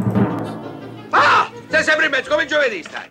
Ah! 1.11 1.53
Sei 1.69 1.83
sempre 1.83 2.07
in 2.07 2.11
mezzo, 2.11 2.31
come 2.31 2.47
giovedì 2.47 2.83
stai. 2.83 3.11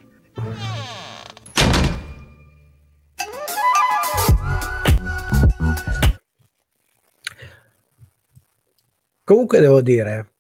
Comunque 9.24 9.60
devo 9.60 9.82
dire, 9.82 10.34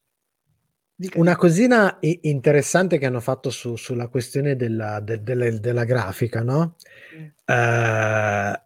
una 1.14 1.36
cosina 1.36 1.98
interessante 2.02 2.98
che 2.98 3.06
hanno 3.06 3.20
fatto 3.20 3.52
su- 3.52 3.76
sulla 3.76 4.08
questione 4.08 4.56
della, 4.56 5.00
de- 5.02 5.22
delle- 5.22 5.60
della 5.60 5.84
grafica, 5.84 6.42
no? 6.42 6.78
Eh, 7.46 8.62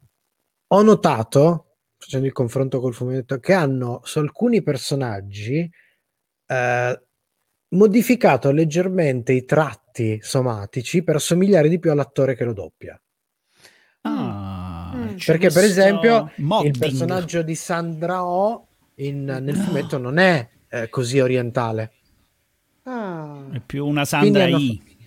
ho 0.68 0.82
notato, 0.82 1.80
facendo 1.98 2.26
il 2.26 2.32
confronto 2.34 2.80
col 2.80 2.94
fumetto, 2.94 3.40
che 3.40 3.52
hanno 3.52 4.00
su 4.06 4.20
alcuni 4.20 4.64
personaggi 4.64 5.70
eh, 6.48 7.02
modificato 7.70 8.52
leggermente 8.52 9.34
i 9.34 9.46
tratti 9.46 10.20
somatici 10.22 11.04
per 11.04 11.16
assomigliare 11.16 11.68
di 11.70 11.80
più 11.80 11.92
all'attore 11.92 12.36
che 12.36 12.44
lo 12.44 12.54
doppia. 12.54 13.00
Ah, 14.02 14.92
Mm. 14.96 15.08
ci 15.10 15.16
c'è 15.18 15.32
Perché, 15.38 15.50
per 15.54 15.64
esempio, 15.64 16.32
modding. 16.38 16.74
il 16.74 16.80
personaggio 16.80 17.42
di 17.42 17.56
Sandra 17.56 18.24
Oh 18.24 18.68
in- 18.96 19.24
nel 19.26 19.56
fumetto 19.56 19.98
non 19.98 20.18
è 20.20 20.48
eh, 20.70 20.90
così 20.90 21.20
orientale. 21.20 21.92
Ah. 22.84 23.46
è 23.52 23.60
più 23.66 23.86
una 23.86 24.06
Sandra 24.06 24.44
Quindi 24.46 24.64
I. 24.74 24.98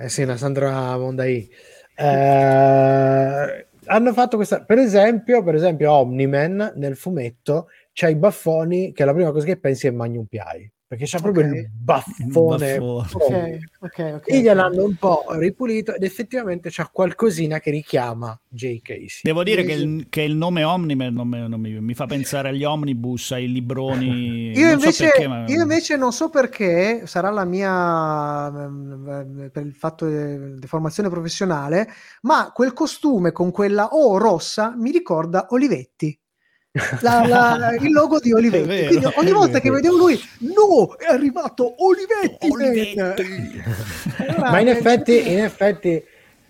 Eh 0.00 0.08
sì, 0.10 0.22
una 0.22 0.36
Sandra 0.36 0.96
Mondai. 0.98 1.48
Eh, 1.94 3.66
hanno 3.86 4.12
fatto 4.12 4.36
questa, 4.36 4.62
per 4.64 4.78
esempio, 4.78 5.42
per 5.42 5.54
esempio, 5.54 5.92
Omniman 5.92 6.74
nel 6.76 6.96
fumetto 6.96 7.68
c'ha 7.92 8.08
i 8.08 8.14
baffoni 8.16 8.92
che 8.92 9.04
la 9.04 9.12
prima 9.14 9.32
cosa 9.32 9.46
che 9.46 9.56
pensi 9.58 9.86
è 9.86 9.90
Magnum 9.90 10.24
PI 10.26 10.72
perché 10.92 11.06
c'ha 11.06 11.20
proprio 11.20 11.46
il 11.46 11.70
baffone. 11.72 12.78
Baffone. 12.78 13.60
Ok, 13.80 13.98
ok, 13.98 14.12
ok. 14.16 14.30
E 14.30 14.42
gliel'hanno 14.42 14.84
un 14.84 14.94
po' 14.96 15.24
ripulito 15.38 15.94
ed 15.94 16.02
effettivamente 16.02 16.68
c'ha 16.70 16.86
qualcosina 16.92 17.60
che 17.60 17.70
richiama 17.70 18.38
J. 18.46 18.82
Casey. 18.82 19.20
Devo 19.22 19.42
dire 19.42 19.64
che 19.64 19.72
il, 19.72 20.06
che 20.10 20.20
il 20.20 20.36
nome 20.36 20.64
Omniman 20.64 21.14
non 21.14 21.28
mi, 21.28 21.48
non 21.48 21.58
mi- 21.58 21.80
mi 21.80 21.94
fa 21.94 22.04
pensare 22.04 22.50
agli 22.50 22.64
omnibus, 22.64 23.30
ai 23.30 23.50
libroni. 23.50 24.50
Io 24.52 24.64
non 24.66 24.72
invece, 24.74 24.92
so 24.92 25.04
perché, 25.04 25.28
ma... 25.28 25.44
io 25.48 25.62
invece 25.62 25.96
non 25.96 26.12
so 26.12 26.28
perché, 26.28 27.06
sarà 27.06 27.30
la 27.30 27.46
mia 27.46 28.48
ehm, 28.48 29.48
per 29.50 29.64
il 29.64 29.74
fatto 29.74 30.06
di 30.06 30.56
di 30.58 30.66
formazione 30.66 31.08
professionale, 31.08 31.88
ma 32.22 32.52
quel 32.52 32.74
costume 32.74 33.32
con 33.32 33.50
quella 33.50 33.88
O 33.92 34.18
rossa 34.18 34.74
mi 34.76 34.90
ricorda 34.90 35.46
Olivetti. 35.48 36.20
La- 37.02 37.26
la- 37.26 37.74
il 37.78 37.92
logo 37.92 38.18
di 38.18 38.32
Olivetti. 38.32 38.66
vero. 38.66 38.86
Quindi 38.88 39.06
ogni 39.16 39.32
volta 39.32 39.60
che 39.60 39.70
vedevo 39.70 39.96
lui, 39.98 40.18
no, 40.38 40.96
è 40.96 41.04
arrivato 41.04 41.74
Olivetti. 41.84 42.48
Olivetti. 42.48 43.62
Allora, 44.18 44.50
Ma 44.50 44.60
in 44.60 44.68
eh, 44.68 44.70
effetti, 44.70 45.30
in 45.32 45.40
effetti, 45.40 46.02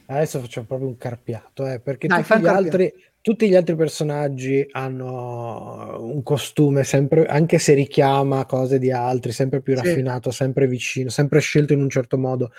adesso 0.06 0.38
facciamo 0.40 0.66
proprio 0.66 0.88
un 0.88 0.96
carpiato, 0.96 1.66
eh, 1.66 1.80
perché 1.80 2.06
Dai, 2.06 2.22
tutti, 2.22 2.38
gli 2.40 2.46
altri, 2.46 2.92
tutti 3.20 3.48
gli 3.48 3.56
altri 3.56 3.74
personaggi 3.74 4.64
hanno 4.70 5.96
un 6.00 6.22
costume 6.22 6.84
sempre, 6.84 7.26
anche 7.26 7.58
se 7.58 7.74
richiama 7.74 8.46
cose 8.46 8.78
di 8.78 8.92
altri, 8.92 9.32
sempre 9.32 9.60
più 9.60 9.76
Sì. 9.76 9.82
raffinato, 9.82 10.30
sempre 10.30 10.68
vicino, 10.68 11.10
sempre 11.10 11.40
scelto 11.40 11.72
in 11.72 11.80
un 11.80 11.90
certo 11.90 12.16
modo. 12.16 12.52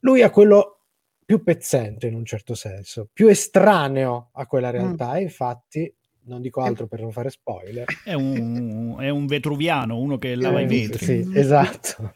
Lui 0.00 0.22
ha 0.22 0.30
quello 0.30 0.82
più 1.24 1.42
pezzente 1.42 2.06
in 2.06 2.14
un 2.14 2.24
certo 2.24 2.54
senso, 2.54 3.08
più 3.12 3.26
estraneo 3.26 4.28
a 4.34 4.42
Mm. 4.42 4.46
quella 4.46 4.70
realtà, 4.70 5.16
e 5.16 5.22
infatti 5.22 5.92
non 6.26 6.40
dico 6.40 6.60
altro 6.60 6.86
per 6.86 7.00
non 7.00 7.12
fare 7.12 7.30
spoiler. 7.30 7.84
È 8.04 8.12
un, 8.14 8.96
è 8.98 9.08
un 9.08 9.26
vetruviano, 9.26 9.98
uno 9.98 10.18
che 10.18 10.34
lava 10.34 10.60
i 10.60 10.64
Eh, 10.64 10.66
vetri. 10.66 11.04
Sì, 11.04 11.30
esatto. 11.34 12.14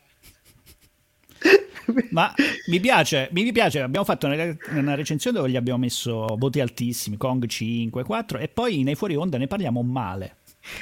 Ma 2.10 2.32
mi 2.68 2.78
piace, 2.78 3.28
mi 3.32 3.50
piace, 3.52 3.80
abbiamo 3.80 4.04
fatto 4.04 4.26
una, 4.26 4.56
una 4.74 4.94
recensione 4.94 5.36
dove 5.38 5.50
gli 5.50 5.56
abbiamo 5.56 5.80
messo 5.80 6.26
voti 6.38 6.60
altissimi, 6.60 7.16
Kong 7.16 7.44
5, 7.46 8.04
4 8.04 8.38
e 8.38 8.48
poi 8.48 8.82
nei 8.82 8.94
fuori 8.94 9.16
onda 9.16 9.38
ne 9.38 9.46
parliamo 9.46 9.82
male. 9.82 10.36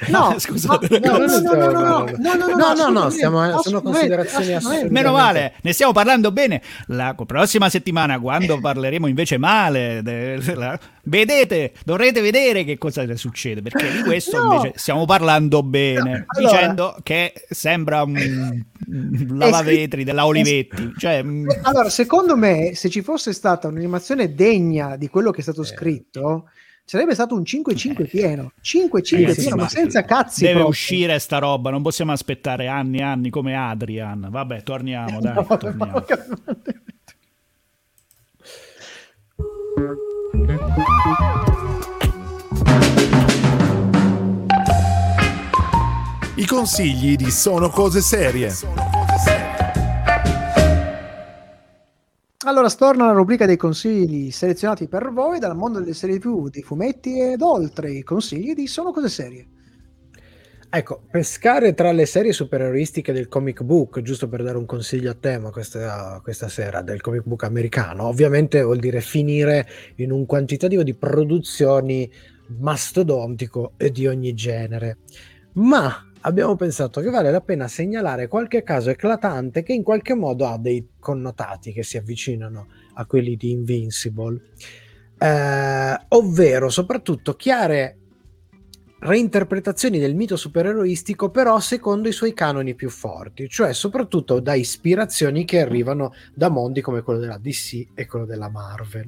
No, 0.07 0.35
scusate, 0.39 0.99
no, 0.99 1.17
no, 1.17 2.89
no, 2.89 3.09
sono 3.09 3.81
considerazioni 3.81 4.53
assurde. 4.53 4.89
Meno 4.89 5.11
male, 5.11 5.53
ne 5.61 5.73
stiamo 5.73 5.93
parlando 5.93 6.31
bene. 6.31 6.61
La 6.87 7.15
prossima 7.25 7.69
settimana, 7.69 8.19
quando 8.19 8.59
parleremo 8.59 9.07
invece 9.07 9.37
male, 9.37 10.01
vedete, 11.03 11.73
dovrete 11.83 12.21
vedere 12.21 12.63
che 12.63 12.77
cosa 12.77 13.05
succede, 13.15 13.61
perché 13.61 13.91
di 13.91 14.03
questo 14.03 14.41
invece 14.41 14.73
stiamo 14.75 15.05
parlando 15.05 15.63
bene, 15.63 16.25
dicendo 16.37 16.97
che 17.01 17.33
sembra 17.49 18.03
un 18.03 18.63
lavavetri 19.29 20.03
della 20.03 20.25
Olivetti. 20.25 20.93
Cioè, 20.97 21.23
mm. 21.23 21.47
Allora, 21.63 21.89
secondo 21.89 22.35
me, 22.35 22.75
se 22.75 22.89
ci 22.89 23.01
fosse 23.01 23.33
stata 23.33 23.67
un'animazione 23.67 24.33
degna 24.33 24.97
di 24.97 25.07
quello 25.07 25.31
che 25.31 25.39
è 25.39 25.43
stato 25.43 25.61
eh. 25.61 25.65
scritto 25.65 26.49
sarebbe 26.89 27.13
stato 27.13 27.35
un 27.35 27.43
5-5 27.43 28.07
pieno. 28.07 28.51
5-5 28.63 29.27
Eh, 29.27 29.33
sì, 29.35 29.41
pieno, 29.41 29.55
ma 29.57 29.61
ma 29.63 29.69
senza 29.69 30.03
cazzi. 30.03 30.39
deve 30.41 30.53
proprio. 30.53 30.71
uscire 30.71 31.19
sta 31.19 31.37
roba, 31.37 31.69
non 31.69 31.83
possiamo 31.83 32.11
aspettare 32.13 32.65
anni 32.67 32.97
e 32.97 33.03
anni 33.03 33.29
come 33.29 33.55
Adrian. 33.55 34.27
Vabbè, 34.31 34.63
torniamo, 34.63 35.19
dai, 35.21 35.33
No, 35.35 35.45
torniamo. 35.57 35.91
no, 35.93 36.05
I 46.35 46.45
consigli 46.45 47.15
di 47.15 47.29
Sono 47.31 47.69
Cose 47.69 48.01
Serie. 48.01 48.53
Allora, 52.49 52.67
storna 52.67 53.05
la 53.05 53.11
rubrica 53.11 53.45
dei 53.45 53.57
consigli 53.57 54.31
selezionati 54.31 54.87
per 54.87 55.11
voi 55.11 55.37
dal 55.37 55.55
mondo 55.55 55.77
delle 55.77 55.93
serie 55.93 56.17
TV, 56.17 56.49
dei 56.49 56.63
fumetti 56.63 57.19
ed 57.19 57.43
oltre. 57.43 57.91
I 57.91 58.01
consigli 58.01 58.55
di 58.55 58.65
Sono 58.65 58.91
Cose 58.91 59.07
Serie. 59.07 59.47
Ecco, 60.67 61.03
pescare 61.11 61.75
tra 61.75 61.91
le 61.91 62.07
serie 62.07 62.33
supereroistiche 62.33 63.13
del 63.13 63.27
comic 63.27 63.61
book, 63.61 64.01
giusto 64.01 64.27
per 64.27 64.41
dare 64.41 64.57
un 64.57 64.65
consiglio 64.65 65.11
a 65.11 65.13
tema 65.13 65.51
questa, 65.51 66.19
questa 66.23 66.47
sera, 66.47 66.81
del 66.81 67.01
comic 67.01 67.21
book 67.23 67.43
americano, 67.43 68.05
ovviamente 68.05 68.63
vuol 68.63 68.79
dire 68.79 68.99
finire 68.99 69.67
in 69.97 70.11
un 70.11 70.25
quantitativo 70.25 70.81
di 70.81 70.95
produzioni 70.95 72.11
mastodontico 72.57 73.73
e 73.77 73.91
di 73.91 74.07
ogni 74.07 74.33
genere. 74.33 74.97
Ma 75.53 76.08
abbiamo 76.21 76.55
pensato 76.55 77.01
che 77.01 77.09
vale 77.09 77.31
la 77.31 77.41
pena 77.41 77.67
segnalare 77.67 78.27
qualche 78.27 78.63
caso 78.63 78.89
eclatante 78.89 79.63
che 79.63 79.73
in 79.73 79.83
qualche 79.83 80.13
modo 80.13 80.45
ha 80.47 80.57
dei 80.57 80.89
connotati 80.99 81.71
che 81.71 81.83
si 81.83 81.97
avvicinano 81.97 82.67
a 82.93 83.05
quelli 83.05 83.35
di 83.35 83.51
Invincible, 83.51 84.41
Eh, 85.21 85.99
ovvero 86.09 86.69
soprattutto 86.69 87.35
chiare 87.35 87.97
reinterpretazioni 88.99 89.99
del 89.99 90.15
mito 90.15 90.35
supereroistico, 90.35 91.29
però 91.29 91.59
secondo 91.59 92.07
i 92.07 92.13
suoi 92.13 92.33
canoni 92.33 92.73
più 92.75 92.89
forti, 92.89 93.47
cioè 93.49 93.73
soprattutto 93.73 94.39
da 94.39 94.53
ispirazioni 94.53 95.45
che 95.45 95.59
arrivano 95.61 96.13
da 96.33 96.49
mondi 96.49 96.81
come 96.81 97.01
quello 97.01 97.19
della 97.19 97.37
DC 97.37 97.89
e 97.93 98.05
quello 98.05 98.25
della 98.25 98.49
Marvel. 98.49 99.05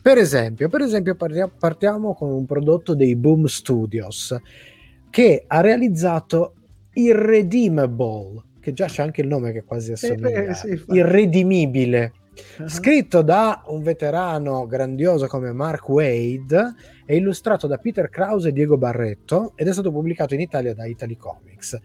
Per 0.00 0.18
esempio, 0.18 0.68
per 0.68 0.82
esempio 0.82 1.14
partia- 1.14 1.48
partiamo 1.48 2.14
con 2.14 2.30
un 2.30 2.46
prodotto 2.46 2.94
dei 2.94 3.16
Boom 3.16 3.46
Studios 3.46 4.34
che 5.10 5.44
ha 5.46 5.60
realizzato 5.60 6.54
Irredeemable, 6.92 8.42
che 8.60 8.72
già 8.72 8.86
c'è 8.86 9.02
anche 9.02 9.20
il 9.20 9.28
nome 9.28 9.52
che 9.52 9.64
quasi 9.64 9.92
assomiglia, 9.92 10.44
eh, 10.44 10.54
sì, 10.54 10.82
irredimibile, 10.88 12.12
Ah. 12.58 12.68
scritto 12.68 13.22
da 13.22 13.62
un 13.66 13.82
veterano 13.82 14.66
grandioso 14.66 15.26
come 15.26 15.52
Mark 15.52 15.88
Wade 15.88 16.74
e 17.04 17.16
illustrato 17.16 17.66
da 17.66 17.76
Peter 17.78 18.08
Krause 18.08 18.48
e 18.48 18.52
Diego 18.52 18.78
Barretto 18.78 19.52
ed 19.56 19.68
è 19.68 19.72
stato 19.72 19.90
pubblicato 19.90 20.34
in 20.34 20.40
Italia 20.40 20.74
da 20.74 20.86
Italy 20.86 21.16
Comics. 21.16 21.78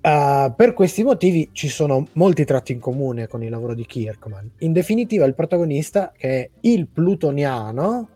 Uh, 0.00 0.54
per 0.54 0.74
questi 0.74 1.02
motivi 1.02 1.50
ci 1.52 1.68
sono 1.68 2.06
molti 2.12 2.44
tratti 2.44 2.72
in 2.72 2.78
comune 2.78 3.26
con 3.26 3.42
il 3.42 3.50
lavoro 3.50 3.74
di 3.74 3.84
Kirkman. 3.84 4.52
In 4.58 4.72
definitiva, 4.72 5.24
il 5.24 5.34
protagonista, 5.34 6.12
che 6.16 6.28
è 6.28 6.50
il 6.60 6.86
plutoniano, 6.88 8.08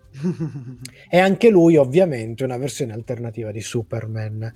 è 1.08 1.18
anche 1.18 1.48
lui 1.48 1.76
ovviamente 1.76 2.44
una 2.44 2.58
versione 2.58 2.92
alternativa 2.92 3.50
di 3.50 3.60
Superman, 3.60 4.52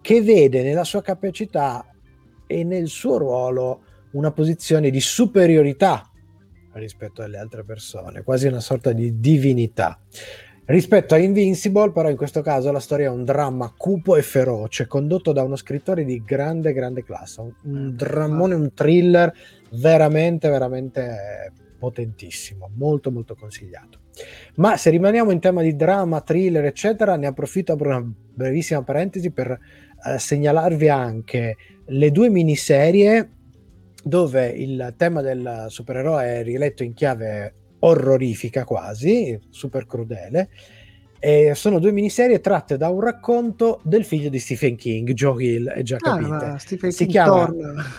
che 0.00 0.22
vede 0.22 0.62
nella 0.62 0.84
sua 0.84 1.02
capacità 1.02 1.86
e 2.46 2.64
nel 2.64 2.88
suo 2.88 3.18
ruolo 3.18 3.82
una 4.12 4.30
posizione 4.30 4.90
di 4.90 5.00
superiorità 5.00 6.10
rispetto 6.72 7.22
alle 7.22 7.38
altre 7.38 7.64
persone, 7.64 8.22
quasi 8.22 8.46
una 8.46 8.60
sorta 8.60 8.92
di 8.92 9.18
divinità. 9.20 10.00
Rispetto 10.64 11.14
a 11.14 11.18
Invincible, 11.18 11.92
però, 11.92 12.10
in 12.10 12.16
questo 12.16 12.42
caso 12.42 12.70
la 12.70 12.78
storia 12.78 13.06
è 13.06 13.10
un 13.10 13.24
dramma 13.24 13.72
cupo 13.74 14.16
e 14.16 14.22
feroce, 14.22 14.86
condotto 14.86 15.32
da 15.32 15.42
uno 15.42 15.56
scrittore 15.56 16.04
di 16.04 16.22
grande, 16.22 16.74
grande 16.74 17.04
classe. 17.04 17.40
Un, 17.40 17.52
un 17.62 17.96
drammone, 17.96 18.54
un 18.54 18.74
thriller 18.74 19.32
veramente, 19.70 20.50
veramente 20.50 21.52
potentissimo, 21.78 22.70
molto, 22.74 23.10
molto 23.10 23.34
consigliato. 23.34 24.00
Ma 24.56 24.76
se 24.76 24.90
rimaniamo 24.90 25.30
in 25.30 25.40
tema 25.40 25.62
di 25.62 25.76
drama, 25.76 26.20
thriller, 26.20 26.64
eccetera, 26.64 27.16
ne 27.16 27.26
approfitto 27.26 27.76
per 27.76 27.86
una 27.86 28.02
brevissima 28.04 28.82
parentesi 28.82 29.30
per 29.30 29.50
eh, 29.50 30.18
segnalarvi 30.18 30.88
anche 30.88 31.56
le 31.86 32.10
due 32.10 32.28
miniserie 32.28 33.30
dove 34.02 34.48
il 34.48 34.94
tema 34.96 35.20
del 35.20 35.66
supereroe 35.68 36.40
è 36.40 36.42
riletto 36.42 36.82
in 36.82 36.94
chiave 36.94 37.54
orrorifica 37.80 38.64
quasi, 38.64 39.38
super 39.50 39.86
crudele. 39.86 40.48
E 41.20 41.54
sono 41.54 41.78
due 41.78 41.90
miniserie 41.92 42.40
tratte 42.40 42.76
da 42.76 42.88
un 42.88 43.00
racconto 43.00 43.80
del 43.82 44.04
figlio 44.04 44.28
di 44.28 44.38
Stephen 44.38 44.76
King, 44.76 45.12
Joe 45.12 45.42
Hill, 45.42 45.68
è 45.68 45.82
già 45.82 45.96
Ah, 46.00 46.20
ma 46.20 46.58
Stephen 46.58 46.92
si 46.92 47.06
King 47.06 47.10
chiama, 47.10 47.52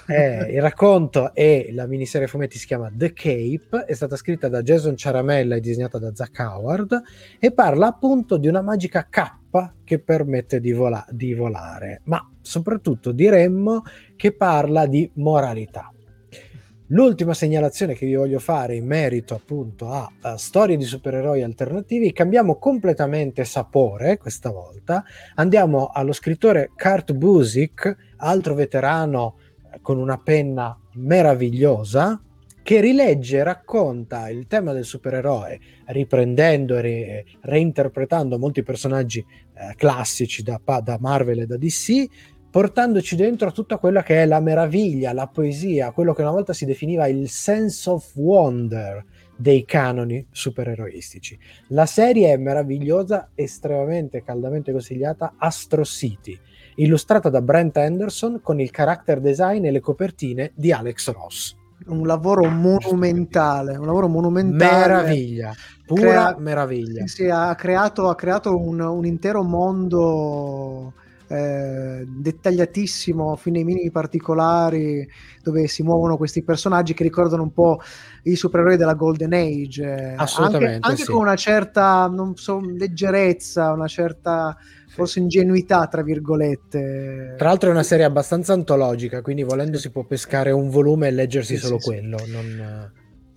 eh, 0.08 0.54
il 0.54 0.62
racconto 0.62 1.34
e 1.34 1.70
la 1.74 1.86
miniserie 1.86 2.28
a 2.28 2.30
fumetti 2.30 2.58
si 2.58 2.66
chiama 2.66 2.90
The 2.94 3.12
Cape, 3.12 3.86
è 3.86 3.94
stata 3.94 4.16
scritta 4.16 4.48
da 4.48 4.62
Jason 4.62 4.96
Ciaramella 4.96 5.56
e 5.56 5.60
disegnata 5.60 5.98
da 6.00 6.16
Zach 6.16 6.40
Howard 6.40 7.02
e 7.40 7.52
parla 7.52 7.88
appunto 7.88 8.38
di 8.38 8.48
una 8.48 8.62
magica 8.62 9.08
cappa 9.10 9.74
che 9.84 10.00
permette 10.00 10.60
di, 10.62 10.72
vola- 10.72 11.06
di 11.10 11.34
volare, 11.34 12.02
ma 12.06 12.26
soprattutto 12.42 13.12
diremmo 13.12 13.84
che 14.16 14.32
parla 14.32 14.86
di 14.86 15.10
moralità. 15.16 15.92
L'ultima 16.92 17.36
segnalazione 17.36 17.94
che 17.94 18.08
vi 18.08 18.16
voglio 18.16 18.40
fare 18.40 18.76
in 18.76 18.84
merito 18.84 19.36
appunto 19.36 19.92
a, 19.92 20.12
a 20.22 20.38
storie 20.38 20.76
di 20.76 20.86
supereroi 20.86 21.44
alternativi, 21.44 22.12
cambiamo 22.12 22.56
completamente 22.56 23.46
sapore 23.46 24.18
questa 24.18 24.50
volta, 24.50 25.04
andiamo 25.36 25.92
allo 25.94 26.14
scrittore 26.14 26.72
Kurt 26.76 27.14
Busiek, 27.14 27.96
altro 28.18 28.56
veterano 28.56 29.36
eh, 29.72 29.80
con 29.82 30.00
una 30.00 30.18
penna 30.18 30.76
meravigliosa, 30.94 32.20
che 32.64 32.82
rilegge 32.82 33.38
e 33.38 33.44
racconta 33.44 34.28
il 34.30 34.48
tema 34.48 34.74
del 34.74 34.86
supereroe, 34.86 35.60
riprendendo 35.86 36.76
e 36.78 36.82
re- 36.82 37.26
reinterpretando 37.42 38.40
molti 38.40 38.64
personaggi 38.64 39.20
eh, 39.20 39.76
classici 39.76 40.42
da, 40.42 40.60
da 40.82 40.98
Marvel 41.00 41.42
e 41.42 41.46
da 41.46 41.58
DC, 41.58 42.06
portandoci 42.50 43.16
dentro 43.16 43.52
tutta 43.52 43.78
quella 43.78 44.04
che 44.04 44.24
è 44.24 44.26
la 44.26 44.40
meraviglia, 44.40 45.14
la 45.14 45.28
poesia, 45.28 45.92
quello 45.92 46.14
che 46.14 46.22
una 46.22 46.32
volta 46.32 46.54
si 46.54 46.66
definiva 46.66 47.08
il 47.08 47.30
sense 47.30 47.90
of 47.90 48.16
wonder 48.16 49.06
dei 49.36 49.64
canoni 49.64 50.26
supereroistici. 50.32 51.38
La 51.68 51.86
serie 51.86 52.34
è 52.34 52.38
meravigliosa, 52.38 53.30
estremamente 53.36 54.24
caldamente 54.24 54.72
consigliata, 54.72 55.36
Astro 55.38 55.86
City, 55.86 56.38
illustrata 56.76 57.30
da 57.30 57.42
Brent 57.42 57.78
Anderson 57.78 58.42
con 58.42 58.60
il 58.60 58.72
character 58.72 59.22
design 59.22 59.66
e 59.66 59.72
le 59.72 59.80
copertine 59.80 60.52
di 60.56 60.74
Alex 60.74 61.12
Ross. 61.12 61.56
Un 61.86 62.06
lavoro 62.06 62.50
monumentale, 62.50 63.78
un 63.78 63.86
lavoro 63.86 64.10
monumentale. 64.10 64.88
Meraviglia, 64.88 65.54
pura 65.86 66.02
Crea- 66.02 66.36
meraviglia. 66.38 67.08
Sì, 67.08 67.24
sì, 67.24 67.30
ha 67.30 67.56
creato, 67.56 68.10
ha 68.10 68.16
creato 68.16 68.58
un, 68.58 68.82
un 68.82 69.06
intero 69.06 69.44
mondo 69.44 70.94
eh, 71.30 72.06
dettagliatissimo 72.08 73.36
fino 73.36 73.58
ai 73.58 73.64
minimi 73.64 73.92
particolari 73.92 75.08
dove 75.44 75.68
si 75.68 75.84
muovono 75.84 76.18
questi 76.18 76.42
personaggi 76.44 76.96
che 76.96 77.04
ricordano 77.04 77.44
un 77.44 77.54
po' 77.54 77.80
i 78.24 78.36
supereroi 78.36 78.78
della 78.78 78.96
Golden 78.96 79.34
Age 79.34 79.84
eh, 79.84 80.14
assolutamente 80.16 80.76
anche, 80.76 80.88
anche 80.88 81.04
sì. 81.04 81.12
con 81.12 81.22
una 81.22 81.36
certa 81.36 82.08
non 82.12 82.36
so, 82.36 82.60
leggerezza 82.60 83.72
una 83.72 83.88
certa 83.88 84.58
forse 84.88 85.20
ingenuità 85.20 85.86
tra 85.86 86.02
virgolette. 86.02 87.36
Tra 87.38 87.48
l'altro 87.48 87.70
è 87.70 87.74
una 87.74 87.84
serie 87.84 88.06
abbastanza 88.06 88.54
antologica 88.54 89.22
quindi 89.22 89.44
volendo 89.44 89.78
si 89.78 89.92
può 89.92 90.04
pescare 90.06 90.50
un 90.50 90.70
volume 90.70 91.10
e 91.10 91.12
leggersi 91.12 91.58
sì, 91.58 91.62
solo 91.64 91.80
sì, 91.80 91.90
quello 91.90 92.18
non 92.28 92.92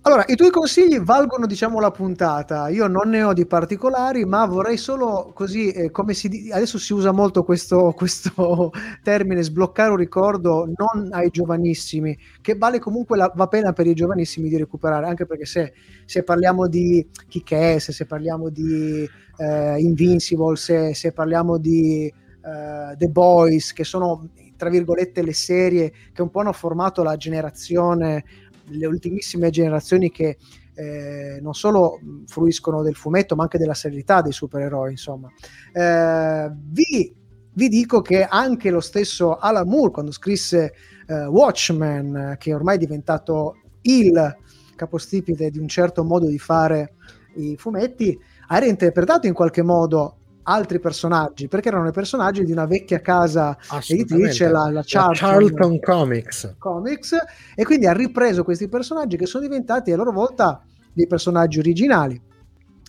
allora, 0.05 0.25
i 0.27 0.35
tuoi 0.35 0.49
consigli 0.49 0.99
valgono, 0.99 1.45
diciamo, 1.45 1.79
la 1.79 1.89
puntata. 1.89 2.67
Io 2.67 2.87
non 2.87 3.07
ne 3.07 3.23
ho 3.23 3.31
di 3.31 3.45
particolari, 3.45 4.25
ma 4.25 4.45
vorrei 4.45 4.75
solo 4.75 5.31
così, 5.33 5.71
eh, 5.71 5.91
come 5.91 6.13
si 6.13 6.49
adesso 6.51 6.77
si 6.77 6.91
usa 6.91 7.13
molto 7.13 7.45
questo, 7.45 7.93
questo, 7.95 8.71
termine, 9.01 9.41
sbloccare 9.41 9.91
un 9.91 9.95
ricordo 9.95 10.65
non 10.65 11.07
ai 11.13 11.29
giovanissimi, 11.29 12.17
che 12.41 12.55
vale 12.55 12.79
comunque 12.79 13.15
la, 13.15 13.31
va 13.33 13.47
pena 13.47 13.71
per 13.71 13.87
i 13.87 13.93
giovanissimi 13.93 14.49
di 14.49 14.57
recuperare, 14.57 15.07
anche 15.07 15.25
perché 15.25 15.45
se, 15.45 15.73
se 16.03 16.23
parliamo 16.23 16.67
di 16.67 17.07
Kick-Ass, 17.29 17.91
se 17.91 18.05
parliamo 18.05 18.49
di 18.49 19.09
eh, 19.37 19.79
Invincible, 19.79 20.57
se, 20.57 20.93
se, 20.93 21.13
parliamo 21.13 21.57
di 21.57 22.07
eh, 22.07 22.95
The 22.97 23.07
Boys, 23.07 23.71
che 23.71 23.85
sono 23.85 24.27
tra 24.63 24.69
virgolette 24.69 25.21
le 25.23 25.33
serie 25.33 25.91
che 26.13 26.21
un 26.21 26.29
po' 26.29 26.39
hanno 26.39 26.53
formato 26.53 27.03
la 27.03 27.17
generazione 27.17 28.23
le 28.65 28.85
ultimissime 28.85 29.49
generazioni 29.49 30.11
che 30.11 30.37
eh, 30.75 31.39
non 31.41 31.53
solo 31.53 31.99
fruiscono 32.25 32.81
del 32.81 32.95
fumetto, 32.95 33.35
ma 33.35 33.43
anche 33.43 33.57
della 33.57 33.73
serietà 33.73 34.21
dei 34.21 34.31
supereroi. 34.31 34.91
Insomma, 34.91 35.31
eh, 35.71 36.51
vi, 36.53 37.13
vi, 37.53 37.67
dico 37.67 38.01
che 38.01 38.25
anche 38.25 38.71
lo 38.71 38.79
stesso 38.79 39.37
Alan 39.37 39.67
Moore, 39.67 39.91
quando 39.91 40.11
scrisse 40.11 40.73
eh, 41.07 41.25
Watchmen, 41.25 42.35
che 42.39 42.53
ormai 42.53 42.75
è 42.75 42.79
diventato 42.79 43.57
il 43.81 44.37
capostipite 44.75 45.49
di 45.49 45.59
un 45.59 45.67
certo 45.67 46.03
modo 46.03 46.27
di 46.27 46.39
fare 46.39 46.95
i 47.35 47.55
fumetti, 47.57 48.17
ha 48.47 48.57
reinterpretato 48.57 49.27
in 49.27 49.33
qualche 49.33 49.61
modo 49.61 50.17
altri 50.43 50.79
personaggi 50.79 51.47
perché 51.47 51.69
erano 51.69 51.87
i 51.87 51.91
personaggi 51.91 52.43
di 52.43 52.51
una 52.51 52.65
vecchia 52.65 53.01
casa 53.01 53.57
editrice 53.87 54.49
la, 54.49 54.69
la, 54.69 54.83
Charlton, 54.85 55.11
la 55.11 55.33
Charlton 55.33 55.79
Comics. 55.79 56.55
Comics 56.57 57.15
e 57.55 57.63
quindi 57.63 57.87
ha 57.87 57.93
ripreso 57.93 58.43
questi 58.43 58.67
personaggi 58.67 59.17
che 59.17 59.25
sono 59.25 59.43
diventati 59.43 59.91
a 59.91 59.95
loro 59.95 60.11
volta 60.11 60.61
dei 60.93 61.07
personaggi 61.07 61.59
originali 61.59 62.21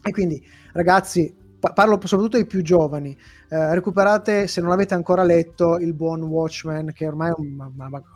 e 0.02 0.10
quindi 0.10 0.44
ragazzi 0.72 1.34
parlo 1.72 1.98
soprattutto 2.04 2.36
ai 2.36 2.46
più 2.46 2.62
giovani, 2.62 3.16
eh, 3.48 3.74
recuperate 3.74 4.46
se 4.46 4.60
non 4.60 4.72
avete 4.72 4.94
ancora 4.94 5.22
letto 5.22 5.78
il 5.78 5.94
buon 5.94 6.22
Watchmen 6.22 6.92
che 6.92 7.06
ormai 7.06 7.32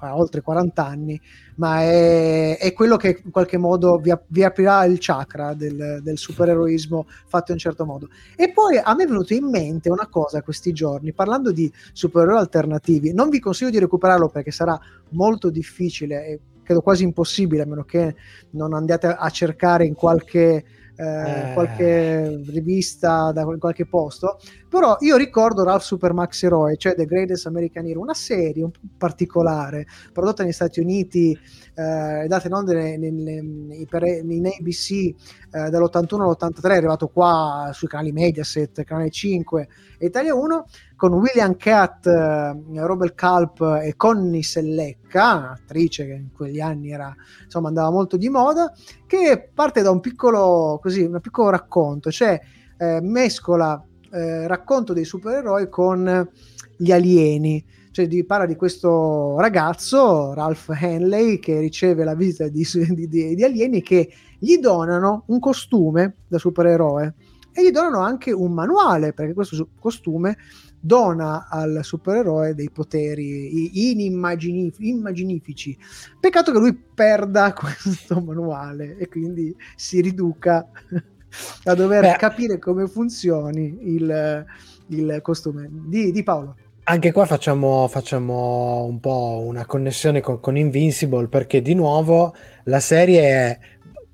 ha 0.01 0.17
oltre 0.17 0.41
40 0.41 0.85
anni, 0.85 1.21
ma 1.57 1.81
è, 1.83 2.59
è, 2.59 2.73
quello 2.73 2.97
che 2.97 3.21
in 3.25 3.31
qualche 3.31 3.57
modo 3.57 3.99
vi, 3.99 4.13
vi 4.29 4.45
aprirà 4.45 4.85
il 4.85 4.99
chakra 5.01 5.55
del, 5.55 6.01
del 6.03 6.19
supereroismo 6.19 7.07
fatto 7.27 7.53
in 7.53 7.55
un 7.55 7.59
certo 7.59 7.85
modo. 7.85 8.09
E 8.37 8.53
poi 8.53 8.79
a 8.79 8.95
me 8.95 9.05
è 9.05 9.07
venuto 9.07 9.33
in 9.35 9.49
mente 9.49 9.91
una 9.91 10.09
cosa 10.09 10.43
questi 10.43 10.73
giorni, 10.73 11.13
parlando 11.13 11.53
di 11.53 11.73
supereroi 11.93 12.39
alternativi, 12.39 13.13
non 13.13 13.29
vi 13.29 13.41
consiglio 13.41 13.71
di 13.71 13.79
recuperarlo 13.79 14.29
perché 14.29 14.51
sarà 14.51 14.79
molto 15.11 15.51
difficile 15.51 16.27
e 16.27 16.41
credo 16.69 16.83
quasi 16.83 17.03
impossibile, 17.03 17.63
a 17.63 17.67
meno 17.67 17.85
che 17.85 18.15
non 18.51 18.75
andiate 18.75 19.07
a 19.07 19.31
cercare 19.31 19.87
in 19.87 19.95
qualche 19.95 20.65
eh, 20.99 21.53
qualche 21.55 22.43
rivista 22.49 23.31
da 23.31 23.45
qualche 23.45 23.87
posto. 23.87 24.41
Però 24.69 24.97
io 25.01 25.17
ricordo 25.17 25.63
Ralph 25.63 25.83
Super 25.83 26.13
Max 26.13 26.43
Eroe 26.43 26.77
cioè 26.77 26.95
The 26.95 27.07
Greatest 27.07 27.47
American 27.47 27.87
Hero 27.87 28.01
una 28.01 28.15
serie 28.15 28.65
un 28.65 28.71
po' 28.71 28.81
particolare 28.99 29.87
prodotta 30.13 30.43
negli 30.43 30.53
Stati 30.53 30.81
Uniti 30.81 31.39
eh, 31.75 32.27
data 32.27 32.47
in 32.49 32.53
onda 32.53 32.73
in 32.79 34.47
ABC 34.47 35.15
eh, 35.51 35.71
dall'81 35.71 36.21
all'83 36.21 36.71
è 36.71 36.77
arrivato 36.77 37.09
qua 37.09 37.71
sui 37.73 37.89
canali 37.89 38.13
Mediaset 38.13 38.85
canale 38.85 39.11
5 39.11 39.69
e 39.99 40.07
Italia 40.07 40.35
1 40.35 40.67
con 40.97 41.13
William 41.13 41.57
Catt, 41.57 42.07
eh, 42.07 42.57
Robert 42.75 43.19
Culp 43.19 43.61
e 43.83 43.95
Connie 43.97 44.43
Sellecca, 44.43 45.53
attrice 45.53 46.07
che 46.07 46.13
in 46.13 46.33
quegli 46.33 46.61
anni 46.61 46.91
era, 46.91 47.15
insomma, 47.45 47.69
andava 47.69 47.91
molto 47.91 48.17
di 48.17 48.29
moda, 48.29 48.73
che 49.07 49.51
parte 49.55 49.83
da 49.83 49.91
un 49.91 50.01
piccolo, 50.01 50.79
così, 50.83 51.03
un 51.03 51.21
piccolo 51.21 51.51
racconto, 51.51 52.11
cioè 52.11 52.41
eh, 52.77 53.01
mescola 53.01 53.83
eh, 54.11 54.47
racconto 54.47 54.93
dei 54.93 55.05
supereroi 55.05 55.69
con 55.69 56.29
gli 56.77 56.93
alieni. 56.93 57.65
Cioè, 57.99 58.07
di, 58.07 58.23
parla 58.23 58.47
di 58.47 58.55
questo 58.55 59.41
ragazzo, 59.41 60.33
Ralph 60.33 60.69
Henley, 60.69 61.41
che 61.41 61.59
riceve 61.59 62.05
la 62.05 62.15
visita 62.15 62.47
di, 62.47 62.65
di, 62.95 63.35
di, 63.35 63.43
alieni 63.43 63.83
che 63.83 64.09
gli 64.39 64.59
donano 64.59 65.25
un 65.27 65.41
costume 65.41 66.19
da 66.29 66.39
supereroe 66.39 67.15
e 67.51 67.65
gli 67.65 67.73
donano 67.73 67.99
anche 67.99 68.31
un 68.31 68.53
manuale 68.53 69.13
perché 69.13 69.35
questo 69.35 69.71
costume 69.81 70.37
dona 70.79 71.49
al 71.51 71.81
supereroe 71.83 72.55
dei 72.55 72.71
poteri 72.71 73.89
inimmaginifici. 73.89 75.77
Peccato 76.21 76.53
che 76.53 76.59
lui 76.59 76.73
perda 76.73 77.53
questo 77.59 78.21
manuale 78.21 78.97
e 78.97 79.09
quindi 79.09 79.53
si 79.75 80.01
riduca 80.01 80.69
a 81.65 81.75
dover 81.75 82.03
Beh, 82.03 82.17
capire 82.17 82.61
come 82.61 82.87
funzioni 82.87 83.77
il, 83.93 84.47
il 84.87 85.19
costume. 85.21 85.69
Di, 85.69 86.13
di, 86.13 86.23
Paolo. 86.23 86.55
Anche 86.91 87.13
qua 87.13 87.27
facciamo, 87.27 87.87
facciamo 87.87 88.85
un 88.85 88.99
po' 88.99 89.43
una 89.45 89.67
connessione 89.67 90.21
con, 90.21 90.41
con 90.41 90.57
Invincible 90.57 91.29
perché 91.29 91.61
di 91.61 91.75
nuovo 91.75 92.35
la 92.65 92.81
serie 92.81 93.21
è 93.21 93.59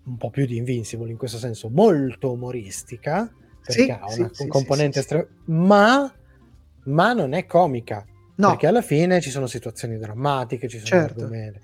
un 0.06 0.16
po' 0.16 0.30
più 0.30 0.44
di 0.44 0.56
Invincible 0.56 1.08
in 1.08 1.16
questo 1.16 1.38
senso, 1.38 1.68
molto 1.68 2.32
umoristica 2.32 3.32
perché 3.64 3.82
sì, 3.84 3.90
ha 3.90 4.00
una 4.16 4.28
sì, 4.32 4.48
componente 4.48 4.94
sì, 4.94 4.98
estrema, 4.98 5.26
ma 5.44 6.14
ma 6.86 7.12
non 7.12 7.32
è 7.32 7.46
comica. 7.46 8.04
No. 8.36 8.48
Perché 8.48 8.66
alla 8.66 8.82
fine 8.82 9.20
ci 9.20 9.30
sono 9.30 9.46
situazioni 9.46 9.96
drammatiche, 9.96 10.66
ci 10.66 10.78
sono 10.78 10.88
certo. 10.88 11.20
argomenti. 11.20 11.60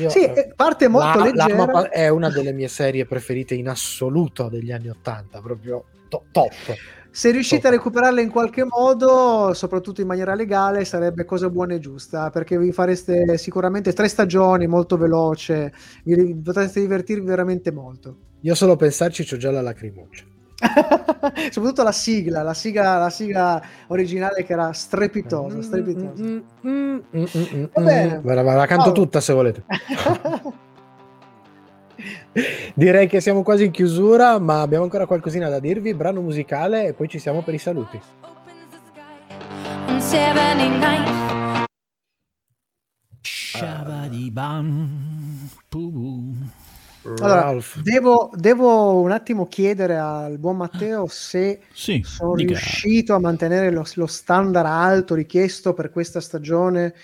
Io, 0.00 0.08
sì, 0.08 0.24
eh, 0.24 0.54
parte 0.56 0.88
molto 0.88 1.18
la, 1.18 1.24
leggera. 1.26 1.90
è 1.90 2.08
una 2.08 2.30
delle 2.30 2.52
mie 2.52 2.68
serie 2.68 3.04
preferite 3.04 3.54
in 3.54 3.68
assoluto 3.68 4.48
degli 4.48 4.72
anni 4.72 4.88
Ottanta, 4.88 5.42
proprio 5.42 5.84
to- 6.08 6.24
top. 6.32 6.74
Se 7.14 7.30
riuscite 7.30 7.68
a 7.68 7.70
recuperarla 7.70 8.20
in 8.20 8.28
qualche 8.28 8.64
modo, 8.64 9.54
soprattutto 9.54 10.00
in 10.00 10.08
maniera 10.08 10.34
legale, 10.34 10.84
sarebbe 10.84 11.24
cosa 11.24 11.48
buona 11.48 11.74
e 11.74 11.78
giusta, 11.78 12.28
perché 12.30 12.58
vi 12.58 12.72
fareste 12.72 13.38
sicuramente 13.38 13.92
tre 13.92 14.08
stagioni 14.08 14.66
molto 14.66 14.96
veloce, 14.96 15.72
vi 16.02 16.34
potreste 16.34 16.80
divertirvi 16.80 17.24
veramente 17.24 17.70
molto. 17.70 18.16
Io 18.40 18.56
solo 18.56 18.74
pensarci 18.74 19.32
ho 19.32 19.36
già 19.36 19.52
la 19.52 19.62
lacrimuccia. 19.62 20.24
soprattutto 21.52 21.84
la 21.84 21.92
sigla, 21.92 22.42
la 22.42 22.52
sigla, 22.52 22.98
la 22.98 23.10
sigla 23.10 23.62
originale 23.86 24.42
che 24.42 24.52
era 24.52 24.72
strepitosa. 24.72 25.62
strepitosa. 25.62 26.20
Mm, 26.20 26.40
mm, 26.66 26.98
mm, 27.14 27.64
Va 27.74 27.80
bene. 27.80 28.20
La, 28.24 28.42
la 28.42 28.66
canto 28.66 28.88
oh. 28.88 28.92
tutta 28.92 29.20
se 29.20 29.32
volete. 29.32 29.62
Direi 32.74 33.06
che 33.06 33.20
siamo 33.20 33.42
quasi 33.42 33.64
in 33.64 33.70
chiusura, 33.70 34.38
ma 34.38 34.60
abbiamo 34.60 34.84
ancora 34.84 35.06
qualcosina 35.06 35.48
da 35.48 35.58
dirvi. 35.58 35.94
Brano 35.94 36.20
musicale 36.20 36.86
e 36.86 36.92
poi 36.92 37.08
ci 37.08 37.18
siamo 37.18 37.42
per 37.42 37.54
i 37.54 37.58
saluti. 37.58 38.00
Allora, 47.20 47.54
devo, 47.82 48.30
devo 48.34 49.00
un 49.00 49.10
attimo 49.10 49.46
chiedere 49.46 49.98
al 49.98 50.38
buon 50.38 50.56
Matteo 50.56 51.06
se 51.06 51.60
Sì, 51.72 52.00
sono 52.02 52.34
dica. 52.34 52.48
riuscito 52.52 53.14
a 53.14 53.20
mantenere 53.20 53.70
lo, 53.70 53.84
lo 53.94 54.06
standard 54.06 54.66
alto 54.66 55.14
richiesto 55.14 55.74
per 55.74 55.90
questa 55.90 56.20
stagione 56.20 56.94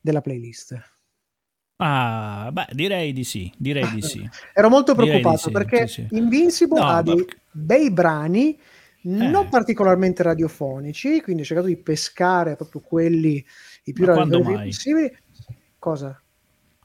della 0.00 0.20
playlist. 0.20 0.89
Ah, 1.82 2.50
beh, 2.52 2.66
direi 2.72 3.12
di 3.14 3.24
sì, 3.24 3.50
direi 3.56 3.90
di 3.90 4.02
sì. 4.02 4.28
Ero 4.52 4.68
molto 4.68 4.94
preoccupato 4.94 5.38
sì, 5.38 5.50
perché 5.50 5.86
sì. 5.86 6.06
Invincible 6.10 6.78
No, 6.78 6.86
ha 6.86 6.92
ma- 6.96 7.02
dei 7.02 7.24
bei 7.50 7.90
brani 7.90 8.58
non 9.02 9.46
Eh. 9.46 9.48
particolarmente 9.48 10.22
radiofonici, 10.22 11.22
quindi 11.22 11.40
ho 11.40 11.44
cercato 11.46 11.68
di 11.68 11.78
pescare 11.78 12.54
proprio 12.56 12.82
quelli 12.82 13.42
i 13.84 13.92
più 13.94 14.04
radiofonici 14.04 14.64
possibili. 14.66 15.16
Cosa? 15.78 16.22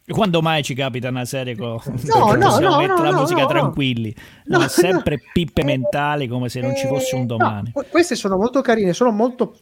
Quando 0.08 0.41
mai 0.41 0.64
ci 0.64 0.76
capita 0.76 1.10
una 1.10 1.26
serie 1.26 1.58
con 1.58 1.78
No, 2.06 2.32
no, 2.34 2.39
possiamo 2.39 2.70
no, 2.70 2.78
mettere 2.78 3.10
no, 3.10 3.12
la 3.12 3.18
musica 3.20 3.41
no. 3.41 3.48
tranquilli? 3.48 4.16
No, 4.46 4.68
sempre 4.70 5.20
pippe 5.34 5.62
Eh, 5.62 5.66
mentali 5.66 6.28
come 6.28 6.48
se 6.48 6.62
non 6.62 6.74
ci 6.76 6.88
fosse 6.88 7.16
Eh, 7.16 7.20
un 7.20 7.26
no, 7.26 7.38
domani. 7.38 7.72
que- 7.74 7.88
queste 7.89 8.16
sono 8.16 8.38
molto 8.38 8.62
carine, 8.62 8.93
sono 8.93 9.12
molto 9.12 9.58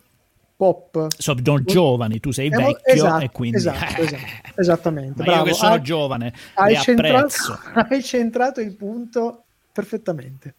pop. 0.64 1.08
Sono 1.18 1.62
giovani, 1.64 2.20
tu 2.22 2.32
sei 2.32 2.50
vecchio 2.50 2.80
esatto, 2.86 3.24
e 3.26 3.30
quindi... 3.32 3.58
esatto, 3.58 4.02
esatto, 4.02 4.22
esattamente. 4.56 5.24
Io 5.24 5.44
che 5.44 5.54
sono 5.54 5.74
Hai- 5.74 5.82
giovane 5.82 6.34
hai 6.54 6.76
centrato, 6.78 7.60
hai 7.90 8.04
centrato 8.04 8.62
il 8.62 8.74
punto 8.76 9.44
perfettamente. 9.74 10.56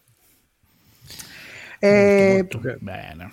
Molto, 1.79 1.85
Eh, 1.87 2.47
molto 2.51 2.77
bene. 2.79 3.31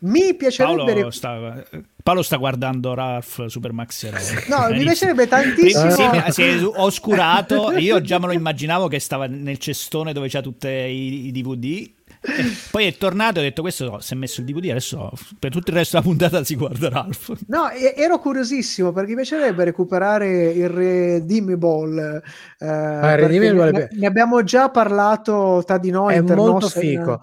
mi 0.00 0.34
piacerebbe 0.34 0.84
Paolo 0.92 1.10
sta, 1.10 1.64
Paolo 2.02 2.22
sta 2.22 2.36
guardando 2.36 2.94
Ralph 2.94 3.46
Super 3.46 3.72
Max. 3.72 4.46
No, 4.48 4.68
mi 4.74 4.80
piacerebbe 4.80 5.26
tantissimo. 5.28 5.90
Si 5.90 6.02
è, 6.02 6.30
si 6.30 6.42
è 6.42 6.64
oscurato, 6.64 7.72
io 7.72 8.00
già 8.00 8.18
me 8.18 8.26
lo 8.26 8.32
immaginavo 8.32 8.88
che 8.88 8.98
stava 8.98 9.26
nel 9.26 9.58
cestone 9.58 10.12
dove 10.12 10.28
c'ha 10.28 10.40
tutti 10.40 10.66
i, 10.68 11.26
i 11.26 11.32
DVD. 11.32 11.96
Poi 12.70 12.86
è 12.86 12.96
tornato 12.96 13.38
e 13.38 13.42
ha 13.42 13.44
detto 13.44 13.62
questo 13.62 13.88
no, 13.88 14.00
si 14.00 14.14
è 14.14 14.16
messo 14.16 14.40
il 14.40 14.46
DVD 14.46 14.70
adesso 14.70 15.12
per 15.38 15.50
tutto 15.50 15.70
il 15.70 15.76
resto 15.76 15.96
della 15.96 16.08
puntata 16.08 16.44
si 16.44 16.56
guarda 16.56 16.88
Ralph 16.88 17.32
No, 17.46 17.70
ero 17.70 18.18
curiosissimo 18.18 18.92
perché 18.92 19.10
mi 19.10 19.16
piacerebbe 19.16 19.64
recuperare 19.64 20.50
il 20.50 20.68
Redeemable. 20.68 22.16
Eh, 22.16 22.66
perché 22.66 23.26
Redeemable 23.26 23.70
ne, 23.72 23.88
ne 23.92 24.06
abbiamo 24.06 24.42
già 24.42 24.70
parlato 24.70 25.62
tra 25.64 25.78
di 25.78 25.90
noi. 25.90 26.14
è 26.14 26.20
molto 26.20 26.52
nos- 26.52 26.78
figo. 26.78 27.20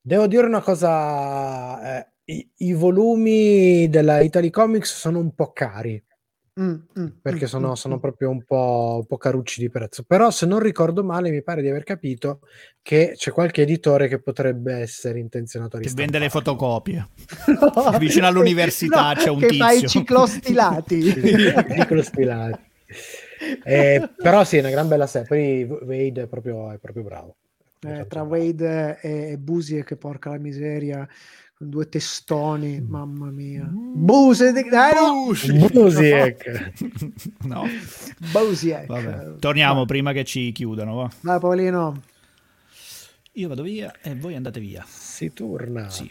Devo 0.00 0.26
dire 0.26 0.46
una 0.46 0.60
cosa, 0.60 1.98
eh, 1.98 2.12
i, 2.24 2.50
i 2.58 2.72
volumi 2.72 3.88
della 3.88 4.20
Italy 4.20 4.50
Comics 4.50 4.96
sono 4.96 5.18
un 5.18 5.32
po' 5.34 5.52
cari, 5.52 6.02
Mm, 6.60 6.74
mm, 6.98 7.06
perché 7.22 7.44
mm, 7.44 7.48
sono, 7.48 7.70
mm, 7.70 7.72
sono 7.72 7.98
proprio 7.98 8.28
un 8.28 8.42
po', 8.44 8.96
un 9.00 9.06
po' 9.06 9.16
carucci 9.16 9.60
di 9.60 9.70
prezzo. 9.70 10.02
Però 10.02 10.30
se 10.30 10.44
non 10.44 10.58
ricordo 10.58 11.02
male, 11.02 11.30
mi 11.30 11.42
pare 11.42 11.62
di 11.62 11.68
aver 11.68 11.82
capito 11.82 12.40
che 12.82 13.14
c'è 13.16 13.30
qualche 13.30 13.62
editore 13.62 14.06
che 14.06 14.20
potrebbe 14.20 14.74
essere 14.74 15.18
intenzionato 15.18 15.78
a 15.78 15.80
che 15.80 15.90
vende 15.94 16.18
le 16.18 16.28
fotocopie 16.28 17.08
No, 17.46 17.96
Vicino 17.98 18.26
all'università 18.26 19.14
c'è 19.16 19.30
un 19.30 19.38
che 19.38 19.56
fa 19.56 19.70
i 19.70 19.80
tizio. 19.80 20.00
ciclostilati. 20.00 21.00
Piccolo 21.74 22.02
spilati. 22.04 22.60
Eh, 23.64 24.10
però 24.14 24.44
sì, 24.44 24.58
è 24.58 24.60
una 24.60 24.70
gran 24.70 24.88
bella 24.88 25.06
serie. 25.06 25.26
Poi 25.26 25.64
Wade 25.64 26.22
è 26.22 26.26
proprio, 26.26 26.70
è 26.70 26.78
proprio 26.78 27.02
bravo. 27.02 27.36
Eh, 27.84 28.06
tra 28.06 28.22
Wade 28.22 28.98
e, 29.00 29.30
e 29.32 29.38
Busie 29.38 29.82
che 29.84 29.96
porca 29.96 30.30
la 30.30 30.38
miseria 30.38 31.08
due 31.62 31.88
testoni 31.88 32.80
mamma 32.80 33.30
mia 33.30 33.68
Buse 33.72 34.48
eh, 34.48 34.52
no. 34.94 35.68
Busiek. 35.72 36.72
no 37.44 37.64
Busiek. 38.32 38.86
vabbè 38.86 39.38
torniamo 39.38 39.84
prima 39.84 40.12
che 40.12 40.24
ci 40.24 40.52
chiudano 40.52 40.94
va. 40.94 41.10
vai 41.22 41.38
Paolino 41.40 42.02
io 43.32 43.48
vado 43.48 43.62
via 43.62 43.92
e 44.02 44.14
voi 44.14 44.34
andate 44.34 44.60
via 44.60 44.84
Si 44.86 45.32
torna. 45.32 45.88
sì 45.88 46.10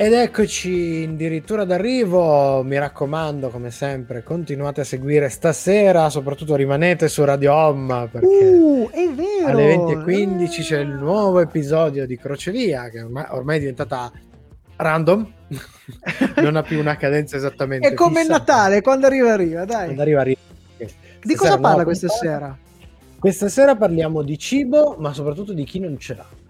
Ed 0.00 0.12
eccoci 0.12 1.08
addirittura 1.08 1.64
d'arrivo. 1.64 2.62
Mi 2.62 2.78
raccomando, 2.78 3.48
come 3.48 3.72
sempre, 3.72 4.22
continuate 4.22 4.82
a 4.82 4.84
seguire 4.84 5.28
stasera. 5.28 6.08
Soprattutto 6.08 6.54
rimanete 6.54 7.08
su 7.08 7.24
Radio 7.24 7.52
Home 7.52 8.08
perché 8.08 8.46
uh, 8.46 8.88
alle 9.44 9.74
20.15 9.74 10.62
c'è 10.62 10.78
il 10.78 10.90
nuovo 10.90 11.40
episodio 11.40 12.06
di 12.06 12.16
Crocevia 12.16 12.88
che 12.90 13.02
ormai, 13.02 13.24
ormai 13.30 13.56
è 13.56 13.58
diventata 13.58 14.12
random, 14.76 15.32
non 16.42 16.54
ha 16.54 16.62
più 16.62 16.78
una 16.78 16.96
cadenza 16.96 17.34
esattamente. 17.34 17.88
è 17.88 17.94
come 17.94 18.20
fissa. 18.20 18.34
Natale 18.34 18.82
quando 18.82 19.06
arriva 19.06 19.32
arriva 19.32 19.64
dai 19.64 19.86
Quando 19.86 20.02
arriva, 20.02 20.20
arriva. 20.20 20.38
di 21.24 21.34
cosa 21.34 21.58
parla 21.58 21.82
questa 21.82 22.06
sera 22.06 22.56
Questa 23.18 23.48
sera 23.48 23.74
parliamo 23.74 24.22
di 24.22 24.38
cibo, 24.38 24.94
ma 24.96 25.12
soprattutto 25.12 25.52
di 25.52 25.64
chi 25.64 25.80
non 25.80 25.98
ce 25.98 26.14
l'ha. 26.14 26.46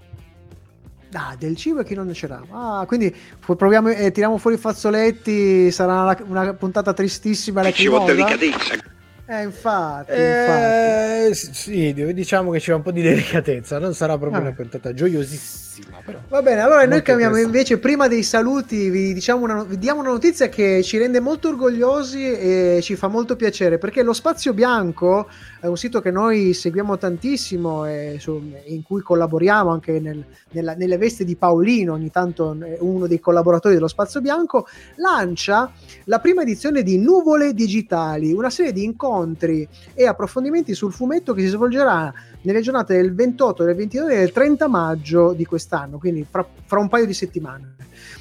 Ah, 1.12 1.34
del 1.38 1.56
cibo 1.56 1.80
e 1.80 1.84
chi 1.84 1.94
non 1.94 2.10
c'era. 2.12 2.42
Ah, 2.50 2.84
quindi 2.86 3.14
proviamo, 3.56 3.88
eh, 3.88 4.10
tiriamo 4.10 4.36
fuori 4.38 4.56
i 4.56 4.60
fazzoletti. 4.60 5.70
Sarà 5.70 6.02
una, 6.02 6.18
una 6.26 6.54
puntata 6.54 6.92
tristissima. 6.92 7.70
Ci 7.70 7.88
vuole 7.88 8.14
delicatezza. 8.14 8.96
Eh, 9.30 9.42
infatti, 9.42 10.12
infatti. 10.12 11.28
Eh, 11.28 11.34
sì, 11.34 11.92
diciamo 12.14 12.50
che 12.50 12.60
c'è 12.60 12.72
un 12.72 12.80
po' 12.80 12.92
di 12.92 13.02
delicatezza, 13.02 13.78
non 13.78 13.92
sarà 13.92 14.16
proprio 14.16 14.38
Ah. 14.40 14.42
una 14.44 14.52
puntata 14.52 14.94
gioiosissima, 14.94 15.98
però. 16.02 16.18
Va 16.28 16.40
bene, 16.40 16.62
allora 16.62 16.78
noi 16.78 16.88
Molto 16.88 17.02
cambiamo 17.04 17.36
interessante. 17.36 17.58
invece, 17.58 17.78
prima 17.78 18.08
dei 18.08 18.22
saluti, 18.22 18.88
vi, 18.88 19.12
diciamo 19.12 19.44
una, 19.44 19.64
vi 19.64 19.76
diamo 19.76 20.00
una 20.00 20.08
notizia 20.12 20.48
che 20.48 20.82
ci 20.82 20.96
rende 20.96 21.20
molto 21.20 21.48
orgogliosi 21.48 22.24
e 22.24 22.78
ci 22.80 22.96
fa 22.96 23.08
molto 23.08 23.36
piacere, 23.36 23.76
perché 23.76 24.02
lo 24.02 24.14
Spazio 24.14 24.54
Bianco 24.54 25.28
è 25.60 25.66
un 25.66 25.76
sito 25.76 26.00
che 26.00 26.10
noi 26.10 26.54
seguiamo 26.54 26.96
tantissimo 26.96 27.84
e 27.84 28.16
su- 28.18 28.50
in 28.64 28.82
cui 28.82 29.02
collaboriamo 29.02 29.70
anche 29.70 30.00
nel- 30.00 30.24
nella- 30.52 30.72
nelle 30.74 30.96
vesti 30.96 31.26
di 31.26 31.36
Paolino, 31.36 31.92
ogni 31.92 32.10
tanto 32.10 32.56
uno 32.78 33.06
dei 33.06 33.20
collaboratori 33.20 33.74
dello 33.74 33.88
Spazio 33.88 34.22
Bianco, 34.22 34.66
lancia 34.96 35.70
la 36.04 36.18
prima 36.18 36.40
edizione 36.42 36.82
di 36.82 36.96
Nuvole 36.98 37.52
Digitali, 37.52 38.32
una 38.32 38.48
serie 38.48 38.72
di 38.72 38.84
incontri 38.84 39.16
e 39.94 40.06
approfondimenti 40.06 40.74
sul 40.74 40.92
fumetto 40.92 41.32
che 41.32 41.42
si 41.42 41.48
svolgerà 41.48 42.12
nelle 42.42 42.60
giornate 42.60 42.96
del 42.96 43.14
28, 43.14 43.64
del 43.64 43.74
29 43.74 44.14
e 44.14 44.18
del 44.18 44.32
30 44.32 44.68
maggio 44.68 45.32
di 45.32 45.44
quest'anno, 45.44 45.98
quindi 45.98 46.26
fra, 46.28 46.46
fra 46.64 46.78
un 46.78 46.88
paio 46.88 47.06
di 47.06 47.14
settimane. 47.14 47.76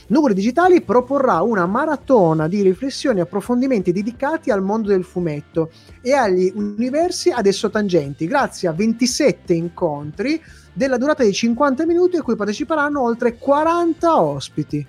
Nuvole 0.08 0.34
Digitali 0.34 0.82
proporrà 0.82 1.42
una 1.42 1.66
maratona 1.66 2.48
di 2.48 2.62
riflessioni 2.62 3.20
e 3.20 3.24
approfondimenti 3.24 3.92
dedicati 3.92 4.52
al 4.52 4.64
mondo 4.64 4.90
del 4.90 5.04
fumetto 5.04 5.70
e 6.02 6.14
agli 6.14 6.52
universi 6.56 7.30
ad 7.30 7.46
esso 7.46 7.70
tangenti, 7.70 8.26
grazie 8.26 8.70
a 8.70 8.74
27 8.74 9.54
incontri 9.54 10.42
della 10.74 10.98
durata 10.98 11.24
di 11.24 11.34
50 11.34 11.86
minuti 11.86 12.18
a 12.18 12.22
cui 12.22 12.36
parteciperanno 12.36 13.02
oltre 13.02 13.38
40 13.38 14.22
ospiti. 14.22 14.86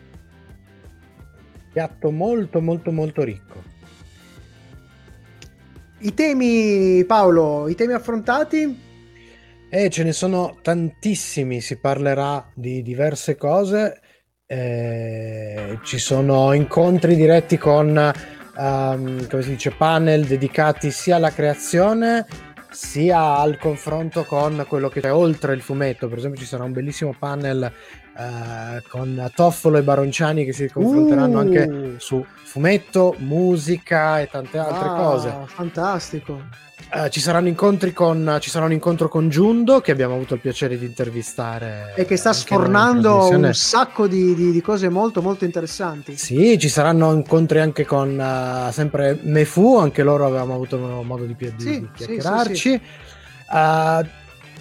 Piatto 1.72 2.10
molto 2.10 2.60
molto 2.60 2.90
molto 2.90 3.22
ricco. 3.22 3.67
I 6.00 6.14
temi, 6.14 7.04
Paolo, 7.04 7.68
i 7.68 7.74
temi 7.74 7.92
affrontati? 7.92 8.86
E 9.68 9.90
ce 9.90 10.04
ne 10.04 10.12
sono 10.12 10.58
tantissimi, 10.62 11.60
si 11.60 11.78
parlerà 11.78 12.50
di 12.54 12.82
diverse 12.82 13.36
cose, 13.36 14.00
eh, 14.46 15.78
ci 15.82 15.98
sono 15.98 16.52
incontri 16.52 17.16
diretti 17.16 17.58
con, 17.58 17.96
ehm, 17.98 19.28
come 19.28 19.42
si 19.42 19.50
dice, 19.50 19.72
panel 19.72 20.24
dedicati 20.24 20.92
sia 20.92 21.16
alla 21.16 21.32
creazione 21.32 22.24
sia 22.70 23.36
al 23.38 23.58
confronto 23.58 24.24
con 24.24 24.64
quello 24.68 24.88
che 24.88 25.00
c'è 25.00 25.12
oltre 25.12 25.54
il 25.54 25.62
fumetto. 25.62 26.08
Per 26.08 26.18
esempio 26.18 26.40
ci 26.40 26.46
sarà 26.46 26.64
un 26.64 26.72
bellissimo 26.72 27.14
panel 27.18 27.72
eh, 28.18 28.82
con 28.88 29.30
Toffolo 29.34 29.78
e 29.78 29.82
Baronciani 29.82 30.44
che 30.44 30.52
si 30.52 30.68
confronteranno 30.68 31.36
Uh. 31.36 31.40
anche 31.40 31.94
su 31.98 32.24
fumetto, 32.44 33.14
musica 33.18 34.20
e 34.20 34.28
tante 34.28 34.58
altre 34.58 34.88
Ah, 34.88 34.94
cose. 34.94 35.34
Fantastico. 35.46 36.40
Eh, 36.90 37.10
ci 37.10 37.20
saranno 37.20 37.48
incontri 37.48 37.92
con 37.92 38.38
ci 38.40 38.48
sarà 38.48 38.64
un 38.64 38.72
incontro 38.72 39.08
con 39.08 39.28
Giundo 39.28 39.80
che 39.82 39.90
abbiamo 39.90 40.14
avuto 40.14 40.32
il 40.34 40.40
piacere 40.40 40.78
di 40.78 40.86
intervistare 40.86 41.92
E 41.96 42.06
che 42.06 42.16
sta 42.16 42.32
sfornando 42.32 43.28
un 43.28 43.52
sacco 43.52 44.06
di, 44.06 44.34
di- 44.34 44.52
di 44.52 44.60
cose 44.62 44.88
molto 44.88 45.20
molto 45.20 45.44
interessanti. 45.44 46.16
Sì, 46.16 46.58
ci 46.58 46.68
saranno 46.70 47.12
incontri 47.12 47.60
anche 47.60 47.84
con 47.84 48.18
eh, 48.18 48.72
sempre 48.72 49.18
Mefu, 49.22 49.76
anche 49.76 50.02
loro 50.02 50.24
avevamo 50.24 50.54
avuto 50.54 50.78
modo 51.04 51.24
di, 51.24 51.36
di- 51.36 51.52
Sì, 51.58 51.80
di 51.80 51.88
sì, 51.94 52.04
chiacchierarci. 52.06 52.80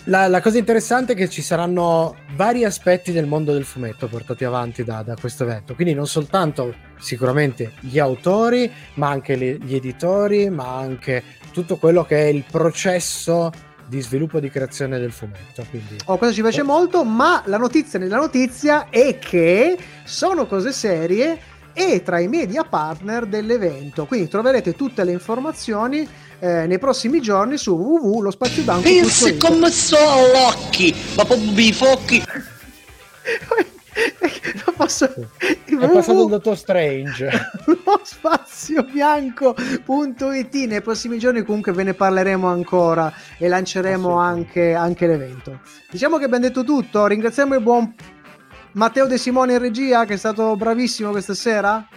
La, 0.08 0.28
la 0.30 0.40
cosa 0.40 0.58
interessante 0.58 1.14
è 1.14 1.16
che 1.18 1.28
ci 1.28 1.42
saranno 1.42 2.16
vari 2.36 2.64
aspetti 2.64 3.12
del 3.12 3.26
mondo 3.26 3.52
del 3.52 3.66
fumetto 3.66 4.08
portati 4.08 4.46
avanti 4.46 4.86
da, 4.86 5.04
da 5.04 5.16
questo 5.20 5.44
evento, 5.44 5.76
quindi 5.76 5.94
non 5.94 6.08
soltanto 6.08 6.74
sicuramente 6.98 7.74
gli 7.82 8.00
autori, 8.00 8.72
ma 8.94 9.10
anche 9.10 9.36
le- 9.36 9.58
gli 9.58 9.76
editori, 9.76 10.50
ma 10.50 10.78
anche 10.78 11.22
tutto 11.52 11.76
quello 11.76 12.06
che 12.06 12.20
è 12.20 12.28
il 12.28 12.46
processo 12.50 13.52
di 13.86 14.00
sviluppo 14.00 14.38
e 14.38 14.42
di 14.42 14.50
creazione 14.50 14.98
del 14.98 15.12
fumetto. 15.12 15.66
Quindi, 15.70 15.98
Oh, 16.06 16.16
questo 16.18 16.36
ci 16.36 16.42
piace 16.42 16.64
molto, 16.64 17.04
ma 17.04 17.44
la 17.46 17.58
notizia 17.58 18.00
nella 18.00 18.18
notizia 18.18 18.90
è 18.90 19.20
che 19.20 19.78
sono 20.06 20.46
cose 20.48 20.72
serie 20.72 21.38
e 21.74 22.02
tra 22.02 22.20
i 22.20 22.30
media 22.30 22.64
partner 22.64 23.26
dell'evento. 23.26 24.06
Quindi 24.06 24.30
troverete 24.30 24.74
tutte 24.74 25.04
le 25.04 25.12
informazioni 25.12 26.08
eh, 26.40 26.68
nei 26.68 26.80
prossimi 26.80 27.22
giorni 27.22 27.58
su 27.58 27.76
Pensi 27.76 28.06
www.lospaziodanco.it. 28.06 29.38
come 29.38 29.72
sono 29.72 30.28
l'occhi, 30.34 30.96
ma 31.16 31.26
proprio 31.26 31.60
i 31.60 31.74
focchi. 31.74 32.24
Non 34.66 34.76
posso... 34.76 35.06
è 35.06 35.88
passato 35.92 36.24
il 36.24 36.30
dottor 36.30 36.56
Strange. 36.56 37.30
lo 37.66 38.00
spazio 38.04 38.84
bianco.it 38.84 40.54
nei 40.68 40.82
prossimi 40.82 41.18
giorni 41.18 41.42
comunque 41.42 41.72
ve 41.72 41.84
ne 41.84 41.94
parleremo 41.96 42.48
ancora 42.48 43.12
e 43.38 43.48
lanceremo 43.48 44.16
anche, 44.16 44.76
anche 44.76 45.08
l'evento 45.08 45.62
diciamo 45.90 46.18
che 46.18 46.26
abbiamo 46.26 46.46
detto 46.46 46.64
tutto 46.64 47.08
ringraziamo 47.08 47.56
il 47.56 47.62
buon 47.62 47.94
Matteo 48.74 49.08
De 49.08 49.18
Simone 49.18 49.54
in 49.54 49.60
regia 49.60 50.06
che 50.06 50.14
è 50.14 50.18
stato 50.18 50.56
bravissimo 50.56 51.10
questa 51.10 51.34
sera 51.34 51.88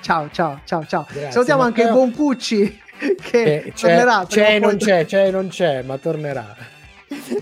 ciao 0.00 0.30
ciao 0.32 0.62
ciao 0.64 0.86
ciao 0.86 1.06
Grazie, 1.10 1.30
salutiamo 1.30 1.62
anche 1.62 1.82
il 1.82 1.88
Matteo. 1.88 2.06
buon 2.06 2.14
Pucci 2.14 2.80
che 3.20 3.42
Eh, 3.66 3.72
c'è, 3.74 3.88
tornerà 3.88 4.24
c'è 4.28 4.54
e 4.54 4.58
non 4.58 4.76
c'è, 4.76 5.04
c'è 5.06 5.26
e 5.26 5.30
non 5.30 5.48
c'è, 5.48 5.82
ma 5.82 5.96
tornerà. 5.98 6.54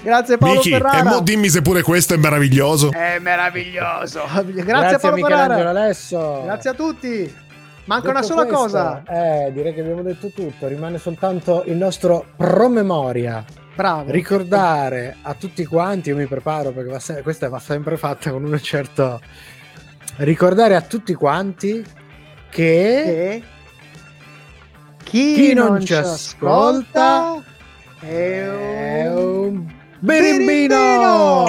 grazie 0.02 0.38
Paolo 0.38 0.60
e 0.60 0.62
Ferrara 0.70 1.02
mo 1.04 1.20
dimmi 1.20 1.48
se 1.48 1.60
pure 1.62 1.82
questo 1.82 2.14
è 2.14 2.16
meraviglioso. 2.16 2.90
è 2.92 3.18
meraviglioso 3.20 4.22
grazie, 4.32 4.62
Grazie, 4.64 4.98
Paolo 4.98 5.16
Michelangelo 5.16 5.54
Ferrara 5.58 5.70
Alesso. 5.70 6.42
grazie 6.44 6.70
a 6.70 6.74
tutti 6.74 7.34
manca 7.84 8.06
Detto 8.06 8.18
una 8.18 8.22
sola 8.26 8.44
questo, 8.44 8.62
cosa 8.62 9.02
Eh, 9.08 9.52
direi 9.52 9.72
che 9.74 9.80
abbiamo 9.80 10.02
detto 10.02 10.28
tutto. 10.28 10.66
Rimane 10.68 10.98
soltanto 10.98 11.62
il 11.66 11.76
nostro 11.76 12.26
promemoria. 12.36 13.42
bravo 13.74 14.10
Ricordare 14.10 15.16
a 15.22 15.32
tutti 15.34 15.64
quanti, 15.64 16.10
io 16.10 16.16
mi 16.16 16.26
preparo 16.26 16.70
perché 16.72 16.90
va 16.90 16.98
se- 16.98 17.22
questa 17.22 17.48
va 17.48 17.58
sempre 17.58 17.96
fatta 17.96 18.30
con 18.30 18.44
un 18.44 18.58
certo. 18.60 19.20
Ricordare 20.16 20.74
a 20.76 20.80
tutti 20.82 21.14
quanti 21.14 21.82
che 22.50 23.40
che 23.40 23.42
chi, 25.08 25.32
chi 25.32 25.54
non, 25.54 25.72
non 25.72 25.84
ci 25.86 25.94
ascolta 25.94 25.94
ascolta 25.94 27.42
è 28.00 28.46
un 28.48 29.38
un 29.48 29.66
birimbino! 30.00 31.46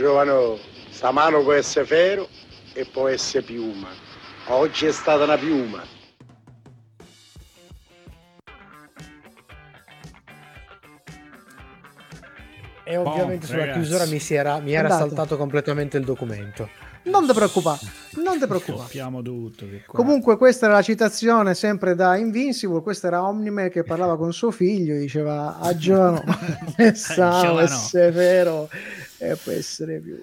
A 0.00 0.02
giovano, 0.02 0.58
sta 0.88 1.10
mano 1.10 1.42
può 1.42 1.52
essere 1.52 1.84
ferro 1.84 2.26
e 2.72 2.86
può 2.86 3.06
essere 3.08 3.44
piuma. 3.44 3.88
Oggi 4.46 4.86
è 4.86 4.92
stata 4.92 5.24
una 5.24 5.36
piuma. 5.36 5.82
E 12.82 12.96
ovviamente 12.96 13.44
sulla 13.44 13.58
ragazzi. 13.58 13.78
chiusura 13.78 14.06
mi, 14.06 14.18
si 14.20 14.32
era, 14.32 14.58
mi 14.60 14.72
era 14.72 14.88
saltato 14.88 15.36
completamente 15.36 15.98
il 15.98 16.04
documento. 16.06 16.89
Non 17.04 17.26
ti 17.26 17.32
preoccupare 17.32 17.80
non 18.22 18.38
ti 18.38 18.46
preoccupare 18.46 18.78
Stoppiamo 18.84 19.22
tutto. 19.22 19.66
Comunque 19.86 20.36
questa 20.36 20.66
era 20.66 20.74
la 20.74 20.82
citazione 20.82 21.54
sempre 21.54 21.94
da 21.94 22.16
Invincible, 22.16 22.82
questa 22.82 23.06
era 23.06 23.24
Omnime 23.26 23.68
che 23.70 23.82
parlava 23.84 24.16
con 24.16 24.32
suo 24.32 24.50
figlio, 24.50 24.96
diceva 24.98 25.58
a 25.58 25.74
giovano, 25.76 26.22
sa 26.94 27.40
giovano. 27.42 27.60
essere 27.60 28.10
vero 28.10 28.68
e 29.18 29.36
può 29.36 29.52
essere 29.52 29.98
più. 30.00 30.22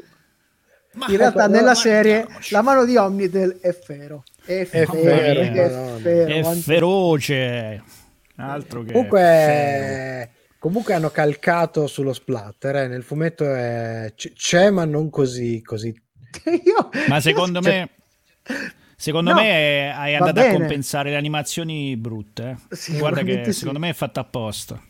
Ma 0.93 1.05
In 1.09 1.17
realtà 1.17 1.47
nella 1.47 1.69
no, 1.69 1.75
serie 1.75 2.15
guardiamoci. 2.17 2.53
la 2.53 2.61
mano 2.61 2.85
di 2.85 2.97
Omnitel 2.97 3.57
è 3.59 3.71
ferro. 3.71 4.23
È 4.43 4.63
ferro, 4.65 4.93
è 4.93 5.51
ferro, 5.51 5.97
È 6.09 6.39
anzi- 6.41 6.61
feroce. 6.61 7.83
Altro 8.37 8.83
che 8.83 8.91
Comunque, 8.93 10.31
comunque 10.59 10.93
hanno 10.93 11.09
calcato 11.09 11.85
sullo 11.87 12.13
splatter. 12.13 12.75
eh, 12.77 12.87
Nel 12.87 13.03
fumetto 13.03 13.43
è- 13.45 14.11
c- 14.15 14.33
c'è, 14.33 14.69
ma 14.71 14.85
non 14.85 15.09
così. 15.09 15.61
così. 15.61 15.93
Io- 16.63 16.89
Ma 17.07 17.19
secondo 17.19 17.61
Cioè- 17.61 17.89
me, 18.47 18.71
secondo 18.95 19.31
No, 19.33 19.37
me 19.41 19.93
hai 19.93 20.15
andato 20.15 20.39
a 20.39 20.51
compensare 20.51 21.09
le 21.11 21.15
animazioni 21.17 21.95
brutte. 21.97 22.57
eh. 22.69 22.75
Sì, 22.75 22.97
Guarda 22.97 23.21
che 23.23 23.43
sì. 23.45 23.53
secondo 23.53 23.79
me 23.79 23.89
è 23.89 23.93
fatta 23.93 24.21
apposta. 24.21 24.81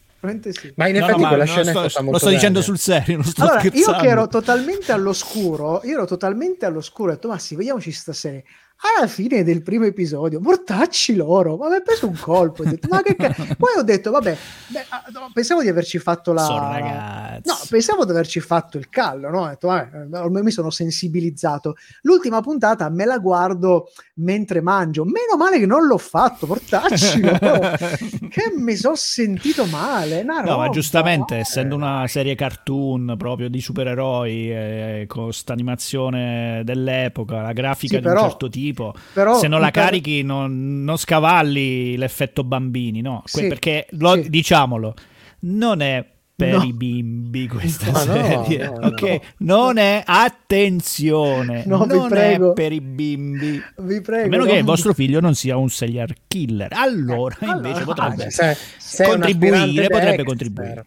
Sì. 0.50 0.74
Ma 0.76 0.88
in 0.88 0.96
No, 0.96 1.00
no, 1.00 1.06
effetti 1.06 1.22
ma 1.22 1.28
quella 1.30 1.46
scena 1.46 1.70
sto- 1.72 1.84
è 1.84 1.90
stata 1.90 2.10
lo 2.12 2.18
sto 2.18 2.30
dicendo 2.30 2.54
bene. 2.60 2.64
sul 2.66 2.78
serio, 2.80 3.16
non 3.18 3.24
sto 3.26 3.44
Allora, 3.44 3.60
scherzando. 3.60 3.92
io 3.98 4.04
che 4.04 4.08
ero 4.10 4.28
totalmente 4.28 4.92
all'oscuro, 4.92 5.82
io 5.86 5.94
ero 5.94 6.06
totalmente 6.06 6.66
all'oscuro, 6.66 7.12
ho 7.12 7.14
detto, 7.14 7.28
ma 7.30 7.38
sì, 7.38 7.56
vediamoci 7.56 7.92
sta 7.92 8.12
serie. 8.14 8.44
Alla 8.80 9.08
fine 9.08 9.44
del 9.44 9.64
primo 9.64 9.86
episodio, 9.86 10.40
mortacci 10.40 11.16
loro, 11.16 11.58
ma 11.58 11.68
mi 11.68 11.76
ha 11.78 11.82
preso 11.82 12.08
un 12.08 12.16
colpo. 12.20 12.62
Ho 12.62 12.66
detto, 12.66 12.88
ma 12.90 13.02
che 13.02 13.16
ca-" 13.16 13.34
Poi 13.58 13.76
ho 13.76 13.82
detto, 13.82 14.12
vabbè, 14.12 14.38
beh, 14.68 14.86
ah, 14.90 15.04
no, 15.14 15.32
pensavo 15.34 15.62
di 15.64 15.68
averci 15.68 15.98
fatto 15.98 16.32
la... 16.32 17.40
No, 17.44 17.54
pensavo 17.70 18.06
di 18.06 18.12
averci 18.12 18.40
fatto 18.40 18.78
il 18.78 18.88
callo, 18.90 19.30
no? 19.32 19.42
Ho 19.42 19.48
detto, 19.48 19.68
vabbè, 19.68 20.18
ormai 20.20 20.44
mi 20.44 20.52
sono 20.52 20.70
sensibilizzato. 20.70 21.76
L'ultima 22.04 22.42
puntata 22.42 22.88
me 22.90 23.06
la 23.06 23.18
guardo 23.18 23.90
mentre 24.16 24.62
mangio. 24.62 25.06
Meno 25.06 25.38
male 25.38 25.58
che 25.58 25.66
non 25.66 25.88
l'ho 25.88 25.98
fatto, 25.98 26.46
portacci 26.46 27.20
loro. 27.22 27.40
che 28.30 28.54
mi 28.56 28.76
sono 28.76 28.96
sentito 28.96 29.66
male. 29.66 30.22
No, 30.22 30.34
ma 30.34 30.42
roba, 30.42 30.70
giustamente, 30.70 31.38
eh. 31.38 31.40
essendo 31.40 31.76
una 31.76 32.06
serie 32.08 32.36
cartoon 32.36 33.16
proprio 33.18 33.50
di 33.50 33.60
supereroi, 33.60 34.52
eh, 34.52 35.06
con 35.08 35.34
sta 35.34 35.54
animazione 35.54 36.62
dell'epoca, 36.64 37.42
la 37.42 37.54
grafica 37.54 37.96
Sì, 37.96 38.02
di 38.02 38.08
però- 38.08 38.22
un 38.24 38.30
certo 38.30 38.50
tipo, 38.50 38.66
però 38.74 39.38
se 39.38 39.48
non 39.48 39.60
la 39.60 39.72
per- 39.72 39.84
carichi 39.84 40.22
non, 40.24 40.84
non 40.84 40.98
scavalli 40.98 41.96
l'effetto 41.98 42.44
bambini, 42.44 43.02
no? 43.02 43.24
Que- 43.32 43.42
Sì, 43.44 43.48
perché, 43.48 43.88
lo- 43.92 44.22
sì. 44.22 44.30
diciamolo, 44.30 44.94
non 45.42 45.82
è 45.82 46.06
per 46.38 46.58
No. 46.58 46.64
i 46.64 46.72
bimbi 46.74 47.48
questa 47.48 47.90
no, 47.92 47.98
serie, 47.98 48.66
no, 48.70 48.88
ok? 48.88 49.20
Non 49.40 49.78
è, 49.78 50.04
attenzione, 50.06 51.64
non 51.68 52.14
è 52.16 52.40
per 52.54 52.72
i 52.72 52.82
bimbi. 52.82 53.62
Vi 53.78 54.02
prego. 54.02 54.26
A 54.26 54.30
meno 54.30 54.44
no? 54.44 54.50
che 54.52 54.58
il 54.58 54.64
vostro 54.64 54.94
figlio 54.94 55.20
non 55.20 55.34
sia 55.36 55.58
un 55.58 55.70
serial 55.70 56.14
killer, 56.28 56.70
allora 56.74 57.36
Eh, 57.40 57.46
allora, 57.46 57.56
invece 57.68 57.82
ah, 57.82 57.86
potrebbe 57.86 58.30
sei 58.30 59.06
un 59.06 59.12
contribuire, 59.14 59.88
potrebbe 59.88 60.24
contribuire. 60.24 60.86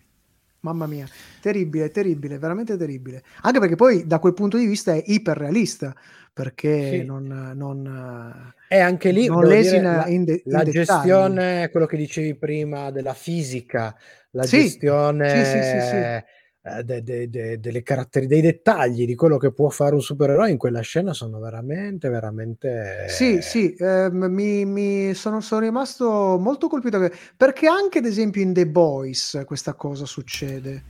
Mamma 0.62 0.86
mia, 0.86 1.06
terribile, 1.40 1.90
terribile, 1.90 2.38
veramente 2.38 2.76
terribile. 2.76 3.22
Anche 3.42 3.58
perché 3.60 3.76
poi 3.76 4.06
da 4.06 4.18
quel 4.18 4.34
punto 4.34 4.58
di 4.58 4.66
vista 4.66 4.92
è 4.92 5.02
iperrealista, 5.06 5.94
perché 6.40 6.88
Sì. 6.90 7.04
non... 7.04 7.52
non 7.54 8.52
E 8.68 8.78
anche 8.78 9.10
lì 9.10 9.26
non 9.26 9.40
dire, 9.48 9.76
in 10.08 10.24
de- 10.24 10.42
in 10.44 10.52
la 10.52 10.62
dettagli. 10.62 10.84
gestione, 10.84 11.68
quello 11.70 11.86
che 11.86 11.96
dicevi 11.96 12.36
prima 12.36 12.90
della 12.90 13.14
fisica, 13.14 13.94
la 14.30 14.44
Sì, 14.46 14.60
gestione 14.60 15.44
sì, 15.44 15.96
eh, 15.96 16.84
de- 16.84 17.02
de- 17.02 17.28
de- 17.28 17.58
delle 17.58 17.82
caratteri- 17.82 18.26
dei 18.28 18.40
dettagli 18.40 19.06
di 19.06 19.14
quello 19.14 19.38
che 19.38 19.52
può 19.52 19.68
fare 19.70 19.94
un 19.94 20.00
supereroe 20.02 20.50
in 20.50 20.56
quella 20.56 20.82
scena 20.82 21.12
sono 21.12 21.40
veramente, 21.40 22.08
veramente. 22.08 23.06
Sì, 23.08 23.40
sì, 23.42 23.74
ehm, 23.76 24.26
mi, 24.30 24.64
mi 24.64 25.14
sono, 25.14 25.40
sono 25.40 25.62
rimasto 25.62 26.38
molto 26.38 26.68
colpito 26.68 27.10
perché 27.36 27.66
anche 27.66 27.98
ad 27.98 28.04
esempio 28.04 28.40
in 28.42 28.52
The 28.52 28.66
Boys 28.68 29.42
questa 29.46 29.74
cosa 29.74 30.04
succede. 30.06 30.84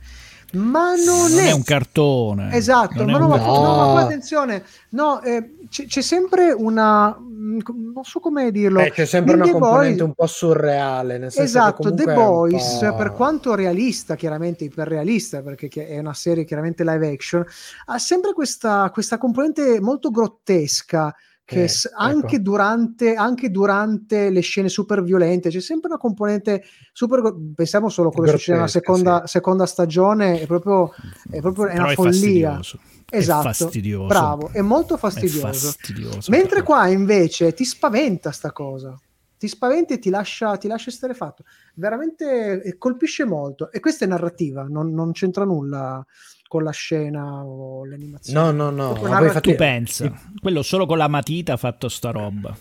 Ma 0.53 0.95
non, 0.95 1.31
non 1.31 1.39
è, 1.39 1.47
è 1.47 1.51
un 1.51 1.63
cartone. 1.63 2.53
Esatto, 2.53 3.05
ma, 3.05 3.17
no, 3.17 3.25
un 3.25 3.29
ma, 3.31 3.37
no, 3.37 3.93
ma 3.93 4.01
attenzione, 4.01 4.63
no, 4.89 5.21
eh, 5.21 5.55
c'è, 5.69 5.85
c'è 5.85 6.01
sempre 6.01 6.51
una, 6.51 7.17
mm, 7.17 7.59
non 7.93 8.03
so 8.03 8.19
come 8.19 8.51
dirlo. 8.51 8.81
Eh, 8.81 8.91
c'è 8.91 9.05
sempre 9.05 9.33
In 9.33 9.41
una 9.41 9.45
The 9.45 9.51
componente 9.53 9.87
Boys- 9.89 10.01
un 10.01 10.13
po' 10.13 10.27
surreale. 10.27 11.17
Nel 11.17 11.31
senso 11.31 11.57
Esatto, 11.57 11.89
che 11.89 12.03
The 12.03 12.13
Boys, 12.13 12.79
po'- 12.79 12.95
per 12.95 13.13
quanto 13.13 13.55
realista, 13.55 14.15
chiaramente 14.15 14.65
iperrealista, 14.65 15.41
perché 15.41 15.69
è 15.87 15.99
una 15.99 16.13
serie 16.13 16.43
chiaramente 16.43 16.83
live 16.83 17.07
action, 17.07 17.45
ha 17.85 17.97
sempre 17.97 18.33
questa, 18.33 18.89
questa 18.91 19.17
componente 19.17 19.79
molto 19.79 20.09
grottesca. 20.09 21.15
Che 21.51 21.63
Eh, 21.63 21.65
ecco. 21.65 21.89
anche, 21.97 22.41
durante, 22.41 23.13
anche 23.15 23.49
durante 23.51 24.29
le 24.29 24.39
scene 24.39 24.69
super 24.69 25.03
violente 25.03 25.49
c'è 25.49 25.59
sempre 25.59 25.89
una 25.89 25.97
componente 25.99 26.63
super. 26.93 27.35
Pensiamo 27.53 27.89
solo 27.89 28.07
a 28.09 28.11
quello 28.11 28.31
che 28.31 28.37
succede 28.37 28.57
nella 28.59 28.69
Grottesca, 28.71 28.93
seconda, 28.93 29.27
seconda 29.27 29.65
stagione, 29.65 30.39
è 30.39 30.45
proprio, 30.47 30.91
è 31.29 31.39
proprio 31.41 31.67
è 31.67 31.77
una 31.77 31.91
è 31.91 31.95
follia. 31.95 32.11
fastidioso. 32.57 32.79
Esatto, 33.13 33.49
È 33.49 33.51
fastidioso. 33.53 34.07
bravo, 34.07 34.49
è 34.53 34.61
molto 34.61 34.95
È 34.95 34.97
fastidioso. 34.97 35.67
fastidioso. 35.71 36.31
Mentre 36.31 36.63
qua 36.63 36.87
invece 36.87 37.53
ti 37.53 37.65
spaventa 37.65 38.31
sta 38.31 38.53
cosa, 38.53 38.97
ti 39.37 39.49
spaventa 39.49 39.93
e 39.93 39.99
ti 39.99 40.09
lascia, 40.09 40.55
ti 40.57 40.69
lascia 40.69 40.89
esterrefatto. 40.89 41.43
Veramente 41.75 42.61
eh, 42.63 42.77
colpisce 42.77 43.25
molto. 43.25 43.69
E 43.71 43.81
questa 43.81 44.05
è 44.05 44.07
narrativa, 44.07 44.63
non, 44.69 44.93
non 44.93 45.11
c'entra 45.11 45.43
nulla 45.43 46.05
con 46.51 46.63
la 46.63 46.71
scena 46.71 47.45
o 47.45 47.85
l'animazione. 47.85 48.51
No, 48.51 48.69
no, 48.69 48.93
no. 48.93 49.01
Ma 49.07 49.19
poi. 49.19 49.39
Tu 49.39 49.55
pensa, 49.55 50.11
quello 50.41 50.61
solo 50.63 50.85
con 50.85 50.97
la 50.97 51.07
matita 51.07 51.53
ha 51.53 51.57
fatto 51.57 51.87
sta 51.87 52.11
roba. 52.11 52.53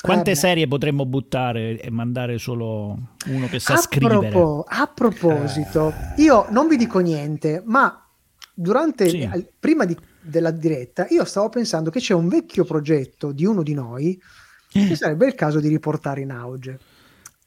Quante 0.00 0.30
Eh 0.30 0.34
serie 0.34 0.66
potremmo 0.66 1.04
buttare 1.04 1.78
e 1.78 1.90
mandare 1.90 2.38
solo 2.38 2.96
uno 3.26 3.46
che 3.48 3.58
sa 3.58 3.74
a, 3.74 3.76
scrivere? 3.76 4.30
propo- 4.30 4.64
a 4.66 4.86
proposito, 4.86 5.92
io 6.16 6.46
non 6.52 6.68
vi 6.68 6.78
dico 6.78 7.00
niente, 7.00 7.62
ma 7.66 8.02
durante 8.54 9.10
Sì. 9.10 9.28
al- 9.30 9.46
prima 9.60 9.84
di- 9.84 9.96
della 10.22 10.50
diretta 10.50 11.06
io 11.10 11.26
stavo 11.26 11.50
pensando 11.50 11.90
che 11.90 12.00
c'è 12.00 12.14
un 12.14 12.28
vecchio 12.28 12.64
progetto 12.64 13.30
di 13.30 13.44
uno 13.44 13.62
di 13.62 13.74
noi 13.74 14.18
che 14.72 14.96
sarebbe 14.96 15.26
il 15.26 15.34
caso 15.34 15.60
di 15.60 15.68
riportare 15.68 16.22
in 16.22 16.30
auge. 16.30 16.78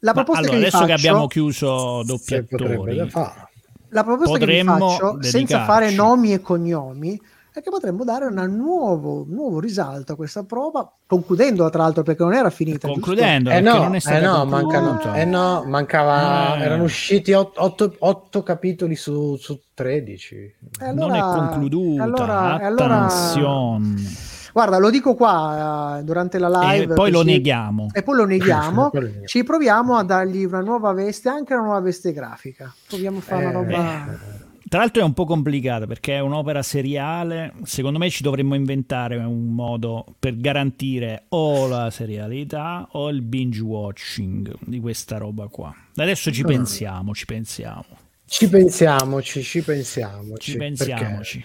La 0.00 0.12
Ma 0.14 0.22
proposta 0.22 0.42
allora, 0.42 0.58
che 0.58 0.66
adesso 0.68 0.84
che 0.84 0.92
faccio- 0.92 1.08
abbiamo 1.08 1.26
chiuso 1.26 2.02
doppi 2.04 2.44
La 3.90 4.04
proposta 4.04 4.38
che 4.38 4.62
faccio, 4.64 5.16
senza 5.20 5.38
dedicarci. 5.38 5.66
fare 5.66 5.90
nomi 5.92 6.32
e 6.32 6.40
cognomi, 6.40 7.20
è 7.52 7.60
che 7.62 7.70
potremmo 7.70 8.04
dare 8.04 8.26
una 8.26 8.46
nuovo, 8.46 9.22
un 9.22 9.30
nuovo 9.34 9.58
risalto 9.58 10.12
a 10.12 10.16
questa 10.16 10.44
prova, 10.44 10.88
concludendola 11.06 11.70
tra 11.70 11.82
l'altro 11.82 12.02
perché 12.04 12.22
non 12.22 12.34
era 12.34 12.50
finita. 12.50 12.86
concludendo, 12.86 13.50
Eh 13.50 13.60
no, 13.60 13.78
non 13.78 13.94
è 13.96 14.00
eh 14.04 14.20
no, 14.20 14.44
mancano, 14.44 15.14
eh 15.14 15.24
no, 15.24 15.64
mancava, 15.66 16.56
Eh. 16.56 16.60
erano 16.62 16.84
usciti 16.84 17.32
ot- 17.32 17.56
otto, 17.58 17.94
otto 17.98 18.42
capitoli 18.44 18.94
su, 18.94 19.34
su 19.36 19.58
13. 19.74 20.34
E 20.36 20.92
non 20.92 21.14
è 21.14 21.18
allora- 21.18 21.36
concluduta. 21.48 22.02
allora- 22.04 22.60
e 22.60 22.64
allora- 22.64 23.04
Attenzione. 23.06 23.94
Guarda, 24.58 24.78
lo 24.78 24.90
dico 24.90 25.14
qua 25.14 25.98
eh, 26.00 26.02
durante 26.02 26.36
la 26.40 26.48
live. 26.48 26.92
E 26.92 26.96
poi 26.96 27.12
lo 27.12 27.18
così- 27.18 27.30
neghiamo. 27.30 27.86
E 27.92 28.02
poi 28.02 28.16
lo 28.16 28.24
neghiamo. 28.26 28.90
Ci 29.24 29.44
proviamo 29.44 29.94
a 29.94 30.02
dargli 30.02 30.42
una 30.44 30.60
nuova 30.62 30.92
veste, 30.92 31.28
anche 31.28 31.54
una 31.54 31.62
nuova 31.62 31.78
veste 31.80 32.12
grafica. 32.12 32.74
Proviamo 32.88 33.18
a 33.18 33.20
fare 33.20 33.44
una 33.44 33.50
Eh, 33.50 33.62
roba. 33.62 34.18
Tra 34.68 34.80
l'altro 34.80 35.00
è 35.00 35.04
un 35.04 35.12
po' 35.14 35.24
complicata 35.26 35.86
perché 35.86 36.16
è 36.16 36.18
un'opera 36.18 36.60
seriale. 36.62 37.52
Secondo 37.62 37.98
me 38.00 38.10
ci 38.10 38.24
dovremmo 38.24 38.56
inventare 38.56 39.16
un 39.16 39.46
modo 39.54 40.04
per 40.18 40.36
garantire 40.36 41.26
o 41.28 41.68
la 41.68 41.90
serialità 41.90 42.88
o 42.90 43.08
il 43.10 43.22
binge 43.22 43.60
watching 43.62 44.52
di 44.58 44.80
questa 44.80 45.18
roba 45.18 45.46
qua. 45.46 45.72
Adesso 45.94 46.32
ci 46.32 46.42
pensiamo, 46.42 47.14
ci 47.14 47.26
pensiamo, 47.26 47.84
Ci 48.26 48.48
pensiamoci, 48.48 49.40
ci 49.42 49.62
pensiamoci. 49.62 50.50
ci 50.50 50.56
perché- 50.58 50.74
pensiamoci. 50.84 51.44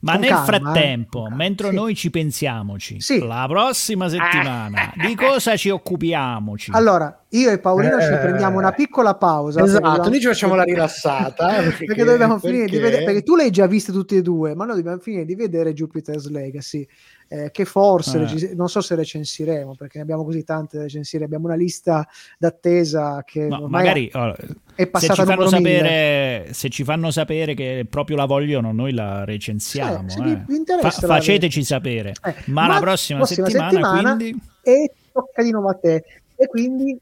Ma 0.00 0.14
nel 0.14 0.28
calma, 0.28 0.42
eh, 0.42 0.46
frattempo, 0.46 1.22
calma, 1.22 1.36
mentre 1.36 1.68
sì. 1.70 1.74
noi 1.74 1.94
ci 1.94 2.10
pensiamoci, 2.10 3.00
Sì. 3.00 3.18
la 3.18 3.46
prossima 3.48 4.08
settimana 4.08 4.92
di 5.06 5.14
cosa 5.14 5.56
ci 5.56 5.70
occupiamoci? 5.70 6.70
Allora, 6.72 7.24
io 7.30 7.50
e 7.50 7.58
Paolino 7.58 8.00
ci 8.00 8.06
Eh, 8.12 8.16
prendiamo 8.18 8.58
una 8.58 8.72
piccola 8.72 9.14
pausa. 9.16 9.62
Esatto, 9.62 9.90
perché 9.90 10.08
noi 10.10 10.20
ci 10.20 10.26
facciamo 10.26 10.54
la 10.54 10.62
rilassata. 10.62 11.58
eh, 11.58 11.70
perché, 11.86 12.04
dobbiamo 12.04 12.38
finire 12.38 12.64
di 12.66 12.70
perché- 12.72 12.82
vedere 12.84 13.04
perché 13.04 13.22
tu 13.22 13.36
le 13.36 13.42
hai 13.44 13.50
già 13.50 13.66
viste 13.66 13.92
tutte 13.92 14.16
e 14.16 14.22
due 14.22 14.54
ma 14.54 14.64
noi 14.64 14.76
dobbiamo 14.76 14.98
finire 14.98 15.24
di 15.24 15.34
vedere 15.34 15.72
Jupiter's 15.72 16.28
Legacy 16.28 16.86
eh, 17.28 17.50
che 17.50 17.64
forse 17.66 18.16
Eh. 18.16 18.20
regi- 18.20 18.54
non 18.54 18.68
so 18.68 18.80
se 18.80 18.94
recensiremo 18.94 19.74
perché 19.74 19.98
ne 19.98 20.02
abbiamo 20.04 20.24
così 20.24 20.44
tante 20.44 20.76
da 20.78 20.84
recensire 20.84 21.24
abbiamo 21.24 21.46
una 21.46 21.56
lista 21.56 22.08
d'attesa 22.38 23.22
che 23.24 23.46
No, 23.46 23.56
ormai 23.62 23.70
magari 23.82 24.08
allora, 24.12 24.36
è 24.74 24.82
se 24.82 24.86
passata 24.86 25.14
ci, 25.14 25.24
fanno 25.24 25.44
mille. 25.44 25.50
sapere, 25.50 26.48
se 26.54 26.68
ci 26.70 26.84
fanno 26.84 27.10
sapere 27.10 27.54
che 27.54 27.86
proprio 27.88 28.16
la 28.16 28.24
vogliono, 28.24 28.72
noi 28.72 28.92
la 28.92 29.24
recensiamo. 29.24 30.08
Se 30.08 30.18
eh. 30.20 30.22
vi- 30.46 30.64
Fa- 30.66 30.82
la- 30.82 30.90
faceteci 30.90 31.62
sapere. 31.64 32.14
Eh, 32.24 32.34
ma, 32.46 32.66
la 32.66 32.80
prossima, 32.80 33.24
settimana, 33.26 33.70
settimana 33.70 34.14
quindi 34.16 34.40
e 34.62 34.92
tocca 35.12 35.42
di 35.42 35.50
nuovo 35.50 35.68
a 35.68 35.74
te 35.74 36.04
e 36.34 36.46
quindi 36.46 36.98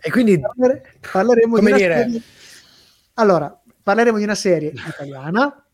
E 0.00 0.10
quindi 0.10 0.40
parlere- 0.40 0.82
parleremo 1.12 1.56
Come 1.56 1.70
di 1.72 1.76
dire- 1.76 1.94
serie 1.96 2.20
allora 3.14 3.60
parleremo 3.82 4.16
di 4.18 4.24
una 4.24 4.34
serie 4.34 4.72
italiana 4.72 5.64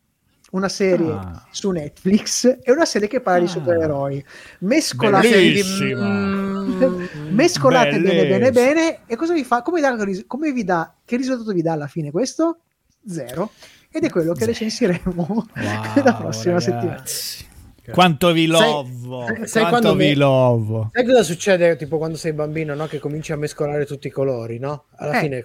una 0.53 0.69
serie 0.69 1.11
Ah. 1.11 1.45
su 1.51 1.69
Netflix 1.71 2.45
e 2.61 2.71
una 2.71 2.85
serie 2.85 3.07
che 3.07 3.21
parla 3.21 3.39
di 3.39 3.45
Ah. 3.45 3.49
supereroi 3.49 4.25
mescolate. 4.59 5.63
Mm, 5.95 7.05
mescolate 7.31 7.99
bene 7.99 8.27
bene 8.27 8.51
bene 8.51 8.99
e 9.05 9.15
cosa 9.15 9.33
vi 9.33 9.43
fa 9.43 9.61
come, 9.61 9.81
dà, 9.81 9.95
come 10.27 10.51
vi 10.51 10.63
dà 10.63 10.93
che 11.05 11.17
risultato 11.17 11.51
vi 11.51 11.61
dà 11.61 11.73
alla 11.73 11.87
fine 11.87 12.11
questo? 12.11 12.59
zero 13.05 13.51
ed 13.91 14.03
è 14.05 14.09
quello 14.09 14.33
che 14.33 14.45
recensiremo 14.45 15.01
Wow, 15.15 15.45
la 16.03 16.13
prossima 16.15 16.59
settimana 16.59 16.89
ragazzi. 16.91 17.45
Quanto 17.91 18.31
vi 18.31 18.45
lovo, 18.45 19.25
sai- 19.25 19.45
sai 19.47 19.61
quanto 19.63 19.79
quando 19.89 19.95
vi 19.95 20.07
me- 20.09 20.15
lovo. 20.15 20.89
Sai 20.93 21.03
cosa 21.05 21.21
succede 21.21 21.75
tipo 21.75 21.97
quando 21.97 22.15
sei 22.15 22.31
bambino, 22.31 22.73
no? 22.75 22.87
Che 22.87 22.97
cominci 22.99 23.33
a 23.33 23.35
mescolare 23.35 23.85
tutti 23.85 24.07
i 24.07 24.09
colori, 24.09 24.57
no? 24.57 24.85
Alla 24.95 25.17
Eh. 25.17 25.19
fine 25.19 25.43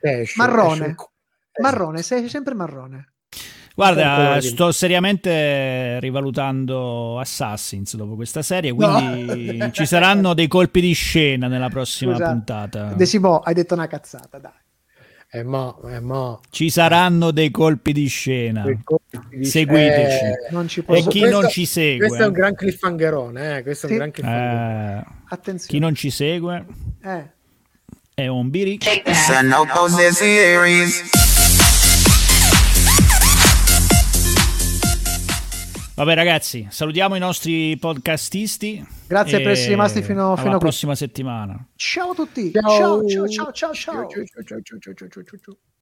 esce, 0.00 0.34
Marrone. 0.36 0.72
esce 0.74 0.84
un 0.84 0.94
marrone 1.62 2.02
sei 2.02 2.28
sempre 2.28 2.52
marrone 2.54 3.12
Guarda, 3.78 4.38
di- 4.40 4.46
sto 4.48 4.72
seriamente 4.72 6.00
rivalutando 6.00 7.20
Assassins 7.20 7.94
dopo 7.94 8.16
questa 8.16 8.42
serie, 8.42 8.72
quindi 8.72 9.56
ci 9.70 9.86
saranno 9.86 10.34
dei 10.34 10.48
colpi 10.48 10.80
di 10.80 10.92
scena 10.94 11.46
nella 11.46 11.68
prossima 11.68 12.14
Scusa, 12.14 12.28
puntata. 12.30 12.92
De 12.94 13.06
Simo, 13.06 13.38
hai 13.38 13.54
detto 13.54 13.74
una 13.74 13.86
cazzata 13.86 14.38
dai 14.38 14.50
Eh, 15.30 15.44
mo, 15.44 15.80
eh, 15.88 16.00
mo. 16.00 16.40
Ci 16.50 16.70
saranno 16.70 17.30
dei 17.30 17.52
colpi 17.52 17.92
di 17.92 18.08
scena. 18.08 18.64
Colpi 18.82 19.36
di- 19.36 19.44
Seguiteci. 19.44 20.24
Eh, 20.24 20.34
non 20.50 20.66
ci 20.66 20.80
E 20.84 21.00
chi 21.06 21.20
questo- 21.20 21.40
non 21.40 21.48
ci 21.48 21.64
segue? 21.64 22.06
Questo 22.08 22.24
è 22.24 22.26
un 22.26 22.32
gran 22.32 22.54
cliffhangerone, 22.56 23.58
eh? 23.58 23.62
Questo 23.62 23.86
è 23.86 23.88
Sì. 23.90 23.94
un 23.94 23.98
gran 24.00 24.10
cliffhanger. 24.10 24.96
Eh, 24.98 25.04
chi 25.04 25.34
attenzione 25.34 25.84
non 25.84 25.94
ci 25.94 26.10
segue 26.10 26.66
eh. 27.04 27.30
è 28.14 28.26
un 28.26 28.50
biric. 28.50 29.02
Vabbè 35.98 36.14
ragazzi, 36.14 36.64
salutiamo 36.70 37.16
i 37.16 37.18
nostri 37.18 37.76
podcastisti. 37.76 38.86
Grazie 39.08 39.40
per 39.40 39.50
essere 39.50 39.70
rimasti 39.70 40.00
fino- 40.00 40.28
alla 40.28 40.36
fino 40.36 40.50
a 40.50 40.52
qui. 40.52 40.60
prossima 40.60 40.94
settimana. 40.94 41.66
ciao 41.74 42.10
a 42.10 42.14
tutti 42.14 42.52
Ciao. 42.52 43.04
ciao 43.08 43.08
ciao 43.08 43.26
ciao 43.28 43.52
ciao, 43.52 43.72
ciao. 43.74 44.08
ciao, 44.08 44.24
ciao, 44.24 44.44
ciao, 44.44 44.62
ciao, 44.62 44.94
ciao, 44.94 44.94
ciao, 45.08 45.22
ciao, 45.24 45.38
ciao. 45.42 45.56